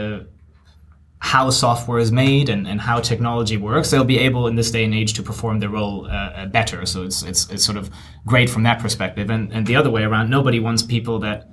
How 1.18 1.50
software 1.50 1.98
is 1.98 2.12
made 2.12 2.48
and, 2.48 2.66
and 2.66 2.81
how 2.81 3.00
technology 3.00 3.57
works, 3.57 3.90
they'll 3.90 4.05
be 4.05 4.18
able 4.18 4.46
in 4.46 4.57
this 4.57 4.70
day 4.70 4.85
and 4.85 4.94
age 4.94 5.14
to 5.14 5.22
perform 5.22 5.61
their 5.61 5.70
role 5.70 6.07
uh, 6.07 6.11
uh, 6.11 6.46
better. 6.46 6.85
So 6.87 7.02
it's, 7.02 7.22
it's, 7.22 7.50
it's 7.50 7.64
sort 7.64 7.79
of 7.79 7.90
great 8.26 8.50
from 8.50 8.62
that 8.64 8.81
perspective. 8.81 9.31
And, 9.31 9.52
and 9.52 9.66
the 9.66 9.76
other 9.76 9.90
way 9.90 10.02
around, 10.02 10.31
nobody 10.31 10.61
wants 10.61 10.83
people 10.83 11.18
that 11.20 11.48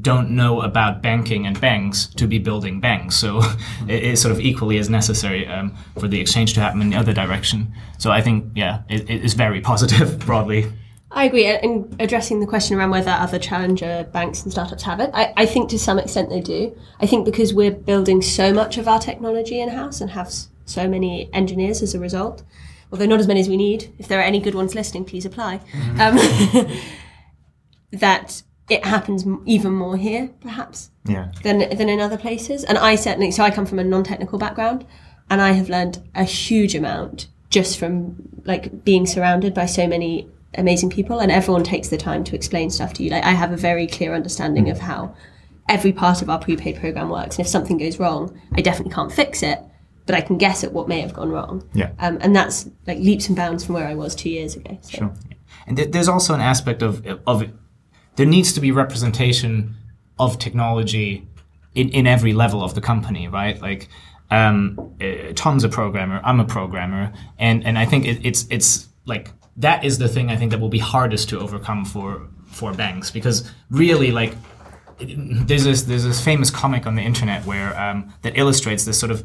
don't 0.00 0.30
know 0.30 0.60
about 0.60 1.02
banking 1.02 1.46
and 1.46 1.60
banks 1.60 2.06
to 2.06 2.26
be 2.26 2.38
building 2.38 2.80
banks. 2.80 3.16
So 3.16 3.42
it 3.88 4.04
is 4.04 4.20
sort 4.20 4.32
of 4.32 4.40
equally 4.40 4.78
as 4.78 4.88
necessary 4.88 5.46
um, 5.46 5.76
for 5.98 6.08
the 6.08 6.20
exchange 6.20 6.54
to 6.54 6.60
happen 6.60 6.80
in 6.80 6.90
the 6.90 6.96
other 6.96 7.12
direction. 7.12 7.72
So 7.98 8.10
I 8.10 8.20
think, 8.20 8.52
yeah, 8.54 8.82
it, 8.88 9.10
it 9.10 9.24
is 9.24 9.34
very 9.34 9.60
positive 9.72 10.18
broadly. 10.20 10.72
I 11.12 11.24
agree. 11.24 11.46
And 11.46 11.94
addressing 12.00 12.38
the 12.40 12.46
question 12.46 12.76
around 12.78 12.90
whether 12.90 13.10
other 13.10 13.38
challenger 13.38 14.08
banks 14.12 14.42
and 14.44 14.52
startups 14.52 14.84
have 14.84 15.00
it, 15.00 15.10
I, 15.12 15.32
I 15.36 15.46
think 15.46 15.68
to 15.70 15.78
some 15.78 15.98
extent 15.98 16.30
they 16.30 16.40
do. 16.40 16.76
I 17.00 17.06
think 17.06 17.24
because 17.24 17.52
we're 17.52 17.72
building 17.72 18.22
so 18.22 18.52
much 18.52 18.78
of 18.78 18.86
our 18.86 19.00
technology 19.00 19.60
in 19.60 19.70
house 19.70 20.00
and 20.00 20.10
have 20.12 20.32
so 20.66 20.88
many 20.88 21.28
engineers 21.32 21.82
as 21.82 21.94
a 21.96 21.98
result, 21.98 22.44
although 22.92 23.06
not 23.06 23.18
as 23.18 23.26
many 23.26 23.40
as 23.40 23.48
we 23.48 23.56
need. 23.56 23.92
If 23.98 24.06
there 24.06 24.20
are 24.20 24.22
any 24.22 24.38
good 24.38 24.54
ones 24.54 24.74
listening, 24.76 25.04
please 25.04 25.24
apply. 25.24 25.60
Um, 25.98 26.16
that 27.92 28.42
it 28.68 28.84
happens 28.84 29.26
even 29.46 29.72
more 29.72 29.96
here, 29.96 30.30
perhaps, 30.40 30.90
Yeah. 31.04 31.32
than 31.42 31.58
than 31.76 31.88
in 31.88 31.98
other 32.00 32.16
places. 32.16 32.62
And 32.62 32.78
I 32.78 32.94
certainly, 32.94 33.32
so 33.32 33.42
I 33.42 33.50
come 33.50 33.66
from 33.66 33.80
a 33.80 33.84
non-technical 33.84 34.38
background, 34.38 34.86
and 35.28 35.40
I 35.40 35.52
have 35.52 35.68
learned 35.68 35.98
a 36.14 36.22
huge 36.24 36.76
amount 36.76 37.26
just 37.48 37.78
from 37.78 38.14
like 38.44 38.84
being 38.84 39.06
surrounded 39.06 39.54
by 39.54 39.66
so 39.66 39.88
many 39.88 40.28
amazing 40.54 40.90
people, 40.90 41.20
and 41.20 41.30
everyone 41.30 41.64
takes 41.64 41.88
the 41.88 41.96
time 41.96 42.24
to 42.24 42.34
explain 42.34 42.70
stuff 42.70 42.92
to 42.94 43.02
you. 43.02 43.10
Like 43.10 43.24
I 43.24 43.30
have 43.32 43.52
a 43.52 43.56
very 43.56 43.86
clear 43.86 44.14
understanding 44.14 44.70
of 44.70 44.78
how 44.78 45.14
every 45.68 45.92
part 45.92 46.22
of 46.22 46.30
our 46.30 46.38
prepaid 46.38 46.76
program 46.76 47.08
works, 47.08 47.36
and 47.36 47.46
if 47.46 47.50
something 47.50 47.78
goes 47.78 47.98
wrong, 47.98 48.40
I 48.54 48.60
definitely 48.60 48.94
can't 48.94 49.12
fix 49.12 49.42
it. 49.42 49.58
But 50.06 50.14
I 50.14 50.22
can 50.22 50.38
guess 50.38 50.64
at 50.64 50.72
what 50.72 50.88
may 50.88 51.00
have 51.02 51.14
gone 51.14 51.30
wrong. 51.30 51.68
Yeah. 51.72 51.92
Um, 52.00 52.18
and 52.20 52.34
that's 52.34 52.68
like 52.86 52.98
leaps 52.98 53.28
and 53.28 53.36
bounds 53.36 53.64
from 53.64 53.76
where 53.76 53.86
I 53.86 53.94
was 53.94 54.14
two 54.14 54.30
years 54.30 54.56
ago. 54.56 54.76
So. 54.82 54.98
Sure. 54.98 55.14
And 55.66 55.76
th- 55.76 55.92
there's 55.92 56.08
also 56.08 56.34
an 56.34 56.40
aspect 56.40 56.82
of 56.82 57.06
of 57.26 57.44
there 58.16 58.26
needs 58.26 58.52
to 58.54 58.60
be 58.60 58.72
representation 58.72 59.76
of 60.18 60.38
technology 60.38 61.28
in, 61.74 61.88
in 61.90 62.06
every 62.06 62.32
level 62.32 62.62
of 62.62 62.74
the 62.74 62.80
company, 62.80 63.28
right? 63.28 63.60
Like 63.60 63.88
um, 64.30 64.94
uh, 65.00 65.32
Tom's 65.34 65.64
a 65.64 65.68
programmer, 65.68 66.20
I'm 66.24 66.40
a 66.40 66.44
programmer, 66.44 67.12
and 67.38 67.64
and 67.64 67.78
I 67.78 67.86
think 67.86 68.04
it, 68.04 68.24
it's 68.24 68.46
it's 68.50 68.88
like 69.06 69.30
that 69.60 69.84
is 69.84 69.98
the 69.98 70.08
thing 70.08 70.30
I 70.30 70.36
think 70.36 70.50
that 70.50 70.60
will 70.60 70.68
be 70.68 70.78
hardest 70.78 71.28
to 71.30 71.40
overcome 71.40 71.84
for 71.84 72.28
for 72.46 72.72
banks. 72.72 73.10
Because 73.10 73.50
really 73.70 74.10
like 74.10 74.34
there's 74.98 75.64
this 75.64 75.82
there's 75.82 76.04
this 76.04 76.22
famous 76.22 76.50
comic 76.50 76.86
on 76.86 76.94
the 76.94 77.02
internet 77.02 77.44
where 77.46 77.78
um, 77.80 78.12
that 78.22 78.36
illustrates 78.36 78.84
this 78.84 78.98
sort 78.98 79.12
of 79.12 79.24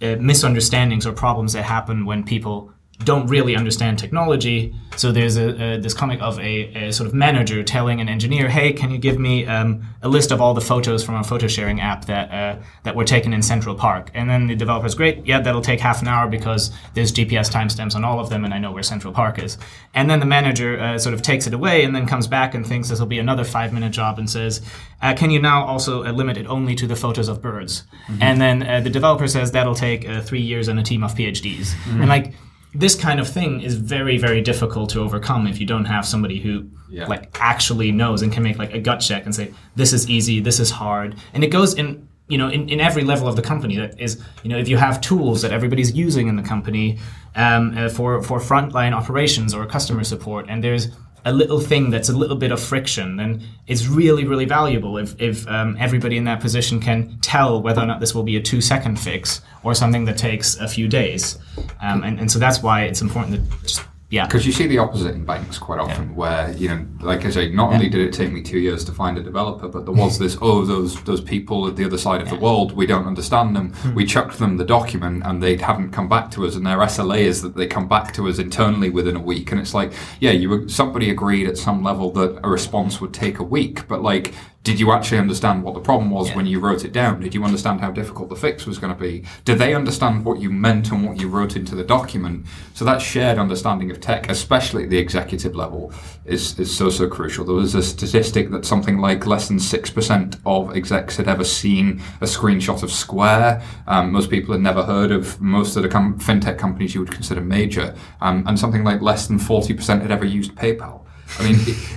uh, 0.00 0.16
misunderstandings 0.18 1.06
or 1.06 1.12
problems 1.12 1.52
that 1.52 1.62
happen 1.62 2.06
when 2.06 2.24
people 2.24 2.72
don't 3.04 3.26
really 3.26 3.56
understand 3.56 3.98
technology. 3.98 4.74
So 4.96 5.10
there's 5.10 5.36
a, 5.36 5.74
a 5.74 5.78
this 5.78 5.94
comic 5.94 6.20
of 6.20 6.38
a, 6.38 6.88
a, 6.88 6.92
sort 6.92 7.08
of 7.08 7.14
manager 7.14 7.62
telling 7.62 8.00
an 8.00 8.08
engineer, 8.08 8.48
"Hey, 8.48 8.72
can 8.72 8.90
you 8.90 8.98
give 8.98 9.18
me 9.18 9.46
um, 9.46 9.82
a 10.02 10.08
list 10.08 10.30
of 10.30 10.40
all 10.40 10.52
the 10.52 10.60
photos 10.60 11.02
from 11.02 11.14
our 11.14 11.24
photo 11.24 11.46
sharing 11.46 11.80
app 11.80 12.04
that 12.06 12.30
uh, 12.30 12.62
that 12.82 12.94
were 12.94 13.04
taken 13.04 13.32
in 13.32 13.42
Central 13.42 13.74
Park?" 13.74 14.10
And 14.14 14.28
then 14.28 14.48
the 14.48 14.54
developer's, 14.54 14.94
"Great, 14.94 15.26
yeah, 15.26 15.40
that'll 15.40 15.62
take 15.62 15.80
half 15.80 16.02
an 16.02 16.08
hour 16.08 16.28
because 16.28 16.70
there's 16.94 17.10
GPS 17.10 17.50
timestamps 17.50 17.94
on 17.94 18.04
all 18.04 18.20
of 18.20 18.28
them, 18.28 18.44
and 18.44 18.52
I 18.52 18.58
know 18.58 18.72
where 18.72 18.82
Central 18.82 19.12
Park 19.12 19.38
is." 19.38 19.56
And 19.94 20.10
then 20.10 20.20
the 20.20 20.26
manager 20.26 20.78
uh, 20.78 20.98
sort 20.98 21.14
of 21.14 21.22
takes 21.22 21.46
it 21.46 21.54
away, 21.54 21.84
and 21.84 21.94
then 21.94 22.06
comes 22.06 22.26
back 22.26 22.54
and 22.54 22.66
thinks 22.66 22.88
this 22.88 23.00
will 23.00 23.06
be 23.06 23.18
another 23.18 23.44
five 23.44 23.72
minute 23.72 23.92
job, 23.92 24.18
and 24.18 24.28
says, 24.28 24.60
uh, 25.00 25.14
"Can 25.14 25.30
you 25.30 25.40
now 25.40 25.64
also 25.64 26.04
uh, 26.04 26.12
limit 26.12 26.36
it 26.36 26.46
only 26.46 26.74
to 26.74 26.86
the 26.86 26.96
photos 26.96 27.28
of 27.28 27.40
birds?" 27.40 27.84
Mm-hmm. 28.08 28.22
And 28.22 28.40
then 28.40 28.62
uh, 28.62 28.80
the 28.80 28.90
developer 28.90 29.26
says 29.26 29.52
that'll 29.52 29.74
take 29.74 30.06
uh, 30.06 30.20
three 30.20 30.42
years 30.42 30.68
and 30.68 30.78
a 30.78 30.82
team 30.82 31.02
of 31.02 31.14
PhDs, 31.14 31.72
mm-hmm. 31.72 32.00
and 32.00 32.08
like 32.08 32.34
this 32.74 32.94
kind 32.94 33.20
of 33.20 33.28
thing 33.28 33.60
is 33.60 33.74
very 33.74 34.16
very 34.16 34.40
difficult 34.40 34.90
to 34.90 35.00
overcome 35.00 35.46
if 35.46 35.60
you 35.60 35.66
don't 35.66 35.84
have 35.84 36.06
somebody 36.06 36.40
who 36.40 36.66
yeah. 36.88 37.06
like 37.06 37.28
actually 37.40 37.92
knows 37.92 38.22
and 38.22 38.32
can 38.32 38.42
make 38.42 38.58
like 38.58 38.72
a 38.72 38.78
gut 38.78 39.00
check 39.00 39.24
and 39.24 39.34
say 39.34 39.52
this 39.76 39.92
is 39.92 40.08
easy 40.08 40.40
this 40.40 40.58
is 40.58 40.70
hard 40.70 41.16
and 41.34 41.44
it 41.44 41.48
goes 41.48 41.74
in 41.74 42.08
you 42.28 42.38
know 42.38 42.48
in, 42.48 42.68
in 42.68 42.80
every 42.80 43.04
level 43.04 43.28
of 43.28 43.36
the 43.36 43.42
company 43.42 43.76
that 43.76 44.00
is 44.00 44.22
you 44.42 44.48
know 44.48 44.56
if 44.56 44.68
you 44.68 44.76
have 44.76 45.00
tools 45.00 45.42
that 45.42 45.52
everybody's 45.52 45.92
using 45.92 46.28
in 46.28 46.36
the 46.36 46.42
company 46.42 46.98
um, 47.34 47.76
uh, 47.76 47.88
for 47.88 48.22
for 48.22 48.38
frontline 48.38 48.92
operations 48.92 49.52
or 49.54 49.66
customer 49.66 50.04
support 50.04 50.46
and 50.48 50.64
there's 50.64 50.88
a 51.24 51.32
little 51.32 51.60
thing 51.60 51.90
that's 51.90 52.08
a 52.08 52.16
little 52.16 52.36
bit 52.36 52.50
of 52.50 52.60
friction, 52.60 53.16
then 53.16 53.42
it's 53.66 53.86
really, 53.86 54.26
really 54.26 54.44
valuable 54.44 54.98
if, 54.98 55.20
if 55.20 55.46
um, 55.48 55.76
everybody 55.78 56.16
in 56.16 56.24
that 56.24 56.40
position 56.40 56.80
can 56.80 57.18
tell 57.20 57.62
whether 57.62 57.80
or 57.80 57.86
not 57.86 58.00
this 58.00 58.14
will 58.14 58.24
be 58.24 58.36
a 58.36 58.42
two 58.42 58.60
second 58.60 58.98
fix 58.98 59.40
or 59.62 59.74
something 59.74 60.04
that 60.06 60.18
takes 60.18 60.56
a 60.56 60.66
few 60.66 60.88
days. 60.88 61.38
Um, 61.80 62.02
and, 62.02 62.18
and 62.18 62.30
so 62.30 62.38
that's 62.38 62.62
why 62.62 62.82
it's 62.82 63.00
important 63.00 63.50
to 63.50 63.58
just 63.62 63.84
yeah. 64.12 64.26
Because 64.26 64.44
you 64.44 64.52
see 64.52 64.66
the 64.66 64.76
opposite 64.76 65.14
in 65.14 65.24
banks 65.24 65.56
quite 65.56 65.80
often, 65.80 66.10
yeah. 66.10 66.14
where 66.14 66.52
you 66.52 66.68
know, 66.68 66.86
like 67.00 67.24
I 67.24 67.30
say, 67.30 67.48
not 67.50 67.70
yeah. 67.70 67.76
only 67.76 67.88
did 67.88 68.02
it 68.02 68.12
take 68.12 68.30
me 68.30 68.42
two 68.42 68.58
years 68.58 68.84
to 68.84 68.92
find 68.92 69.16
a 69.16 69.22
developer, 69.22 69.68
but 69.68 69.86
there 69.86 69.94
was 69.94 70.18
this 70.24 70.36
oh, 70.42 70.66
those 70.66 71.02
those 71.04 71.22
people 71.22 71.66
at 71.66 71.76
the 71.76 71.84
other 71.86 71.96
side 71.96 72.20
of 72.20 72.28
yeah. 72.28 72.34
the 72.34 72.40
world, 72.40 72.72
we 72.72 72.84
don't 72.84 73.06
understand 73.06 73.56
them. 73.56 73.72
Hmm. 73.72 73.94
We 73.94 74.04
chucked 74.04 74.38
them 74.38 74.58
the 74.58 74.66
document, 74.66 75.22
and 75.24 75.42
they 75.42 75.56
haven't 75.56 75.92
come 75.92 76.10
back 76.10 76.30
to 76.32 76.44
us, 76.44 76.56
and 76.56 76.66
their 76.66 76.76
SLA 76.76 77.20
is 77.20 77.40
that 77.40 77.56
they 77.56 77.66
come 77.66 77.88
back 77.88 78.12
to 78.12 78.28
us 78.28 78.38
internally 78.38 78.90
within 78.90 79.16
a 79.16 79.22
week. 79.22 79.50
And 79.50 79.58
it's 79.58 79.72
like, 79.72 79.94
yeah, 80.20 80.32
you 80.32 80.68
somebody 80.68 81.08
agreed 81.08 81.48
at 81.48 81.56
some 81.56 81.82
level 81.82 82.10
that 82.12 82.38
a 82.44 82.50
response 82.50 83.00
would 83.00 83.14
take 83.14 83.38
a 83.38 83.44
week, 83.44 83.88
but 83.88 84.02
like 84.02 84.34
did 84.64 84.78
you 84.78 84.92
actually 84.92 85.18
understand 85.18 85.64
what 85.64 85.74
the 85.74 85.80
problem 85.80 86.10
was 86.10 86.28
yeah. 86.28 86.36
when 86.36 86.46
you 86.46 86.60
wrote 86.60 86.84
it 86.84 86.92
down? 86.92 87.20
Did 87.20 87.34
you 87.34 87.42
understand 87.42 87.80
how 87.80 87.90
difficult 87.90 88.28
the 88.28 88.36
fix 88.36 88.64
was 88.64 88.78
going 88.78 88.94
to 88.94 89.00
be? 89.00 89.24
Did 89.44 89.58
they 89.58 89.74
understand 89.74 90.24
what 90.24 90.40
you 90.40 90.50
meant 90.50 90.92
and 90.92 91.04
what 91.04 91.20
you 91.20 91.28
wrote 91.28 91.56
into 91.56 91.74
the 91.74 91.82
document? 91.82 92.46
So 92.72 92.84
that 92.84 93.02
shared 93.02 93.38
understanding 93.38 93.90
of 93.90 94.00
tech, 94.00 94.30
especially 94.30 94.84
at 94.84 94.90
the 94.90 94.98
executive 94.98 95.56
level, 95.56 95.92
is, 96.24 96.56
is 96.60 96.74
so, 96.74 96.90
so 96.90 97.08
crucial. 97.08 97.44
There 97.44 97.56
was 97.56 97.74
a 97.74 97.82
statistic 97.82 98.50
that 98.50 98.64
something 98.64 98.98
like 98.98 99.26
less 99.26 99.48
than 99.48 99.58
6% 99.58 100.38
of 100.46 100.76
execs 100.76 101.16
had 101.16 101.26
ever 101.26 101.44
seen 101.44 102.00
a 102.20 102.26
screenshot 102.26 102.84
of 102.84 102.92
Square. 102.92 103.62
Um, 103.88 104.12
most 104.12 104.30
people 104.30 104.52
had 104.52 104.62
never 104.62 104.84
heard 104.84 105.10
of 105.10 105.40
most 105.40 105.74
of 105.76 105.82
the 105.82 105.88
com- 105.88 106.20
fintech 106.20 106.56
companies 106.56 106.94
you 106.94 107.00
would 107.00 107.10
consider 107.10 107.40
major. 107.40 107.96
Um, 108.20 108.44
and 108.46 108.56
something 108.56 108.84
like 108.84 109.02
less 109.02 109.26
than 109.26 109.40
40% 109.40 110.02
had 110.02 110.12
ever 110.12 110.24
used 110.24 110.54
PayPal. 110.54 111.01
I 111.38 111.44
mean, 111.44 111.56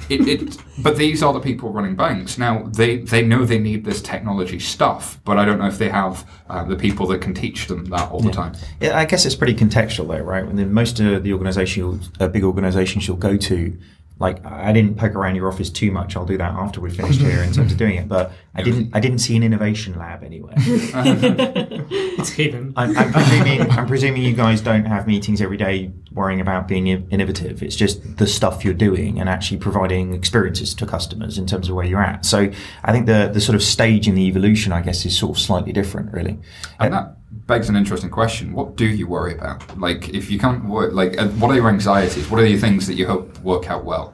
it, 0.10 0.28
it, 0.28 0.42
it, 0.42 0.58
but 0.80 0.98
these 0.98 1.22
are 1.22 1.34
the 1.34 1.40
people 1.40 1.70
running 1.72 1.96
banks. 1.96 2.38
Now, 2.38 2.64
they, 2.64 2.98
they 2.98 3.22
know 3.22 3.46
they 3.46 3.60
need 3.60 3.84
this 3.84 4.02
technology 4.02 4.60
stuff, 4.60 5.20
but 5.26 5.38
I 5.38 5.46
don't 5.46 5.60
know 5.60 5.68
if 5.68 5.78
they 5.78 5.90
have 5.90 6.30
uh, 6.50 6.64
the 6.64 6.76
people 6.76 7.06
that 7.08 7.22
can 7.22 7.34
teach 7.34 7.68
them 7.68 7.86
that 7.86 8.12
all 8.12 8.22
yeah. 8.22 8.28
the 8.28 8.34
time. 8.34 8.54
Yeah, 8.80 8.98
I 8.98 9.06
guess 9.06 9.26
it's 9.26 9.36
pretty 9.36 9.56
contextual, 9.56 10.08
though, 10.08 10.24
right? 10.24 10.46
When 10.46 10.74
most 10.74 11.00
of 11.00 11.24
the 11.24 11.34
organization, 11.34 12.02
uh, 12.20 12.28
big 12.28 12.44
organizations 12.44 13.08
you'll 13.08 13.18
go 13.18 13.36
to, 13.38 13.78
like 14.18 14.46
I 14.46 14.72
didn't 14.72 14.96
poke 14.96 15.14
around 15.14 15.36
your 15.36 15.50
office 15.50 15.70
too 15.70 15.92
much. 15.92 16.16
I'll 16.16 16.26
do 16.26 16.38
that 16.38 16.54
after 16.54 16.80
we 16.80 16.90
finished 16.90 17.20
here 17.20 17.44
in 17.44 17.52
terms 17.52 17.74
of 17.74 17.78
doing 17.78 17.96
it. 17.96 18.08
But 18.08 18.32
I 18.54 18.62
didn't. 18.62 18.96
I 18.96 19.02
didn't 19.02 19.20
see 19.20 19.36
an 19.36 19.44
innovation 19.44 20.00
lab 20.00 20.24
anywhere. 20.24 20.54
it's 20.58 22.30
hidden. 22.30 22.74
I'm, 22.78 22.98
I'm, 22.98 23.12
presuming. 23.12 23.62
I'm 23.72 23.88
presuming 23.88 24.22
you 24.22 24.34
guys 24.34 24.62
don't 24.62 24.86
have 24.86 25.06
meetings 25.06 25.42
every 25.42 25.58
day 25.58 25.92
worrying 26.14 26.40
about 26.40 26.66
being 26.66 26.88
innovative. 26.88 27.62
It's 27.62 27.76
just 27.76 28.16
the 28.18 28.26
stuff 28.26 28.64
you're 28.64 28.74
doing 28.74 29.20
and 29.20 29.28
actually 29.28 29.58
providing 29.58 30.14
experiences 30.14 30.74
to 30.76 30.86
customers 30.86 31.38
in 31.38 31.46
terms 31.46 31.68
of 31.68 31.76
where 31.76 31.86
you're 31.86 32.02
at. 32.02 32.26
So 32.26 32.50
I 32.86 32.92
think 32.94 33.08
the 33.08 33.30
the 33.34 33.42
sort 33.42 33.56
of 33.56 33.64
stage 33.64 34.08
in 34.08 34.16
the 34.16 34.28
evolution, 34.28 34.72
I 34.72 34.82
guess, 34.82 35.06
is 35.06 35.18
sort 35.18 35.38
of 35.38 35.44
slightly 35.44 35.74
different, 35.74 36.14
really. 36.14 36.40
And 36.80 36.94
that 36.94 37.18
begs 37.48 37.70
an 37.70 37.76
interesting 37.76 38.10
question. 38.10 38.54
What 38.54 38.76
do 38.76 38.86
you 38.86 39.08
worry 39.08 39.34
about? 39.34 39.78
Like, 39.80 40.10
if 40.10 40.30
you 40.32 40.40
can't 40.40 40.66
work, 40.66 40.94
like, 40.94 41.20
uh, 41.20 41.28
what 41.30 41.52
are 41.52 41.56
your 41.56 41.70
anxieties? 41.70 42.30
What 42.30 42.40
are 42.42 42.44
the 42.44 42.58
things 42.58 42.88
that 42.88 42.96
you 42.96 43.08
hope 43.08 43.38
work 43.40 43.70
out 43.70 43.86
well? 43.86 44.14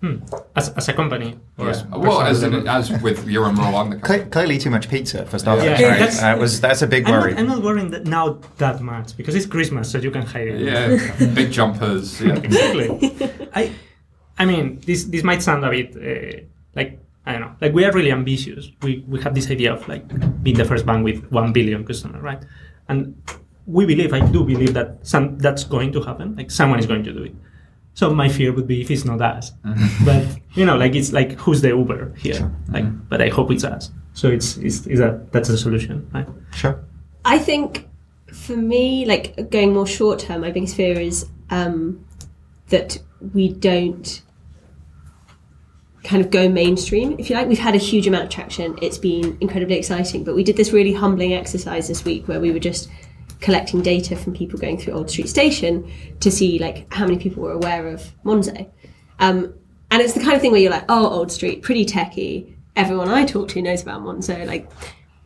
Hmm. 0.00 0.16
As, 0.54 0.68
as 0.70 0.88
a 0.88 0.92
company, 0.92 1.38
or 1.56 1.66
yeah. 1.66 1.70
as 1.70 1.84
well, 1.86 2.20
as, 2.20 2.42
in, 2.42 2.68
as 2.68 2.90
with 3.00 3.26
your 3.26 3.46
own 3.46 3.56
role 3.56 3.74
on 3.74 3.88
the 3.88 3.96
company. 3.96 4.30
Clearly, 4.30 4.58
too 4.58 4.68
much 4.68 4.90
pizza 4.90 5.24
for 5.24 5.38
starters. 5.38 5.64
Yeah, 5.64 5.88
right? 5.88 5.98
that's, 5.98 6.22
uh, 6.22 6.36
was 6.38 6.60
that's 6.60 6.82
a 6.82 6.86
big 6.86 7.08
worry. 7.08 7.30
I'm 7.34 7.46
not, 7.46 7.56
I'm 7.56 7.58
not 7.58 7.62
worrying 7.62 7.90
that 7.92 8.04
now 8.04 8.38
that 8.58 8.82
much 8.82 9.16
because 9.16 9.34
it's 9.34 9.46
Christmas, 9.46 9.90
so 9.90 9.96
you 9.96 10.10
can 10.10 10.20
hide 10.20 10.48
it. 10.48 10.60
Yeah, 10.60 11.26
big 11.34 11.50
jumpers. 11.50 12.20
Yeah, 12.20 12.36
exactly. 12.36 13.16
I, 13.54 13.72
I 14.38 14.44
mean, 14.44 14.80
this 14.80 15.04
this 15.04 15.22
might 15.22 15.42
sound 15.42 15.64
a 15.64 15.70
bit 15.70 15.96
uh, 15.96 16.44
like 16.74 17.00
I 17.26 17.32
don't 17.32 17.40
know. 17.40 17.56
Like 17.60 17.72
we 17.72 17.84
are 17.84 17.92
really 17.92 18.12
ambitious. 18.12 18.70
We 18.82 19.04
we 19.08 19.20
have 19.22 19.34
this 19.34 19.50
idea 19.50 19.72
of 19.72 19.86
like 19.88 20.06
being 20.42 20.56
the 20.56 20.64
first 20.64 20.84
bank 20.84 21.04
with 21.04 21.30
one 21.30 21.52
billion 21.52 21.84
customers, 21.84 22.22
right? 22.22 22.42
And 22.88 23.16
we 23.66 23.86
believe, 23.86 24.12
I 24.12 24.20
do 24.20 24.44
believe 24.44 24.74
that 24.74 24.98
some 25.02 25.38
that's 25.38 25.64
going 25.64 25.92
to 25.92 26.02
happen. 26.02 26.36
Like 26.36 26.50
someone 26.50 26.78
is 26.78 26.86
going 26.86 27.02
to 27.04 27.12
do 27.12 27.24
it. 27.24 27.34
So 27.94 28.12
my 28.12 28.28
fear 28.28 28.52
would 28.52 28.66
be 28.66 28.80
if 28.80 28.90
it's 28.90 29.04
not 29.04 29.22
us. 29.22 29.52
But 30.04 30.24
you 30.54 30.66
know, 30.66 30.76
like 30.76 30.94
it's 30.94 31.12
like 31.12 31.32
who's 31.32 31.60
the 31.62 31.68
Uber 31.68 32.14
here? 32.16 32.34
Sure. 32.34 32.52
Like, 32.68 32.84
mm-hmm. 32.84 33.08
but 33.08 33.22
I 33.22 33.28
hope 33.28 33.50
it's 33.50 33.64
us. 33.64 33.90
So 34.12 34.28
it's 34.28 34.56
it's, 34.58 34.86
is 34.86 34.98
that 34.98 35.32
that's 35.32 35.48
the 35.48 35.56
solution, 35.56 36.08
right? 36.12 36.28
Sure. 36.54 36.84
I 37.24 37.38
think 37.38 37.88
for 38.32 38.56
me, 38.56 39.06
like 39.06 39.50
going 39.50 39.72
more 39.72 39.86
short 39.86 40.18
term, 40.18 40.42
my 40.42 40.50
biggest 40.50 40.76
fear 40.76 40.98
is 41.00 41.26
um, 41.50 42.04
that 42.68 42.98
we 43.32 43.48
don't 43.48 44.22
kind 46.04 46.22
of 46.22 46.30
go 46.30 46.48
mainstream, 46.48 47.16
if 47.18 47.30
you 47.30 47.36
like. 47.36 47.48
We've 47.48 47.58
had 47.58 47.74
a 47.74 47.78
huge 47.78 48.06
amount 48.06 48.24
of 48.24 48.30
traction. 48.30 48.78
It's 48.82 48.98
been 48.98 49.36
incredibly 49.40 49.76
exciting. 49.76 50.22
But 50.22 50.34
we 50.34 50.44
did 50.44 50.56
this 50.56 50.72
really 50.72 50.92
humbling 50.92 51.32
exercise 51.32 51.88
this 51.88 52.04
week 52.04 52.28
where 52.28 52.40
we 52.40 52.52
were 52.52 52.58
just 52.58 52.90
collecting 53.40 53.82
data 53.82 54.14
from 54.16 54.34
people 54.34 54.58
going 54.58 54.78
through 54.78 54.94
Old 54.94 55.10
Street 55.10 55.28
Station 55.28 55.90
to 56.20 56.30
see 56.30 56.58
like 56.58 56.92
how 56.92 57.06
many 57.06 57.18
people 57.18 57.42
were 57.42 57.52
aware 57.52 57.88
of 57.88 58.12
Monzo. 58.24 58.70
Um, 59.18 59.54
and 59.90 60.02
it's 60.02 60.12
the 60.12 60.20
kind 60.20 60.34
of 60.34 60.40
thing 60.40 60.52
where 60.52 60.60
you're 60.60 60.70
like, 60.70 60.84
oh, 60.88 61.08
Old 61.08 61.32
Street, 61.32 61.62
pretty 61.62 61.84
techy. 61.84 62.56
Everyone 62.76 63.08
I 63.08 63.24
talk 63.24 63.48
to 63.50 63.62
knows 63.62 63.82
about 63.82 64.02
Monzo. 64.02 64.46
Like, 64.46 64.70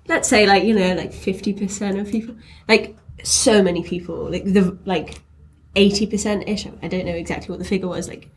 let's 0.07 0.29
say 0.29 0.47
like 0.47 0.65
you 0.65 0.75
know 0.75 0.95
like 0.95 1.13
50% 1.13 2.01
of 2.01 2.11
people, 2.11 2.35
like 2.69 2.97
so 3.23 3.63
many 3.63 3.83
people, 3.83 4.31
like 4.31 4.45
the 4.45 4.79
like 4.85 5.21
80% 5.75 6.49
ish. 6.49 6.67
I 6.83 6.89
don't 6.89 7.07
know 7.07 7.13
exactly 7.13 7.51
what 7.51 7.59
the 7.59 7.65
figure 7.65 7.89
was. 7.89 8.09
Like, 8.09 8.31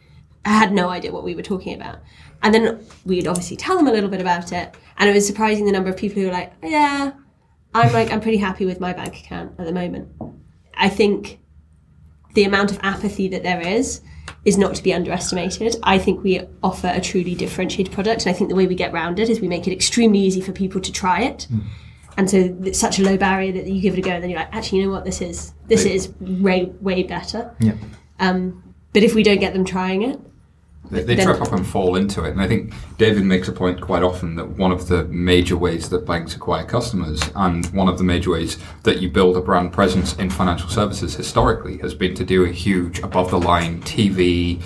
I 0.46 0.50
had 0.50 0.72
no 0.72 0.90
idea 0.90 1.12
what 1.12 1.24
we 1.24 1.36
were 1.36 1.44
talking 1.44 1.74
about. 1.74 2.00
And 2.44 2.54
then 2.54 2.86
we'd 3.06 3.28
obviously 3.28 3.58
tell 3.58 3.78
them 3.78 3.88
a 3.88 3.92
little 3.92 4.10
bit 4.10 4.22
about 4.22 4.52
it. 4.52 4.76
And 4.98 5.10
it 5.10 5.14
was 5.14 5.26
surprising 5.26 5.66
the 5.66 5.72
number 5.72 5.90
of 5.90 5.98
people 5.98 6.22
who 6.22 6.28
were 6.28 6.34
like, 6.34 6.54
yeah, 6.64 7.12
I'm 7.74 7.94
like, 7.94 8.12
I'm 8.12 8.22
pretty 8.22 8.38
happy 8.38 8.66
with 8.66 8.80
my 8.80 8.94
bank 8.94 9.20
account 9.20 9.54
at 9.60 9.66
the 9.66 9.72
moment. 9.72 10.10
I 10.76 10.90
think 10.90 11.40
the 12.34 12.44
amount 12.44 12.72
of 12.72 12.80
apathy 12.82 13.28
that 13.30 13.44
there 13.44 13.62
is 13.62 14.02
is 14.44 14.58
not 14.58 14.74
to 14.76 14.84
be 14.84 14.94
underestimated. 14.94 15.76
I 15.84 16.00
think 16.00 16.24
we 16.24 16.42
offer 16.64 16.92
a 16.92 17.02
truly 17.02 17.36
differentiated 17.36 17.94
product. 17.94 18.26
And 18.26 18.34
I 18.34 18.38
think 18.38 18.50
the 18.50 18.56
way 18.56 18.66
we 18.66 18.76
get 18.76 18.94
around 18.94 19.20
it 19.20 19.30
is 19.30 19.40
we 19.40 19.48
make 19.48 19.68
it 19.68 19.72
extremely 19.72 20.20
easy 20.20 20.42
for 20.42 20.52
people 20.52 20.82
to 20.82 20.92
try 20.92 21.22
it. 21.22 21.48
Mm. 21.52 21.64
And 22.18 22.30
so 22.30 22.58
it's 22.64 22.80
such 22.80 23.00
a 23.00 23.04
low 23.04 23.18
barrier 23.18 23.52
that 23.54 23.68
you 23.68 23.82
give 23.82 23.94
it 23.94 24.00
a 24.00 24.02
go 24.02 24.12
and 24.12 24.24
then 24.24 24.30
you're 24.30 24.40
like, 24.40 24.54
actually, 24.54 24.80
you 24.80 24.86
know 24.86 24.92
what, 24.92 25.06
this 25.06 25.22
is 25.22 25.54
this 25.68 25.86
is 25.86 26.12
way, 26.20 26.66
way 26.82 27.04
better. 27.04 27.56
Yeah. 27.60 27.74
Um, 28.20 28.76
but 28.94 29.04
if 29.04 29.16
we 29.16 29.24
don't 29.24 29.40
get 29.40 29.54
them 29.54 29.64
trying 29.64 30.02
it, 30.02 30.20
they, 30.92 31.04
they 31.04 31.16
trip 31.16 31.42
up 31.42 31.54
and 31.54 31.66
fall 31.66 31.96
into 31.96 32.24
it. 32.24 32.32
And 32.32 32.42
I 32.42 32.48
think 32.48 32.74
David 32.98 33.24
makes 33.24 33.48
a 33.48 33.52
point 33.52 33.82
quite 33.82 34.04
often 34.04 34.36
that 34.36 34.46
one 34.50 34.72
of 34.72 34.88
the 34.88 35.06
major 35.06 35.58
ways 35.58 35.90
that 35.90 36.06
banks 36.06 36.36
acquire 36.36 36.66
customers 36.66 37.22
and 37.36 37.66
one 37.68 37.88
of 37.88 37.98
the 37.98 38.04
major 38.04 38.32
ways 38.32 38.58
that 38.84 39.02
you 39.02 39.10
build 39.10 39.38
a 39.38 39.42
brand 39.42 39.72
presence 39.72 40.16
in 40.18 40.30
financial 40.30 40.70
services 40.70 41.16
historically 41.16 41.78
has 41.78 41.94
been 41.94 42.14
to 42.16 42.26
do 42.26 42.44
a 42.46 42.52
huge 42.52 43.00
above 43.00 43.32
the 43.32 43.40
line 43.40 43.82
TV 43.82 44.62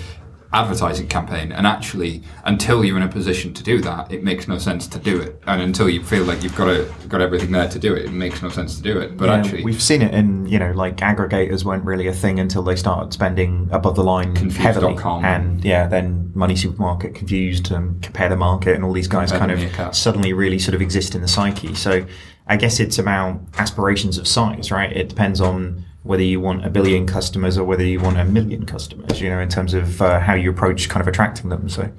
advertising 0.52 1.08
campaign. 1.08 1.52
And 1.52 1.66
actually, 1.66 2.22
until 2.44 2.84
you're 2.84 2.96
in 2.96 3.02
a 3.02 3.08
position 3.08 3.52
to 3.54 3.62
do 3.62 3.80
that, 3.82 4.12
it 4.12 4.22
makes 4.22 4.48
no 4.48 4.58
sense 4.58 4.86
to 4.88 4.98
do 4.98 5.20
it. 5.20 5.42
And 5.46 5.60
until 5.60 5.88
you 5.88 6.02
feel 6.02 6.24
like 6.24 6.42
you've 6.42 6.56
got 6.56 6.68
a, 6.68 6.90
got 7.08 7.20
everything 7.20 7.52
there 7.52 7.68
to 7.68 7.78
do 7.78 7.94
it, 7.94 8.06
it 8.06 8.12
makes 8.12 8.42
no 8.42 8.48
sense 8.48 8.76
to 8.76 8.82
do 8.82 8.98
it. 8.98 9.16
But 9.16 9.26
Yeah, 9.26 9.34
actually, 9.36 9.64
we've 9.64 9.82
seen 9.82 10.02
it 10.02 10.14
in 10.14 10.46
you 10.46 10.58
know 10.58 10.72
like 10.72 10.96
aggregators 10.98 11.64
weren't 11.64 11.84
really 11.84 12.06
a 12.06 12.12
thing 12.12 12.38
until 12.38 12.62
they 12.62 12.76
started 12.76 13.12
spending 13.12 13.68
above 13.72 13.96
the 13.96 14.04
line 14.04 14.34
heavily, 14.36 14.94
Confused.com. 14.94 15.24
and 15.24 15.64
yeah, 15.64 15.86
then 15.86 16.30
Money 16.34 16.56
Supermarket, 16.56 17.14
Confused, 17.14 17.70
and 17.70 18.00
Compare 18.02 18.28
the 18.28 18.36
Market, 18.36 18.74
and 18.74 18.84
all 18.84 18.92
these 18.92 19.08
guys 19.08 19.32
Compare 19.32 19.56
kind 19.56 19.80
of 19.80 19.96
suddenly 19.96 20.32
really 20.32 20.58
sort 20.58 20.74
of 20.74 20.82
exist 20.82 21.14
in 21.14 21.22
the 21.22 21.28
psyche. 21.28 21.74
So 21.74 22.06
I 22.46 22.56
guess 22.56 22.78
it's 22.78 22.98
about 22.98 23.40
aspirations 23.58 24.18
of 24.18 24.28
size, 24.28 24.70
right? 24.70 24.92
It 24.92 25.08
depends 25.08 25.40
on 25.40 25.84
whether 26.06 26.22
you 26.22 26.40
want 26.40 26.64
a 26.64 26.70
billion 26.70 27.06
customers 27.06 27.58
or 27.58 27.64
whether 27.64 27.84
you 27.84 28.00
want 28.00 28.18
a 28.18 28.24
million 28.24 28.64
customers, 28.66 29.20
you 29.20 29.28
know, 29.28 29.40
in 29.40 29.48
terms 29.48 29.74
of 29.74 30.00
uh, 30.00 30.20
how 30.20 30.34
you 30.34 30.50
approach 30.50 30.88
kind 30.88 31.00
of 31.00 31.08
attracting 31.08 31.50
them. 31.50 31.68
So 31.68 31.90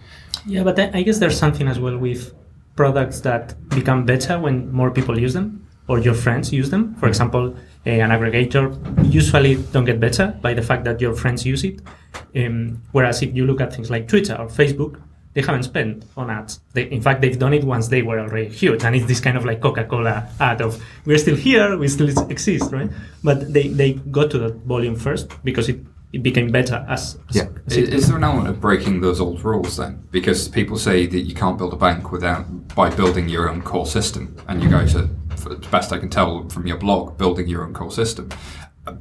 Yeah, 0.46 0.64
but 0.64 0.80
I 0.80 1.02
guess 1.04 1.20
there's 1.20 1.38
something 1.38 1.68
as 1.68 1.80
well 1.80 1.98
with 1.98 2.34
products 2.76 3.20
that 3.22 3.56
become 3.70 4.06
better 4.06 4.40
when 4.40 4.72
more 4.72 4.92
people 4.92 5.20
use 5.20 5.34
them 5.34 5.68
or 5.88 6.00
your 6.00 6.14
friends 6.14 6.54
use 6.54 6.70
them. 6.70 6.96
For 6.96 7.08
example, 7.08 7.56
an 7.86 8.10
aggregator 8.10 8.66
usually 9.12 9.56
don't 9.72 9.86
get 9.86 10.00
better 10.00 10.38
by 10.42 10.54
the 10.54 10.62
fact 10.62 10.84
that 10.86 11.00
your 11.02 11.14
friends 11.14 11.46
use 11.46 11.64
it. 11.64 11.82
Um, 12.36 12.82
whereas 12.92 13.22
if 13.22 13.36
you 13.36 13.46
look 13.46 13.62
at 13.62 13.74
things 13.74 13.90
like 13.90 14.08
Twitter 14.08 14.36
or 14.36 14.48
Facebook, 14.48 15.02
they 15.38 15.44
haven't 15.44 15.62
spent 15.64 16.04
on 16.18 16.32
ads. 16.32 16.62
They, 16.74 16.90
in 16.90 17.00
fact, 17.00 17.22
they've 17.22 17.38
done 17.38 17.54
it 17.54 17.64
once 17.64 17.90
they 17.90 18.02
were 18.02 18.20
already 18.20 18.50
huge, 18.50 18.84
and 18.84 18.96
it's 18.96 19.06
this 19.06 19.20
kind 19.20 19.38
of 19.38 19.46
like 19.46 19.62
Coca-Cola 19.62 20.28
ad 20.40 20.62
of 20.62 20.84
"We're 21.06 21.20
still 21.20 21.36
here, 21.36 21.78
we 21.78 21.88
still 21.90 22.10
exist," 22.32 22.72
right? 22.72 22.90
But 23.24 23.54
they, 23.54 23.68
they 23.68 23.94
got 23.94 24.32
to 24.32 24.40
that 24.40 24.56
volume 24.66 24.96
first 24.96 25.30
because 25.44 25.70
it, 25.70 25.80
it 26.12 26.24
became 26.24 26.50
better 26.50 26.84
as, 26.90 27.20
as, 27.30 27.36
Yeah. 27.36 27.50
as 27.68 27.78
Is, 27.78 27.88
it 27.88 27.94
is 27.94 28.08
there 28.08 28.18
an 28.18 28.24
element 28.24 28.48
of 28.48 28.60
breaking 28.60 29.02
those 29.02 29.22
old 29.22 29.44
rules 29.46 29.78
then? 29.78 30.02
Because 30.10 30.48
people 30.50 30.76
say 30.76 31.06
that 31.06 31.20
you 31.20 31.36
can't 31.36 31.56
build 31.60 31.72
a 31.72 31.78
bank 31.78 32.12
without 32.12 32.44
by 32.74 32.90
building 32.90 33.30
your 33.30 33.48
own 33.48 33.62
core 33.62 33.86
system, 33.86 34.36
and 34.48 34.64
you 34.64 34.72
guys 34.72 34.96
are, 34.96 35.08
for 35.36 35.50
the 35.50 35.68
best 35.70 35.94
I 35.94 36.00
can 36.00 36.10
tell 36.10 36.50
from 36.50 36.66
your 36.66 36.78
blog, 36.78 37.16
building 37.16 37.48
your 37.48 37.64
own 37.64 37.74
core 37.76 37.92
system. 37.92 38.30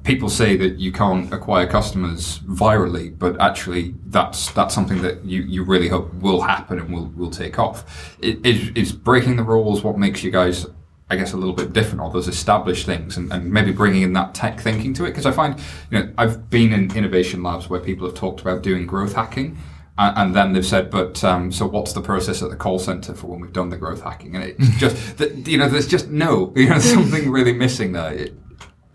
People 0.04 0.28
say 0.28 0.56
that 0.56 0.78
you 0.78 0.92
can't 0.92 1.32
acquire 1.32 1.66
customers 1.66 2.40
virally, 2.40 3.16
but 3.16 3.40
actually 3.40 3.94
that's 4.06 4.50
that's 4.52 4.74
something 4.74 5.02
that 5.02 5.24
you, 5.24 5.42
you 5.42 5.64
really 5.64 5.88
hope 5.88 6.12
will 6.14 6.40
happen 6.42 6.78
and 6.78 6.92
will 6.92 7.06
will 7.16 7.30
take 7.30 7.58
off. 7.58 8.16
I- 8.22 8.38
Is, 8.44 8.70
is 8.74 8.92
breaking 8.92 9.36
the 9.36 9.42
rules 9.44 9.82
what 9.84 9.98
makes 9.98 10.22
you 10.22 10.30
guys 10.30 10.66
I 11.08 11.14
guess 11.14 11.32
a 11.32 11.36
little 11.36 11.54
bit 11.54 11.72
different, 11.72 12.00
all 12.00 12.10
those 12.10 12.26
established 12.26 12.84
things, 12.84 13.16
and, 13.16 13.32
and 13.32 13.52
maybe 13.52 13.70
bringing 13.70 14.02
in 14.02 14.12
that 14.14 14.34
tech 14.34 14.58
thinking 14.58 14.92
to 14.94 15.04
it. 15.04 15.10
Because 15.10 15.24
I 15.24 15.30
find, 15.30 15.56
you 15.88 16.00
know, 16.00 16.12
I've 16.18 16.50
been 16.50 16.72
in 16.72 16.96
innovation 16.96 17.44
labs 17.44 17.70
where 17.70 17.78
people 17.78 18.08
have 18.08 18.16
talked 18.16 18.40
about 18.40 18.62
doing 18.64 18.88
growth 18.88 19.12
hacking, 19.14 19.56
and, 19.98 20.34
then 20.34 20.52
they've 20.52 20.66
said, 20.66 20.90
but 20.90 21.22
um, 21.24 21.50
so 21.52 21.66
what's 21.66 21.92
the 21.92 22.02
process 22.02 22.42
at 22.42 22.50
the 22.50 22.56
call 22.56 22.78
center 22.78 23.14
for 23.14 23.28
when 23.28 23.40
we've 23.40 23.52
done 23.52 23.70
the 23.70 23.76
growth 23.78 24.02
hacking? 24.02 24.34
And 24.34 24.44
it's 24.44 24.68
just, 24.78 25.20
you 25.48 25.56
know, 25.58 25.68
there's 25.68 25.86
just 25.86 26.08
no, 26.08 26.52
you 26.56 26.68
know, 26.68 26.78
something 26.80 27.30
really 27.30 27.52
missing 27.52 27.92
there. 27.92 28.12
It, 28.12 28.34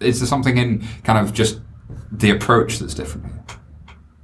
is 0.02 0.20
there 0.20 0.28
something 0.28 0.58
in 0.58 0.86
kind 1.04 1.20
of 1.20 1.34
just 1.34 1.62
the 2.12 2.32
approach 2.32 2.80
that's 2.80 2.94
different 2.94 3.28
here? 3.28 3.44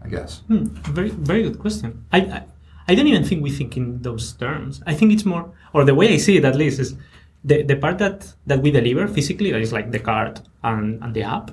I 0.03 0.09
guess. 0.09 0.39
Hmm, 0.47 0.65
very 0.93 1.09
very 1.09 1.43
good 1.43 1.59
question. 1.59 2.05
I, 2.11 2.19
I 2.19 2.43
I 2.87 2.95
don't 2.95 3.07
even 3.07 3.25
think 3.25 3.43
we 3.43 3.51
think 3.51 3.75
in 3.75 4.01
those 4.01 4.31
terms. 4.33 4.81
I 4.87 4.93
think 4.93 5.11
it's 5.11 5.25
more, 5.25 5.51
or 5.73 5.83
the 5.83 5.93
way 5.93 6.13
I 6.13 6.17
see 6.17 6.37
it 6.37 6.45
at 6.45 6.55
least 6.55 6.79
is 6.79 6.95
the, 7.43 7.61
the 7.63 7.75
part 7.75 7.97
that, 7.97 8.33
that 8.45 8.61
we 8.61 8.71
deliver 8.71 9.07
physically, 9.07 9.51
that 9.51 9.61
is 9.61 9.73
like 9.73 9.91
the 9.91 9.99
card 9.99 10.39
and, 10.63 11.03
and 11.03 11.13
the 11.13 11.23
app. 11.23 11.51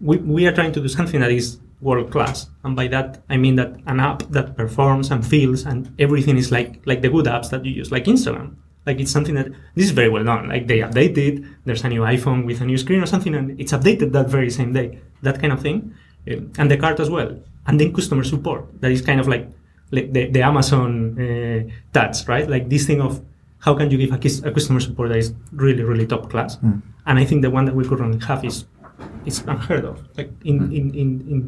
We, 0.00 0.16
we 0.18 0.46
are 0.46 0.52
trying 0.52 0.72
to 0.72 0.80
do 0.80 0.88
something 0.88 1.20
that 1.20 1.30
is 1.30 1.58
world 1.80 2.10
class, 2.10 2.48
and 2.64 2.74
by 2.74 2.88
that 2.88 3.22
I 3.28 3.36
mean 3.36 3.54
that 3.56 3.76
an 3.86 4.00
app 4.00 4.24
that 4.30 4.56
performs 4.56 5.12
and 5.12 5.24
feels 5.24 5.64
and 5.64 5.94
everything 6.00 6.36
is 6.36 6.50
like 6.50 6.80
like 6.86 7.02
the 7.02 7.08
good 7.08 7.26
apps 7.26 7.50
that 7.50 7.64
you 7.64 7.72
use, 7.72 7.92
like 7.92 8.04
Instagram. 8.04 8.56
Like 8.86 9.00
it's 9.00 9.10
something 9.12 9.34
that 9.34 9.48
this 9.74 9.84
is 9.86 9.90
very 9.90 10.08
well 10.08 10.24
done. 10.24 10.48
Like 10.48 10.66
they 10.66 10.78
update 10.80 11.16
it. 11.18 11.44
There's 11.64 11.84
a 11.84 11.88
new 11.88 12.02
iPhone 12.02 12.46
with 12.46 12.60
a 12.60 12.64
new 12.64 12.78
screen 12.78 13.02
or 13.02 13.06
something, 13.06 13.34
and 13.34 13.60
it's 13.60 13.72
updated 13.72 14.12
that 14.12 14.28
very 14.28 14.50
same 14.50 14.72
day. 14.72 14.98
That 15.22 15.40
kind 15.40 15.52
of 15.52 15.60
thing, 15.60 15.92
Um, 16.30 16.50
and 16.58 16.70
the 16.70 16.76
card 16.76 17.00
as 17.00 17.08
well, 17.10 17.30
and 17.66 17.78
then 17.80 17.92
customer 17.92 18.24
support. 18.24 18.64
That 18.80 18.90
is 18.90 19.02
kind 19.02 19.20
of 19.20 19.26
like, 19.28 19.44
like 19.90 20.12
the, 20.12 20.30
the 20.30 20.42
Amazon 20.42 21.16
uh, 21.18 21.60
touch, 21.92 22.26
right? 22.28 22.48
Like 22.48 22.68
this 22.68 22.86
thing 22.86 23.00
of 23.00 23.20
how 23.60 23.74
can 23.74 23.90
you 23.90 23.98
give 23.98 24.12
a, 24.14 24.18
kis- 24.18 24.42
a 24.44 24.50
customer 24.52 24.80
support 24.80 25.08
that 25.10 25.18
is 25.18 25.32
really 25.52 25.82
really 25.82 26.06
top 26.06 26.30
class. 26.30 26.58
And 27.06 27.18
I 27.18 27.24
think 27.24 27.42
the 27.42 27.50
one 27.50 27.64
that 27.66 27.74
we 27.74 27.84
currently 27.88 28.20
have 28.26 28.44
is 28.44 28.66
is 29.26 29.42
unheard 29.46 29.84
of. 29.84 29.96
Like 30.16 30.30
in 30.44 30.56
in 30.72 30.94
in, 30.94 31.08
in 31.32 31.40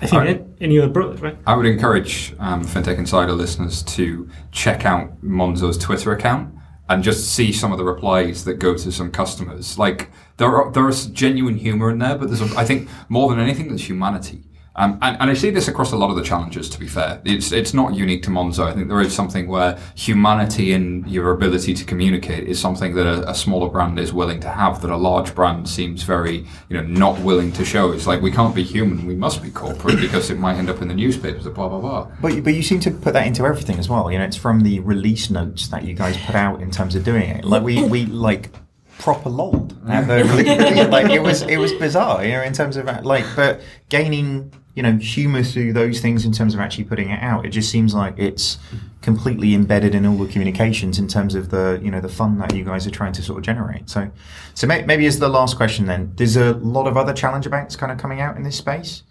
I 0.00 0.06
think 0.06 0.12
Alright. 0.12 0.46
any 0.60 0.78
other 0.78 0.92
product, 0.92 1.22
right? 1.22 1.38
I 1.46 1.56
would 1.56 1.66
encourage 1.66 2.34
um, 2.38 2.64
FinTech 2.64 2.98
Insider 2.98 3.32
listeners 3.32 3.82
to 3.84 4.28
check 4.52 4.84
out 4.84 5.22
Monzo's 5.22 5.78
Twitter 5.78 6.12
account 6.12 6.54
and 6.88 7.02
just 7.02 7.32
see 7.32 7.50
some 7.52 7.72
of 7.72 7.78
the 7.78 7.84
replies 7.84 8.44
that 8.44 8.54
go 8.54 8.76
to 8.76 8.92
some 8.92 9.10
customers. 9.10 9.78
Like 9.78 10.10
there 10.36 10.54
are 10.54 10.70
there 10.70 10.88
is 10.88 11.06
genuine 11.06 11.56
humor 11.56 11.90
in 11.90 11.98
there, 11.98 12.16
but 12.16 12.28
there's 12.28 12.42
a, 12.42 12.58
I 12.58 12.64
think 12.64 12.88
more 13.08 13.30
than 13.30 13.40
anything 13.40 13.68
there's 13.68 13.88
humanity. 13.88 14.44
Um, 14.76 14.98
and, 15.00 15.16
and 15.20 15.30
I 15.30 15.34
see 15.34 15.50
this 15.50 15.68
across 15.68 15.92
a 15.92 15.96
lot 15.96 16.10
of 16.10 16.16
the 16.16 16.22
challenges. 16.22 16.68
To 16.70 16.78
be 16.78 16.86
fair, 16.86 17.20
it's 17.24 17.50
it's 17.50 17.72
not 17.72 17.94
unique 17.94 18.22
to 18.24 18.30
Monzo. 18.30 18.66
I 18.66 18.74
think 18.74 18.88
there 18.88 19.00
is 19.00 19.14
something 19.14 19.48
where 19.48 19.78
humanity 19.94 20.72
and 20.72 21.06
your 21.08 21.30
ability 21.30 21.72
to 21.74 21.84
communicate 21.84 22.46
is 22.46 22.60
something 22.60 22.94
that 22.94 23.06
a, 23.06 23.30
a 23.30 23.34
smaller 23.34 23.70
brand 23.70 23.98
is 23.98 24.12
willing 24.12 24.38
to 24.40 24.50
have 24.50 24.82
that 24.82 24.90
a 24.90 24.96
large 24.96 25.34
brand 25.34 25.68
seems 25.68 26.02
very 26.02 26.46
you 26.68 26.76
know 26.76 26.82
not 26.82 27.18
willing 27.20 27.52
to 27.52 27.64
show. 27.64 27.92
It's 27.92 28.06
like 28.06 28.20
we 28.20 28.30
can't 28.30 28.54
be 28.54 28.62
human, 28.62 29.06
we 29.06 29.14
must 29.14 29.42
be 29.42 29.50
corporate 29.50 29.98
because 29.98 30.30
it 30.30 30.38
might 30.38 30.56
end 30.56 30.68
up 30.68 30.82
in 30.82 30.88
the 30.88 30.94
newspapers. 30.94 31.44
Blah 31.44 31.68
blah 31.68 31.80
blah. 31.80 32.10
But 32.20 32.34
you, 32.34 32.42
but 32.42 32.54
you 32.54 32.62
seem 32.62 32.80
to 32.80 32.90
put 32.90 33.14
that 33.14 33.26
into 33.26 33.46
everything 33.46 33.78
as 33.78 33.88
well. 33.88 34.12
You 34.12 34.18
know, 34.18 34.24
it's 34.24 34.36
from 34.36 34.60
the 34.60 34.80
release 34.80 35.30
notes 35.30 35.68
that 35.68 35.84
you 35.84 35.94
guys 35.94 36.18
put 36.18 36.34
out 36.34 36.60
in 36.60 36.70
terms 36.70 36.94
of 36.94 37.02
doing 37.02 37.30
it. 37.30 37.46
Like 37.46 37.62
we 37.62 37.82
we 37.84 38.04
like 38.04 38.50
proper 38.98 39.30
lolled 39.30 39.74
at 39.88 40.06
the 40.06 40.24
release. 40.24 40.88
like 40.90 41.10
it 41.10 41.22
was 41.22 41.40
it 41.40 41.56
was 41.56 41.72
bizarre. 41.72 42.22
You 42.22 42.32
know, 42.32 42.42
in 42.42 42.52
terms 42.52 42.76
of 42.76 42.84
like, 43.04 43.24
but 43.34 43.62
gaining 43.88 44.52
you 44.76 44.82
know 44.82 44.96
humor 44.98 45.42
through 45.42 45.72
those 45.72 46.00
things 46.00 46.24
in 46.24 46.32
terms 46.32 46.54
of 46.54 46.60
actually 46.60 46.84
putting 46.84 47.10
it 47.10 47.20
out. 47.22 47.46
It 47.46 47.48
just 47.48 47.70
seems 47.70 47.94
like 47.94 48.14
it's 48.18 48.58
completely 49.00 49.54
embedded 49.54 49.94
in 49.94 50.04
all 50.04 50.18
the 50.18 50.30
communications 50.30 50.98
in 50.98 51.08
terms 51.08 51.34
of 51.34 51.48
the 51.50 51.80
you 51.82 51.90
know 51.90 52.00
the 52.00 52.10
fun 52.10 52.38
that 52.38 52.54
you 52.54 52.62
guys 52.62 52.86
are 52.86 52.90
trying 52.90 53.14
to 53.14 53.22
sort 53.22 53.38
of 53.38 53.44
generate. 53.44 53.88
So, 53.88 54.10
so 54.54 54.66
may, 54.66 54.84
maybe 54.84 55.06
as 55.06 55.18
the 55.18 55.30
last 55.30 55.56
question 55.56 55.86
then, 55.86 56.12
there's 56.16 56.36
a 56.36 56.52
lot 56.54 56.86
of 56.86 56.96
other 56.96 57.14
challenger 57.14 57.48
banks 57.48 57.74
kind 57.74 57.90
of 57.90 57.98
coming 57.98 58.20
out 58.20 58.36
in 58.36 58.42
this 58.42 58.56
space. 58.56 59.02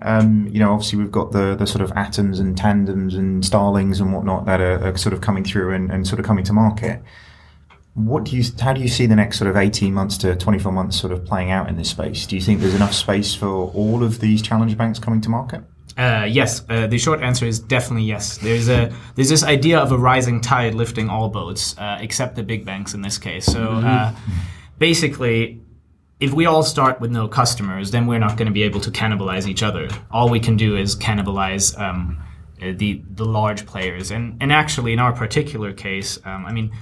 Um, 0.00 0.48
you 0.50 0.58
know, 0.58 0.72
obviously 0.72 0.98
we've 0.98 1.12
got 1.12 1.30
the 1.30 1.54
the 1.54 1.66
sort 1.66 1.80
of 1.80 1.92
atoms 1.92 2.40
and 2.40 2.58
tandems 2.58 3.14
and 3.14 3.44
starlings 3.44 4.00
and 4.00 4.12
whatnot 4.12 4.46
that 4.46 4.60
are, 4.60 4.84
are 4.84 4.96
sort 4.96 5.12
of 5.12 5.20
coming 5.20 5.44
through 5.44 5.72
and, 5.72 5.92
and 5.92 6.08
sort 6.08 6.18
of 6.18 6.26
coming 6.26 6.44
to 6.44 6.52
market. 6.52 7.00
What 7.94 8.24
do 8.24 8.36
you? 8.36 8.42
How 8.60 8.72
do 8.72 8.80
you 8.80 8.88
see 8.88 9.06
the 9.06 9.14
next 9.14 9.38
sort 9.38 9.48
of 9.48 9.56
eighteen 9.56 9.94
months 9.94 10.18
to 10.18 10.34
twenty 10.34 10.58
four 10.58 10.72
months 10.72 11.00
sort 11.00 11.12
of 11.12 11.24
playing 11.24 11.52
out 11.52 11.68
in 11.68 11.76
this 11.76 11.90
space? 11.90 12.26
Do 12.26 12.34
you 12.34 12.42
think 12.42 12.60
there's 12.60 12.74
enough 12.74 12.92
space 12.92 13.34
for 13.34 13.46
all 13.46 14.02
of 14.02 14.18
these 14.18 14.42
challenger 14.42 14.74
banks 14.74 14.98
coming 14.98 15.20
to 15.20 15.28
market? 15.28 15.62
Uh, 15.96 16.26
yes, 16.28 16.64
uh, 16.70 16.88
the 16.88 16.98
short 16.98 17.22
answer 17.22 17.46
is 17.46 17.60
definitely 17.60 18.02
yes. 18.02 18.38
There's 18.38 18.68
a 18.68 18.92
there's 19.14 19.28
this 19.28 19.44
idea 19.44 19.78
of 19.78 19.92
a 19.92 19.96
rising 19.96 20.40
tide 20.40 20.74
lifting 20.74 21.08
all 21.08 21.28
boats, 21.28 21.78
uh, 21.78 21.98
except 22.00 22.34
the 22.34 22.42
big 22.42 22.64
banks 22.64 22.94
in 22.94 23.02
this 23.02 23.16
case. 23.16 23.46
So 23.46 23.62
uh, 23.62 24.12
basically, 24.78 25.62
if 26.18 26.32
we 26.32 26.46
all 26.46 26.64
start 26.64 27.00
with 27.00 27.12
no 27.12 27.28
customers, 27.28 27.92
then 27.92 28.08
we're 28.08 28.18
not 28.18 28.36
going 28.36 28.46
to 28.46 28.52
be 28.52 28.64
able 28.64 28.80
to 28.80 28.90
cannibalize 28.90 29.46
each 29.46 29.62
other. 29.62 29.88
All 30.10 30.28
we 30.28 30.40
can 30.40 30.56
do 30.56 30.76
is 30.76 30.96
cannibalize 30.96 31.78
um, 31.78 32.20
the 32.58 33.04
the 33.14 33.24
large 33.24 33.64
players. 33.66 34.10
And 34.10 34.36
and 34.40 34.50
actually, 34.50 34.92
in 34.92 34.98
our 34.98 35.12
particular 35.12 35.72
case, 35.72 36.18
um, 36.24 36.44
I 36.44 36.52
mean, 36.52 36.72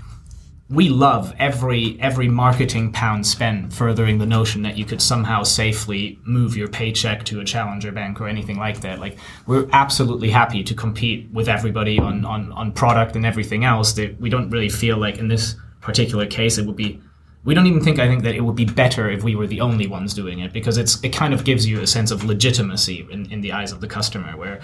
we 0.72 0.88
love 0.88 1.34
every 1.38 1.98
every 2.00 2.28
marketing 2.28 2.90
pound 2.92 3.26
spent 3.26 3.72
furthering 3.72 4.16
the 4.16 4.26
notion 4.26 4.62
that 4.62 4.78
you 4.78 4.86
could 4.86 5.02
somehow 5.02 5.42
safely 5.42 6.18
move 6.24 6.56
your 6.56 6.68
paycheck 6.68 7.24
to 7.24 7.40
a 7.40 7.44
challenger 7.44 7.92
bank 7.92 8.20
or 8.20 8.26
anything 8.26 8.58
like 8.58 8.80
that. 8.80 8.98
Like 8.98 9.18
we're 9.46 9.68
absolutely 9.72 10.30
happy 10.30 10.64
to 10.64 10.74
compete 10.74 11.28
with 11.30 11.48
everybody 11.48 11.98
on 11.98 12.24
on, 12.24 12.50
on 12.52 12.72
product 12.72 13.16
and 13.16 13.26
everything 13.26 13.64
else. 13.64 13.92
That 13.92 14.18
we 14.18 14.30
don't 14.30 14.48
really 14.50 14.70
feel 14.70 14.96
like 14.96 15.18
in 15.18 15.28
this 15.28 15.56
particular 15.82 16.26
case 16.26 16.56
it 16.56 16.64
would 16.64 16.76
be 16.76 17.00
we 17.44 17.54
don't 17.54 17.66
even 17.66 17.80
think 17.80 17.98
I 17.98 18.06
think 18.06 18.22
that 18.22 18.34
it 18.36 18.40
would 18.42 18.54
be 18.54 18.64
better 18.64 19.10
if 19.10 19.24
we 19.24 19.34
were 19.34 19.46
the 19.46 19.60
only 19.60 19.86
ones 19.86 20.14
doing 20.14 20.38
it 20.38 20.52
because 20.52 20.78
it's 20.78 21.02
it 21.02 21.12
kind 21.12 21.34
of 21.34 21.44
gives 21.44 21.66
you 21.66 21.80
a 21.80 21.86
sense 21.86 22.10
of 22.10 22.24
legitimacy 22.24 23.06
in, 23.10 23.30
in 23.32 23.40
the 23.40 23.52
eyes 23.52 23.72
of 23.72 23.80
the 23.80 23.88
customer 23.88 24.36
where 24.36 24.60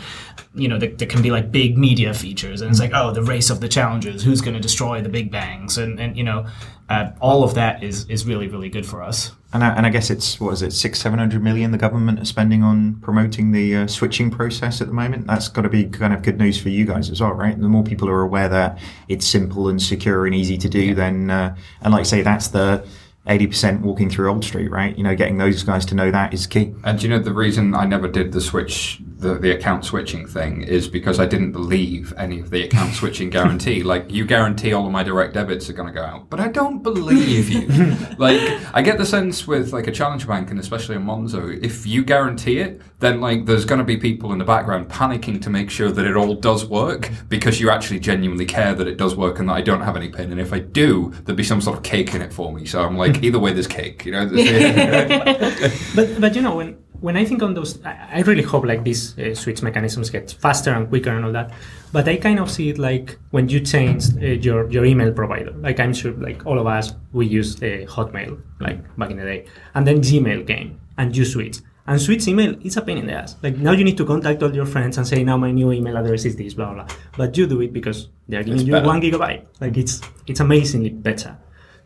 you 0.54 0.68
know 0.68 0.78
there, 0.78 0.90
there 0.90 1.08
can 1.08 1.20
be 1.20 1.30
like 1.30 1.50
big 1.50 1.76
media 1.76 2.14
features 2.14 2.60
and 2.60 2.70
it's 2.70 2.80
like 2.80 2.92
oh 2.94 3.12
the 3.12 3.22
race 3.22 3.50
of 3.50 3.60
the 3.60 3.68
challengers 3.68 4.22
who's 4.22 4.40
going 4.40 4.54
to 4.54 4.60
destroy 4.60 5.00
the 5.00 5.08
big 5.08 5.30
bangs 5.30 5.76
and, 5.76 5.98
and 5.98 6.16
you 6.16 6.22
know 6.22 6.46
uh, 6.88 7.10
all 7.20 7.44
of 7.44 7.54
that 7.54 7.82
is 7.82 8.04
is 8.08 8.26
really 8.26 8.48
really 8.48 8.68
good 8.68 8.86
for 8.86 9.02
us 9.02 9.32
And 9.52 9.64
I, 9.64 9.74
and 9.76 9.86
I 9.86 9.90
guess 9.90 10.10
it's 10.10 10.38
what 10.40 10.52
is 10.52 10.62
it 10.62 10.72
six 10.72 11.00
seven 11.00 11.18
hundred 11.18 11.42
million 11.42 11.70
the 11.70 11.78
government 11.78 12.18
is 12.20 12.28
spending 12.28 12.62
on 12.62 12.96
promoting 13.00 13.52
the 13.52 13.76
uh, 13.76 13.86
switching 13.86 14.30
process 14.30 14.80
at 14.82 14.88
the 14.88 14.92
moment. 14.92 15.26
That's 15.26 15.48
got 15.48 15.62
to 15.62 15.70
be 15.70 15.84
kind 15.84 16.12
of 16.12 16.22
good 16.22 16.38
news 16.38 16.60
for 16.60 16.68
you 16.68 16.84
guys 16.84 17.08
as 17.10 17.20
well, 17.22 17.32
right? 17.32 17.58
The 17.58 17.68
more 17.68 17.82
people 17.82 18.08
are 18.10 18.20
aware 18.20 18.48
that 18.50 18.78
it's 19.08 19.26
simple 19.26 19.68
and 19.68 19.80
secure 19.80 20.26
and 20.26 20.34
easy 20.34 20.58
to 20.58 20.68
do, 20.68 20.94
then 20.94 21.30
uh, 21.30 21.56
and 21.80 21.92
like 21.94 22.00
I 22.00 22.04
say, 22.04 22.22
that's 22.22 22.48
the 22.48 22.84
80% 23.28 23.82
walking 23.82 24.08
through 24.08 24.30
Old 24.30 24.44
Street, 24.44 24.70
right? 24.70 24.96
You 24.96 25.04
know, 25.04 25.14
getting 25.14 25.36
those 25.36 25.62
guys 25.62 25.84
to 25.86 25.94
know 25.94 26.10
that 26.10 26.32
is 26.32 26.46
key. 26.46 26.74
And 26.84 27.02
you 27.02 27.08
know 27.08 27.18
the 27.18 27.32
reason 27.32 27.74
I 27.74 27.84
never 27.84 28.08
did 28.08 28.32
the 28.32 28.40
switch, 28.40 29.00
the, 29.18 29.34
the 29.34 29.50
account 29.50 29.84
switching 29.84 30.26
thing, 30.26 30.62
is 30.62 30.88
because 30.88 31.20
I 31.20 31.26
didn't 31.26 31.52
believe 31.52 32.14
any 32.16 32.40
of 32.40 32.50
the 32.50 32.64
account 32.64 32.94
switching 33.00 33.28
guarantee. 33.28 33.82
Like 33.82 34.10
you 34.10 34.24
guarantee 34.24 34.72
all 34.72 34.86
of 34.86 34.92
my 34.92 35.02
direct 35.02 35.34
debits 35.34 35.68
are 35.68 35.74
going 35.74 35.88
to 35.88 35.94
go 35.94 36.04
out, 36.04 36.30
but 36.30 36.40
I 36.40 36.48
don't 36.48 36.82
believe 36.82 37.50
you. 37.50 37.96
like 38.18 38.40
I 38.72 38.80
get 38.82 38.96
the 38.98 39.06
sense 39.06 39.46
with 39.46 39.72
like 39.72 39.86
a 39.86 39.92
challenger 39.92 40.26
bank 40.26 40.50
and 40.50 40.58
especially 40.58 40.96
a 40.96 41.00
Monzo, 41.00 41.62
if 41.62 41.86
you 41.86 42.02
guarantee 42.02 42.58
it, 42.58 42.80
then 43.00 43.20
like 43.20 43.44
there's 43.44 43.64
going 43.64 43.78
to 43.78 43.84
be 43.84 43.96
people 43.96 44.32
in 44.32 44.38
the 44.38 44.44
background 44.44 44.88
panicking 44.88 45.40
to 45.42 45.50
make 45.50 45.70
sure 45.70 45.90
that 45.90 46.06
it 46.06 46.16
all 46.16 46.34
does 46.34 46.64
work 46.64 47.10
because 47.28 47.60
you 47.60 47.70
actually 47.70 48.00
genuinely 48.00 48.46
care 48.46 48.74
that 48.74 48.88
it 48.88 48.96
does 48.96 49.14
work 49.14 49.38
and 49.38 49.48
that 49.48 49.54
I 49.54 49.60
don't 49.60 49.82
have 49.82 49.96
any 49.96 50.08
pin. 50.08 50.32
And 50.32 50.40
if 50.40 50.52
I 50.52 50.60
do, 50.60 51.12
there'd 51.24 51.36
be 51.36 51.44
some 51.44 51.60
sort 51.60 51.76
of 51.76 51.82
cake 51.82 52.14
in 52.14 52.22
it 52.22 52.32
for 52.32 52.52
me. 52.52 52.64
So 52.64 52.82
I'm 52.82 52.96
like, 52.96 53.17
either 53.22 53.38
way, 53.38 53.52
there's 53.52 53.66
cake. 53.66 54.04
You 54.06 54.12
know. 54.12 54.26
but 55.94 56.20
but 56.20 56.34
you 56.34 56.42
know 56.42 56.56
when 56.56 56.76
when 57.00 57.16
I 57.16 57.24
think 57.24 57.42
on 57.42 57.54
those, 57.54 57.80
I, 57.84 58.08
I 58.14 58.20
really 58.22 58.42
hope 58.42 58.64
like 58.64 58.82
these 58.84 59.16
uh, 59.18 59.34
switch 59.34 59.62
mechanisms 59.62 60.10
get 60.10 60.32
faster 60.40 60.72
and 60.72 60.88
quicker 60.88 61.10
and 61.10 61.24
all 61.24 61.32
that. 61.32 61.52
But 61.92 62.08
I 62.08 62.16
kind 62.16 62.40
of 62.40 62.50
see 62.50 62.70
it 62.70 62.78
like 62.78 63.18
when 63.30 63.48
you 63.48 63.60
change 63.60 64.04
uh, 64.16 64.26
your 64.26 64.68
your 64.70 64.84
email 64.84 65.12
provider. 65.12 65.52
Like 65.52 65.78
I'm 65.80 65.94
sure 65.94 66.12
like 66.12 66.44
all 66.46 66.58
of 66.58 66.66
us 66.66 66.94
we 67.12 67.26
use 67.26 67.56
uh, 67.62 67.86
Hotmail 67.88 68.40
like 68.60 68.78
back 68.96 69.10
in 69.10 69.16
the 69.18 69.24
day, 69.24 69.46
and 69.74 69.86
then 69.86 69.98
Gmail 70.00 70.46
came 70.46 70.80
and 70.96 71.16
you 71.16 71.24
switch. 71.24 71.58
And 71.86 71.98
switch 71.98 72.28
email 72.28 72.54
is 72.66 72.76
a 72.76 72.82
pain 72.82 72.98
in 72.98 73.06
the 73.06 73.14
ass. 73.14 73.36
Like 73.42 73.56
now 73.56 73.72
you 73.72 73.82
need 73.82 73.96
to 73.96 74.04
contact 74.04 74.42
all 74.42 74.54
your 74.54 74.66
friends 74.66 74.98
and 74.98 75.06
say 75.06 75.24
now 75.24 75.38
my 75.38 75.50
new 75.50 75.72
email 75.72 75.96
address 75.96 76.26
is 76.26 76.36
this, 76.36 76.52
blah 76.52 76.74
blah. 76.74 76.86
But 77.16 77.34
you 77.38 77.46
do 77.46 77.62
it 77.62 77.72
because 77.72 78.08
they're 78.28 78.42
giving 78.42 78.58
It's 78.60 78.66
you 78.66 78.72
better. 78.72 78.86
one 78.86 79.00
gigabyte. 79.00 79.46
Like 79.60 79.76
it's 79.78 80.02
it's 80.26 80.40
amazingly 80.40 80.90
better. 80.90 81.38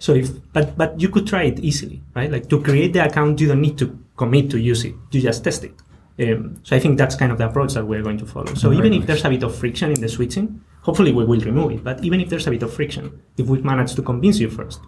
So 0.03 0.15
if 0.15 0.31
but 0.53 0.77
but 0.77 1.01
you 1.01 1.09
could 1.09 1.29
try 1.29 1.45
it 1.45 1.61
easily, 1.61 2.03
right? 2.17 2.29
Like 2.29 2.49
to 2.49 2.61
create 2.61 2.93
the 2.93 3.05
account, 3.07 3.41
you 3.41 3.47
don't 3.47 3.61
need 3.61 3.79
to 3.79 3.87
commit 4.17 4.51
to 4.51 4.59
use 4.59 4.85
it. 4.85 4.95
You 5.13 5.21
just 5.21 5.45
test 5.45 5.63
it. 5.63 5.75
Um, 6.19 6.61
so 6.65 6.75
I 6.75 6.81
think 6.81 6.99
that's 6.99 7.15
kind 7.15 7.31
of 7.31 7.39
the 7.39 7.47
approach 7.47 7.75
that 7.75 7.87
we're 7.87 8.03
going 8.03 8.19
to 8.19 8.27
follow. 8.27 8.53
So 8.55 8.73
even 8.73 8.93
if 8.93 9.07
there's 9.07 9.25
a 9.25 9.31
bit 9.31 9.45
of 9.45 9.55
friction 9.55 9.93
in 9.93 10.01
the 10.01 10.09
switching, 10.09 10.61
hopefully 10.83 11.13
we 11.13 11.25
will 11.25 11.41
remove 11.41 11.71
it. 11.71 11.85
But 11.85 12.05
even 12.05 12.21
if 12.21 12.29
there's 12.31 12.49
a 12.49 12.51
bit 12.51 12.65
of 12.65 12.75
friction, 12.75 13.23
if 13.37 13.47
we 13.47 13.63
manage 13.63 13.95
to 13.95 14.03
convince 14.03 14.41
you 14.41 14.51
first 14.51 14.81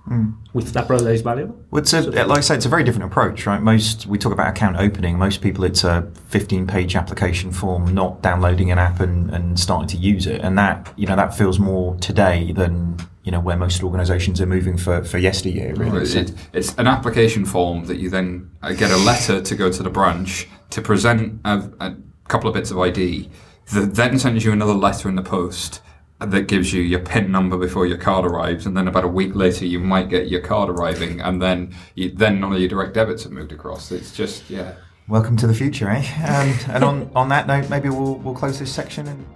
with 0.53 0.73
that 0.73 0.89
product 0.89 1.05
that 1.07 1.15
is 1.15 1.23
valuable, 1.23 1.57
Well, 1.71 1.81
it's 1.81 1.93
a, 1.93 2.03
like 2.03 2.39
I 2.39 2.41
said, 2.41 2.57
it's 2.57 2.67
a 2.67 2.69
very 2.69 2.83
different 2.83 3.11
approach, 3.11 3.47
right? 3.47 3.63
Most 3.63 4.07
we 4.07 4.19
talk 4.19 4.33
about 4.33 4.49
account 4.49 4.79
opening. 4.79 5.17
Most 5.17 5.41
people, 5.41 5.63
it's 5.63 5.85
a 5.85 6.11
15-page 6.31 6.97
application 6.97 7.53
form, 7.53 7.95
not 7.95 8.21
downloading 8.21 8.73
an 8.73 8.79
app 8.79 8.99
and, 8.99 9.31
and 9.31 9.61
starting 9.61 9.89
to 9.89 9.97
use 9.97 10.27
it, 10.27 10.41
and 10.41 10.59
that 10.59 10.93
you 10.97 11.07
know 11.07 11.15
that 11.15 11.37
feels 11.37 11.61
more 11.61 11.95
today 12.01 12.51
than 12.53 12.99
you 13.25 13.33
know 13.33 13.41
where 13.41 13.57
most 13.57 13.83
organisations 13.83 14.41
are 14.41 14.47
moving 14.47 14.77
for 14.77 15.03
for 15.03 15.19
yesteryear. 15.19 15.75
Really, 15.75 16.07
So- 16.07 16.21
It, 16.21 16.33
it's 16.53 16.75
an 16.77 16.87
application 16.87 17.45
form 17.45 17.87
that 17.87 17.97
you 17.97 18.11
then 18.11 18.51
uh, 18.63 18.73
get 18.73 18.91
a 18.91 18.97
letter 18.97 19.41
to 19.41 19.55
go 19.57 19.71
to 19.73 19.83
the 19.83 19.91
branch 19.91 20.47
to 20.71 20.83
present 20.83 21.41
a, 21.45 21.71
a 21.81 21.97
couple 22.29 22.49
of 22.49 22.55
bits 22.55 22.71
of 22.71 22.79
ID 22.79 23.29
that 23.73 23.95
then 23.95 24.19
sends 24.19 24.45
you 24.45 24.53
another 24.53 24.75
letter 24.75 25.09
in 25.09 25.15
the 25.17 25.23
post 25.23 25.81
that 26.21 26.47
gives 26.49 26.73
you 26.73 26.81
your 26.83 27.01
PIN 27.01 27.31
number 27.33 27.57
before 27.59 27.87
your 27.87 27.99
card 27.99 28.25
arrives, 28.25 28.67
and 28.67 28.77
then 28.77 28.87
about 28.89 29.05
a 29.05 29.09
week 29.09 29.35
later 29.35 29.67
you 29.67 29.79
might 29.81 30.09
get 30.09 30.29
your 30.29 30.41
card 30.41 30.71
arriving, 30.71 31.21
and 31.21 31.43
then 31.43 31.75
you, 31.95 32.11
then 32.11 32.41
none 32.41 32.53
of 32.53 32.59
your 32.61 32.69
direct 32.69 32.95
debits 32.95 33.25
have 33.25 33.33
moved 33.33 33.53
across. 33.53 33.91
It's 33.91 34.13
just 34.13 34.49
yeah. 34.49 34.75
Welcome 35.09 35.37
to 35.39 35.47
the 35.47 35.53
future, 35.55 35.91
eh? 35.91 36.03
And, 36.25 36.67
and 36.71 36.85
on, 36.85 37.11
on 37.15 37.29
that 37.29 37.47
note, 37.47 37.69
maybe 37.69 37.91
we'll, 37.91 38.15
we'll 38.17 38.35
close 38.35 38.59
this 38.59 38.73
section. 38.73 39.07
And 39.07 39.27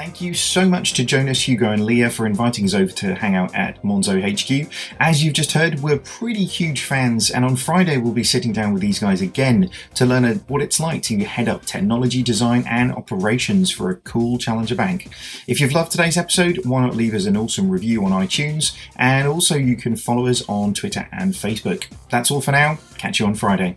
thank 0.00 0.22
you 0.22 0.32
so 0.32 0.66
much 0.66 0.94
to 0.94 1.04
Jonas, 1.04 1.46
Hugo, 1.46 1.72
and 1.72 1.84
Leah 1.84 2.08
for 2.08 2.24
inviting 2.24 2.64
us 2.64 2.72
over 2.72 2.90
to 2.90 3.14
hang 3.14 3.34
out 3.34 3.54
at 3.54 3.82
Monzo 3.82 4.16
HQ. 4.18 4.72
As 4.98 5.22
you've 5.22 5.34
just 5.34 5.52
heard, 5.52 5.80
we're 5.80 5.98
pretty 5.98 6.46
huge 6.46 6.84
fans, 6.84 7.30
and 7.30 7.44
on 7.44 7.54
Friday 7.54 7.98
we'll 7.98 8.14
be 8.14 8.24
sitting 8.24 8.50
down 8.50 8.72
with 8.72 8.80
these 8.80 8.98
guys 8.98 9.20
again 9.20 9.68
to 9.96 10.06
learn 10.06 10.24
what 10.48 10.62
it's 10.62 10.80
like 10.80 11.02
to 11.02 11.18
head 11.18 11.50
up 11.50 11.66
technology 11.66 12.22
design 12.22 12.64
and 12.66 12.92
operations 12.92 13.70
for 13.70 13.90
a 13.90 13.96
cool 13.96 14.38
challenger 14.38 14.74
bank. 14.74 15.10
If 15.46 15.60
you've 15.60 15.74
loved 15.74 15.92
today's 15.92 16.16
episode, 16.16 16.64
why 16.64 16.80
not 16.80 16.96
leave 16.96 17.12
us 17.12 17.26
an 17.26 17.36
awesome 17.36 17.68
review 17.68 18.02
on 18.06 18.12
iTunes? 18.12 18.74
And 18.96 19.28
also, 19.28 19.56
you 19.56 19.76
can 19.76 19.96
follow 19.96 20.28
us 20.28 20.42
on 20.48 20.72
Twitter 20.72 21.10
and 21.12 21.34
Facebook. 21.34 21.84
That's 22.08 22.30
all 22.30 22.40
for 22.40 22.52
now. 22.52 22.78
Catch 22.96 23.20
you 23.20 23.26
on 23.26 23.34
Friday. 23.34 23.76